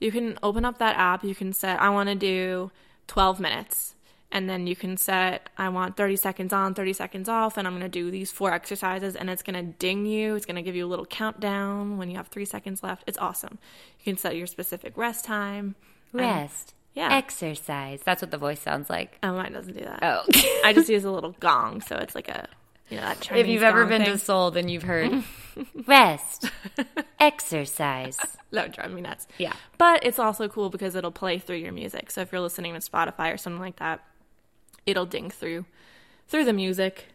you 0.00 0.10
can 0.10 0.38
open 0.42 0.64
up 0.64 0.78
that 0.78 0.96
app. 0.96 1.22
You 1.22 1.34
can 1.34 1.52
set 1.52 1.80
I 1.80 1.90
want 1.90 2.08
to 2.08 2.16
do 2.16 2.72
12 3.06 3.38
minutes. 3.38 3.94
And 4.30 4.50
then 4.50 4.66
you 4.66 4.76
can 4.76 4.98
set, 4.98 5.48
I 5.56 5.70
want 5.70 5.96
30 5.96 6.16
seconds 6.16 6.52
on, 6.52 6.74
30 6.74 6.92
seconds 6.92 7.28
off, 7.30 7.56
and 7.56 7.66
I'm 7.66 7.72
going 7.72 7.90
to 7.90 8.00
do 8.00 8.10
these 8.10 8.30
four 8.30 8.52
exercises, 8.52 9.16
and 9.16 9.30
it's 9.30 9.42
going 9.42 9.54
to 9.54 9.72
ding 9.78 10.04
you. 10.04 10.34
It's 10.34 10.44
going 10.44 10.56
to 10.56 10.62
give 10.62 10.76
you 10.76 10.84
a 10.84 10.90
little 10.92 11.06
countdown 11.06 11.96
when 11.96 12.10
you 12.10 12.18
have 12.18 12.28
three 12.28 12.44
seconds 12.44 12.82
left. 12.82 13.04
It's 13.06 13.16
awesome. 13.16 13.58
You 14.00 14.04
can 14.04 14.18
set 14.18 14.36
your 14.36 14.46
specific 14.46 14.98
rest 14.98 15.24
time. 15.24 15.76
Rest. 16.12 16.74
yeah. 16.94 17.16
Exercise. 17.16 18.02
That's 18.04 18.20
what 18.20 18.30
the 18.30 18.36
voice 18.36 18.60
sounds 18.60 18.90
like. 18.90 19.16
Oh, 19.22 19.32
mine 19.32 19.52
doesn't 19.52 19.72
do 19.72 19.84
that. 19.84 20.00
Oh. 20.02 20.24
I 20.64 20.74
just 20.74 20.90
use 20.90 21.04
a 21.04 21.10
little 21.10 21.34
gong, 21.40 21.80
so 21.80 21.96
it's 21.96 22.14
like 22.14 22.28
a, 22.28 22.48
you 22.90 22.98
that 22.98 23.30
if 23.32 23.46
you've 23.46 23.62
ever 23.62 23.84
been 23.86 24.02
thing. 24.02 24.12
to 24.12 24.18
Seoul, 24.18 24.50
then 24.50 24.68
you've 24.68 24.82
heard 24.84 25.24
rest. 25.86 26.50
Exercise. 27.20 28.16
that 28.50 28.64
would 28.66 28.72
drive 28.72 28.90
me 28.92 29.00
nuts. 29.00 29.26
Yeah. 29.38 29.52
But 29.76 30.04
it's 30.04 30.18
also 30.18 30.48
cool 30.48 30.70
because 30.70 30.94
it'll 30.94 31.10
play 31.12 31.38
through 31.38 31.56
your 31.56 31.72
music. 31.72 32.10
So 32.10 32.20
if 32.22 32.32
you're 32.32 32.40
listening 32.40 32.74
to 32.74 32.80
Spotify 32.80 33.34
or 33.34 33.36
something 33.36 33.60
like 33.60 33.76
that, 33.76 34.00
it'll 34.86 35.06
ding 35.06 35.30
through 35.30 35.64
through 36.28 36.44
the 36.44 36.52
music. 36.52 37.06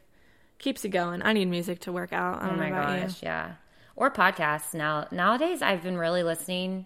Keeps 0.59 0.83
you 0.83 0.89
going. 0.89 1.21
I 1.23 1.33
need 1.33 1.45
music 1.49 1.79
to 1.81 1.91
work 1.91 2.13
out. 2.13 2.39
Oh 2.43 2.55
my 2.55 2.69
gosh, 2.69 3.21
yeah. 3.23 3.53
Or 3.95 4.09
podcasts. 4.12 4.73
Now 4.73 5.07
nowadays 5.12 5.62
I've 5.62 5.83
been 5.83 5.97
really 5.97 6.23
listening 6.23 6.86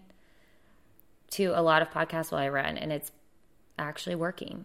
to 1.32 1.46
a 1.54 1.60
lot 1.62 1.82
of 1.82 1.90
podcasts 1.90 2.32
while 2.32 2.40
I 2.40 2.48
run 2.48 2.78
and 2.78 2.92
it's 2.92 3.12
actually 3.78 4.16
working. 4.16 4.64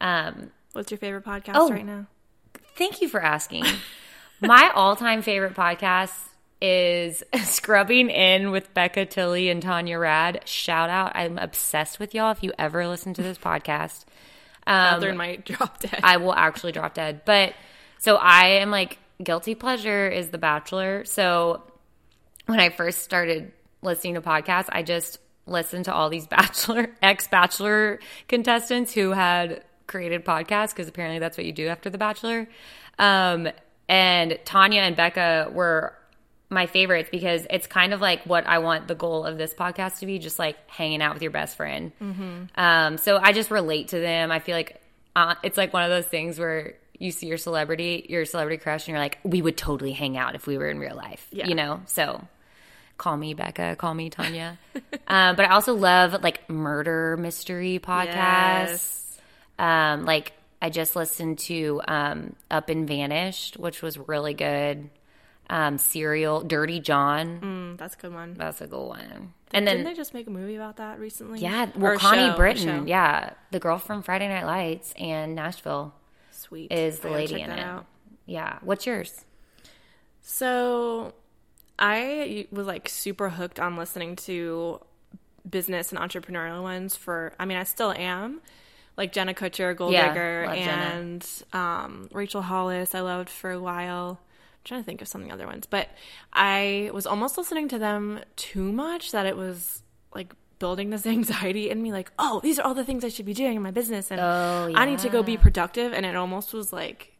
Um. 0.00 0.50
What's 0.72 0.90
your 0.90 0.98
favorite 0.98 1.24
podcast 1.24 1.52
Oh. 1.54 1.70
right 1.70 1.86
now? 1.86 2.06
Thank 2.76 3.00
you 3.00 3.08
for 3.08 3.20
asking. 3.20 3.64
My 4.40 4.70
all 4.74 4.96
time 4.96 5.22
favorite 5.22 5.54
podcast 5.54 6.12
is 6.60 7.22
Scrubbing 7.44 8.10
In 8.10 8.50
with 8.50 8.72
Becca 8.74 9.06
Tilley 9.06 9.48
and 9.48 9.62
Tanya 9.62 9.98
Rad. 9.98 10.42
Shout 10.46 10.90
out. 10.90 11.12
I'm 11.14 11.38
obsessed 11.38 12.00
with 12.00 12.14
y'all. 12.14 12.32
If 12.32 12.42
you 12.42 12.52
ever 12.58 12.86
listen 12.88 13.14
to 13.14 13.22
this 13.22 13.38
podcast, 13.38 14.04
um, 14.66 14.94
Catherine 14.94 15.16
might 15.16 15.44
drop 15.46 15.80
dead. 15.80 16.00
I 16.02 16.16
will 16.16 16.34
actually 16.34 16.72
drop 16.72 16.94
dead. 16.94 17.22
But 17.24 17.54
so 17.98 18.16
I 18.16 18.46
am 18.60 18.70
like, 18.70 18.98
guilty 19.22 19.54
pleasure 19.54 20.08
is 20.08 20.30
The 20.30 20.38
Bachelor. 20.38 21.04
So 21.04 21.62
when 22.46 22.60
I 22.60 22.70
first 22.70 23.02
started 23.02 23.52
listening 23.82 24.14
to 24.14 24.20
podcasts, 24.20 24.68
I 24.70 24.82
just 24.82 25.18
listened 25.46 25.84
to 25.86 25.94
all 25.94 26.08
these 26.08 26.26
Bachelor, 26.26 26.90
ex 27.02 27.28
Bachelor 27.28 28.00
contestants 28.28 28.92
who 28.92 29.12
had 29.12 29.62
created 29.86 30.24
podcasts 30.24 30.70
because 30.70 30.88
apparently 30.88 31.18
that's 31.18 31.36
what 31.36 31.44
you 31.46 31.52
do 31.52 31.66
after 31.68 31.90
The 31.90 31.98
Bachelor. 31.98 32.48
Um, 32.98 33.48
and 33.88 34.38
Tanya 34.44 34.80
and 34.82 34.96
Becca 34.96 35.50
were 35.52 35.94
my 36.50 36.66
favorites 36.66 37.08
because 37.10 37.46
it's 37.50 37.66
kind 37.66 37.92
of 37.92 38.00
like 38.00 38.22
what 38.24 38.46
I 38.46 38.58
want 38.58 38.86
the 38.86 38.94
goal 38.94 39.24
of 39.24 39.38
this 39.38 39.52
podcast 39.54 39.98
to 40.00 40.06
be 40.06 40.18
just 40.18 40.38
like 40.38 40.56
hanging 40.70 41.02
out 41.02 41.14
with 41.14 41.22
your 41.22 41.32
best 41.32 41.56
friend. 41.56 41.90
Um, 42.54 42.98
so 42.98 43.18
I 43.18 43.32
just 43.32 43.50
relate 43.50 43.88
to 43.88 43.98
them. 43.98 44.30
I 44.30 44.38
feel 44.38 44.54
like 44.54 44.80
uh, 45.16 45.34
it's 45.42 45.56
like 45.56 45.72
one 45.72 45.82
of 45.84 45.90
those 45.90 46.06
things 46.06 46.38
where 46.38 46.74
you 46.98 47.10
see 47.10 47.26
your 47.26 47.38
celebrity, 47.38 48.06
your 48.08 48.24
celebrity 48.24 48.62
crush, 48.62 48.82
and 48.86 48.92
you're 48.92 49.00
like, 49.02 49.18
we 49.24 49.42
would 49.42 49.56
totally 49.56 49.92
hang 49.92 50.16
out 50.16 50.34
if 50.36 50.46
we 50.46 50.56
were 50.58 50.68
in 50.68 50.78
real 50.78 50.94
life, 50.94 51.26
Yeah. 51.32 51.48
you 51.48 51.54
know? 51.56 51.80
So 51.86 52.26
call 52.98 53.16
me 53.16 53.34
Becca, 53.34 53.74
call 53.76 53.94
me 53.94 54.08
Tanya. 54.10 54.56
um, 55.08 55.34
but 55.36 55.44
I 55.46 55.48
also 55.48 55.74
love 55.74 56.22
like 56.22 56.48
murder 56.48 57.16
mystery 57.16 57.80
podcasts. 57.82 58.06
Yes. 58.14 59.03
Um, 59.58 60.04
like 60.04 60.32
I 60.62 60.70
just 60.70 60.96
listened 60.96 61.38
to 61.40 61.80
um, 61.86 62.36
Up 62.50 62.68
and 62.70 62.86
Vanished, 62.88 63.56
which 63.58 63.82
was 63.82 63.98
really 63.98 64.34
good. 64.34 64.90
Um, 65.50 65.76
Serial, 65.76 66.40
Dirty 66.40 66.80
John, 66.80 67.40
Mm, 67.74 67.78
that's 67.78 67.94
a 67.94 67.98
good 67.98 68.14
one. 68.14 68.32
that's 68.34 68.62
a 68.62 68.66
good 68.66 68.86
one. 68.88 69.34
And 69.52 69.66
Didn't 69.66 69.66
then 69.66 69.84
they 69.84 69.92
just 69.94 70.14
make 70.14 70.26
a 70.26 70.30
movie 70.30 70.56
about 70.56 70.76
that 70.78 70.98
recently? 70.98 71.38
yeah, 71.40 71.68
well, 71.76 71.98
Connie 71.98 72.30
show, 72.30 72.36
Britton, 72.36 72.88
yeah, 72.88 73.34
the 73.50 73.60
girl 73.60 73.76
from 73.78 74.02
Friday 74.02 74.26
Night 74.26 74.46
Lights 74.46 74.94
and 74.98 75.34
Nashville 75.34 75.92
Sweet. 76.30 76.72
is 76.72 77.00
the 77.00 77.10
I 77.10 77.12
lady 77.12 77.42
in 77.42 77.50
it. 77.50 77.58
out. 77.60 77.84
Yeah, 78.24 78.58
what's 78.62 78.86
yours? 78.86 79.24
So 80.22 81.12
I 81.78 82.46
was 82.50 82.66
like 82.66 82.88
super 82.88 83.28
hooked 83.28 83.60
on 83.60 83.76
listening 83.76 84.16
to 84.16 84.80
business 85.48 85.92
and 85.92 86.00
entrepreneurial 86.00 86.62
ones 86.62 86.96
for 86.96 87.34
I 87.38 87.44
mean 87.44 87.58
I 87.58 87.64
still 87.64 87.92
am. 87.92 88.40
Like 88.96 89.12
Jenna 89.12 89.34
Kutcher, 89.34 89.76
Goal 89.76 89.92
Yeah, 89.92 90.08
Digger, 90.08 90.44
and 90.70 91.26
um, 91.52 92.08
Rachel 92.12 92.42
Hollis, 92.42 92.94
I 92.94 93.00
loved 93.00 93.28
for 93.28 93.50
a 93.50 93.60
while. 93.60 94.20
I'm 94.20 94.58
trying 94.64 94.80
to 94.80 94.86
think 94.86 95.02
of 95.02 95.08
some 95.08 95.22
of 95.22 95.28
the 95.28 95.34
other 95.34 95.46
ones, 95.46 95.66
but 95.66 95.88
I 96.32 96.90
was 96.94 97.06
almost 97.06 97.36
listening 97.36 97.68
to 97.68 97.78
them 97.78 98.20
too 98.36 98.70
much 98.72 99.12
that 99.12 99.26
it 99.26 99.36
was 99.36 99.82
like 100.14 100.32
building 100.60 100.90
this 100.90 101.06
anxiety 101.18 101.70
in 101.70 101.82
me. 101.82 101.92
Like, 101.92 102.12
oh, 102.18 102.40
these 102.42 102.58
are 102.58 102.66
all 102.66 102.74
the 102.74 102.84
things 102.84 103.04
I 103.04 103.08
should 103.08 103.26
be 103.26 103.34
doing 103.34 103.56
in 103.56 103.62
my 103.62 103.72
business, 103.72 104.10
and 104.10 104.20
Oh, 104.20 104.72
I 104.74 104.84
need 104.86 105.00
to 105.00 105.08
go 105.08 105.22
be 105.22 105.36
productive. 105.36 105.92
And 105.92 106.06
it 106.06 106.14
almost 106.16 106.52
was 106.52 106.72
like 106.72 107.10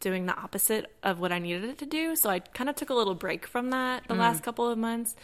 doing 0.00 0.26
the 0.26 0.36
opposite 0.36 0.92
of 1.04 1.20
what 1.20 1.30
I 1.30 1.38
needed 1.38 1.62
it 1.64 1.78
to 1.78 1.86
do. 1.86 2.16
So 2.16 2.28
I 2.28 2.40
kind 2.40 2.68
of 2.68 2.74
took 2.74 2.90
a 2.90 2.94
little 2.94 3.14
break 3.14 3.46
from 3.46 3.70
that 3.70 4.02
the 4.08 4.14
last 4.14 4.42
couple 4.42 4.68
of 4.68 4.76
months. 4.76 5.14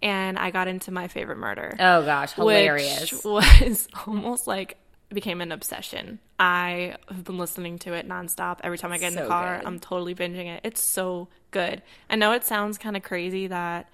And 0.00 0.38
I 0.38 0.50
got 0.50 0.66
into 0.66 0.90
my 0.90 1.06
favorite 1.06 1.36
murder. 1.36 1.76
Oh 1.78 2.02
gosh, 2.02 2.32
hilarious. 2.32 3.12
Which 3.12 3.24
was 3.24 3.86
almost 4.06 4.46
like 4.48 4.78
became 5.14 5.40
an 5.40 5.52
obsession. 5.52 6.18
I 6.38 6.96
have 7.08 7.24
been 7.24 7.38
listening 7.38 7.78
to 7.80 7.92
it 7.94 8.08
nonstop. 8.08 8.58
Every 8.62 8.78
time 8.78 8.92
I 8.92 8.98
get 8.98 9.12
in 9.12 9.18
the 9.22 9.26
car, 9.26 9.58
good. 9.58 9.66
I'm 9.66 9.78
totally 9.78 10.14
binging 10.14 10.46
it. 10.46 10.60
It's 10.64 10.82
so 10.82 11.28
good. 11.50 11.82
I 12.10 12.16
know 12.16 12.32
it 12.32 12.44
sounds 12.44 12.78
kind 12.78 12.96
of 12.96 13.02
crazy 13.02 13.46
that 13.48 13.88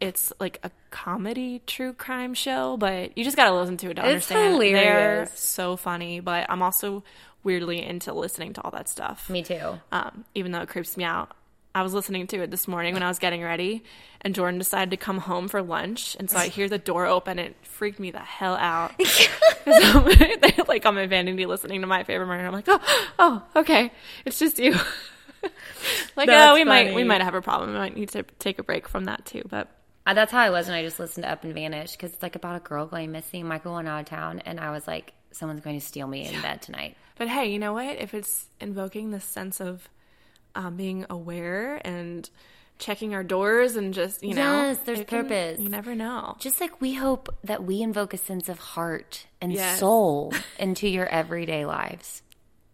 it's 0.00 0.32
like 0.38 0.60
a 0.62 0.70
comedy 0.90 1.60
true 1.66 1.92
crime 1.92 2.34
show, 2.34 2.76
but 2.76 3.16
you 3.18 3.24
just 3.24 3.36
got 3.36 3.48
to 3.50 3.54
listen 3.56 3.76
to 3.78 3.90
it 3.90 3.94
to 3.94 4.02
It's 4.02 4.30
understand. 4.30 4.60
They're 4.60 4.78
hilarious. 4.80 5.38
so 5.38 5.76
funny, 5.76 6.20
but 6.20 6.46
I'm 6.48 6.62
also 6.62 7.02
weirdly 7.42 7.82
into 7.82 8.12
listening 8.12 8.52
to 8.54 8.62
all 8.62 8.70
that 8.70 8.88
stuff. 8.88 9.28
Me 9.28 9.42
too. 9.42 9.80
Um, 9.90 10.24
even 10.34 10.52
though 10.52 10.60
it 10.60 10.68
creeps 10.68 10.96
me 10.96 11.04
out. 11.04 11.32
I 11.78 11.82
was 11.82 11.94
listening 11.94 12.26
to 12.28 12.42
it 12.42 12.50
this 12.50 12.66
morning 12.66 12.94
when 12.94 13.04
I 13.04 13.08
was 13.08 13.20
getting 13.20 13.40
ready, 13.40 13.84
and 14.20 14.34
Jordan 14.34 14.58
decided 14.58 14.90
to 14.90 14.96
come 14.96 15.18
home 15.18 15.46
for 15.46 15.62
lunch, 15.62 16.16
and 16.18 16.28
so 16.28 16.36
I 16.36 16.48
hear 16.48 16.68
the 16.68 16.76
door 16.76 17.06
open. 17.06 17.38
It 17.38 17.54
freaked 17.62 18.00
me 18.00 18.10
the 18.10 18.18
hell 18.18 18.56
out. 18.56 18.94
I'm, 19.66 20.04
like 20.66 20.84
on 20.86 20.96
my 20.96 21.06
vanity 21.06 21.46
listening 21.46 21.82
to 21.82 21.86
my 21.86 22.02
favorite 22.02 22.26
murder. 22.26 22.44
I'm 22.44 22.52
like, 22.52 22.64
oh, 22.66 22.80
oh, 23.20 23.42
okay, 23.54 23.92
it's 24.24 24.40
just 24.40 24.58
you. 24.58 24.72
like, 26.16 26.26
That's 26.26 26.50
oh, 26.50 26.54
we 26.54 26.64
might, 26.64 26.96
we 26.96 27.04
might 27.04 27.20
have 27.20 27.34
a 27.34 27.42
problem. 27.42 27.70
We 27.70 27.78
might 27.78 27.94
need 27.96 28.08
to 28.08 28.24
take 28.40 28.58
a 28.58 28.64
break 28.64 28.88
from 28.88 29.04
that 29.04 29.24
too. 29.24 29.42
But 29.48 29.68
Uh, 30.04 30.14
That's 30.14 30.32
how 30.32 30.40
I 30.40 30.50
was 30.50 30.66
when 30.66 30.74
I 30.74 30.82
just 30.82 30.98
listened 30.98 31.22
to 31.26 31.30
Up 31.30 31.44
and 31.44 31.54
Vanish 31.54 31.92
because 31.92 32.12
it's 32.12 32.24
like 32.24 32.34
about 32.34 32.56
a 32.56 32.60
girl 32.60 32.86
going 32.86 33.12
missing. 33.12 33.46
Michael 33.46 33.74
went 33.74 33.86
out 33.86 34.00
of 34.00 34.06
town, 34.06 34.40
and 34.40 34.58
I 34.58 34.72
was 34.72 34.88
like, 34.88 35.12
someone's 35.30 35.60
going 35.60 35.78
to 35.78 35.86
steal 35.86 36.08
me 36.08 36.26
in 36.26 36.42
bed 36.42 36.60
tonight. 36.60 36.96
But 37.16 37.28
hey, 37.28 37.52
you 37.52 37.60
know 37.60 37.72
what? 37.74 37.98
If 37.98 38.14
it's 38.14 38.46
invoking 38.60 39.12
this 39.12 39.24
sense 39.24 39.60
of 39.60 39.88
um, 40.58 40.76
being 40.76 41.06
aware 41.08 41.80
and 41.86 42.28
checking 42.78 43.14
our 43.14 43.24
doors 43.24 43.74
and 43.76 43.94
just, 43.94 44.22
you 44.22 44.34
know, 44.34 44.66
Yes, 44.68 44.78
there's 44.84 44.98
can- 45.04 45.06
purpose. 45.24 45.58
You 45.58 45.68
never 45.70 45.94
know. 45.94 46.36
Just 46.38 46.60
like 46.60 46.80
we 46.80 46.92
hope 46.94 47.34
that 47.44 47.64
we 47.64 47.80
invoke 47.80 48.12
a 48.12 48.18
sense 48.18 48.48
of 48.50 48.58
heart 48.58 49.26
and 49.40 49.52
Yes. 49.52 49.80
soul 49.80 50.32
into 50.58 50.86
your 50.88 51.06
everyday 51.06 51.64
lives. 51.64 52.22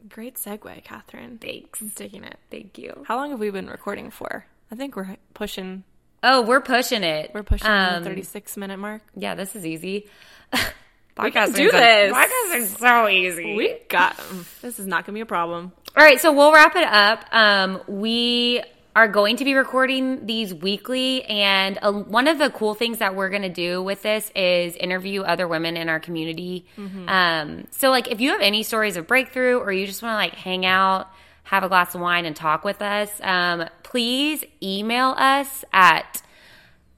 Great 0.08 0.34
segue, 0.36 0.82
Catherine. 0.84 1.38
Thanks. 1.38 1.80
I'm 1.80 1.90
taking 1.90 2.24
it. 2.24 2.36
Thank 2.50 2.76
you. 2.78 3.04
How 3.06 3.16
long 3.16 3.30
have 3.30 3.38
we 3.40 3.50
been 3.50 3.68
recording 3.68 4.10
for? 4.10 4.44
I 4.70 4.74
think 4.74 4.96
we're 4.96 5.16
pushing. 5.32 5.84
Oh, 6.22 6.42
we're 6.42 6.60
pushing 6.60 7.02
it. 7.02 7.30
We're 7.32 7.42
pushing 7.42 7.66
Um, 7.70 8.02
the 8.02 8.10
36 8.10 8.56
minute 8.58 8.78
mark. 8.78 9.00
Yeah, 9.16 9.34
this 9.34 9.54
is 9.56 9.64
easy. 9.64 10.08
Podcasting's 11.16 11.54
do 11.54 11.70
this. 11.70 12.12
Podcasting's 12.12 12.76
so 12.76 13.08
easy. 13.08 13.54
We 13.54 13.78
got 13.88 14.20
this. 14.62 14.78
Is 14.80 14.86
not 14.86 15.06
gonna 15.06 15.14
be 15.14 15.20
a 15.20 15.26
problem. 15.26 15.72
All 15.96 16.02
right, 16.02 16.20
so 16.20 16.32
we'll 16.32 16.52
wrap 16.52 16.74
it 16.74 16.82
up. 16.82 17.24
Um, 17.30 17.80
we 17.86 18.60
are 18.96 19.06
going 19.06 19.36
to 19.36 19.44
be 19.44 19.54
recording 19.54 20.26
these 20.26 20.52
weekly, 20.52 21.22
and 21.22 21.78
uh, 21.80 21.92
one 21.92 22.26
of 22.26 22.36
the 22.36 22.50
cool 22.50 22.74
things 22.74 22.98
that 22.98 23.14
we're 23.14 23.28
going 23.28 23.42
to 23.42 23.48
do 23.48 23.80
with 23.80 24.02
this 24.02 24.28
is 24.34 24.74
interview 24.74 25.22
other 25.22 25.46
women 25.46 25.76
in 25.76 25.88
our 25.88 26.00
community. 26.00 26.66
Um, 27.08 27.68
so, 27.70 27.90
like, 27.90 28.08
if 28.08 28.20
you 28.20 28.30
have 28.30 28.40
any 28.40 28.64
stories 28.64 28.96
of 28.96 29.06
breakthrough, 29.06 29.58
or 29.58 29.70
you 29.70 29.86
just 29.86 30.02
want 30.02 30.14
to 30.14 30.16
like 30.16 30.34
hang 30.34 30.66
out, 30.66 31.12
have 31.44 31.62
a 31.62 31.68
glass 31.68 31.94
of 31.94 32.00
wine, 32.00 32.24
and 32.24 32.34
talk 32.34 32.64
with 32.64 32.82
us, 32.82 33.08
um, 33.22 33.68
please 33.84 34.44
email 34.60 35.14
us 35.16 35.64
at 35.72 36.22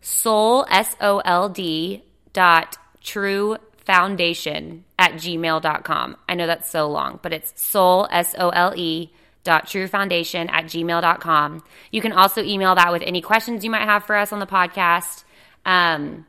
sole 0.01 0.65
s 0.71 0.97
o 1.03 1.19
l 1.19 1.51
d 1.51 2.03
dot 2.33 2.79
true 3.03 3.59
foundation 3.77 4.86
at 4.99 5.13
gmail.com 5.13 6.17
i 6.29 6.35
know 6.35 6.47
that's 6.47 6.71
so 6.71 6.89
long 6.89 7.19
but 7.23 7.33
it's 7.33 7.53
sole 7.61 8.09
s 8.11 8.35
o 8.39 8.51
l 8.51 8.73
e 8.77 9.13
dot 9.45 9.67
true 9.69 9.87
foundation 9.87 10.49
at 10.51 10.65
gmail.com 10.65 11.63
you 11.93 12.01
can 12.01 12.13
also 12.13 12.43
email 12.43 12.75
that 12.75 12.93
with 12.93 13.03
any 13.03 13.21
questions 13.21 13.65
you 13.65 13.71
might 13.71 13.85
have 13.85 14.05
for 14.05 14.17
us 14.17 14.33
on 14.33 14.41
the 14.41 14.47
podcast. 14.47 15.23
Um, 15.65 16.27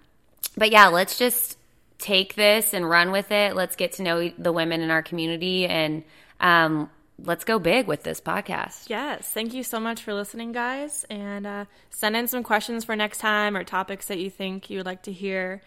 but 0.55 0.69
yeah 0.69 0.87
let's 0.87 1.17
just 1.17 1.57
take 1.97 2.35
this 2.35 2.73
and 2.73 2.89
run 2.89 3.11
with 3.11 3.31
it. 3.31 3.55
Let's 3.55 3.75
get 3.75 3.93
to 3.93 4.03
know 4.03 4.29
the 4.37 4.51
women 4.51 4.81
in 4.81 4.91
our 4.91 5.01
community 5.01 5.65
and 5.65 6.03
um, 6.39 6.89
let's 7.23 7.43
go 7.43 7.59
big 7.59 7.87
with 7.87 8.03
this 8.03 8.21
podcast. 8.21 8.89
Yes. 8.89 9.27
Thank 9.27 9.53
you 9.53 9.63
so 9.63 9.79
much 9.79 10.01
for 10.01 10.13
listening, 10.13 10.51
guys, 10.51 11.05
and 11.09 11.47
uh, 11.47 11.65
send 11.89 12.15
in 12.15 12.27
some 12.27 12.43
questions 12.43 12.85
for 12.85 12.95
next 12.95 13.17
time 13.19 13.57
or 13.57 13.63
topics 13.63 14.07
that 14.07 14.19
you 14.19 14.29
think 14.29 14.69
you 14.69 14.77
would 14.77 14.85
like 14.85 15.03
to 15.03 15.11
hear. 15.11 15.61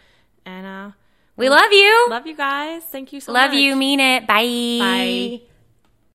And 0.46 0.66
uh, 0.66 0.90
we 1.40 1.48
love 1.48 1.72
you 1.72 2.06
love 2.10 2.26
you 2.26 2.36
guys. 2.36 2.84
Thank 2.84 3.12
you 3.12 3.20
so 3.20 3.32
much. 3.32 3.40
love 3.48 3.54
you 3.54 3.74
mean 3.76 3.98
it 4.00 4.26
bye 4.26 4.44
Bye. 4.78 5.49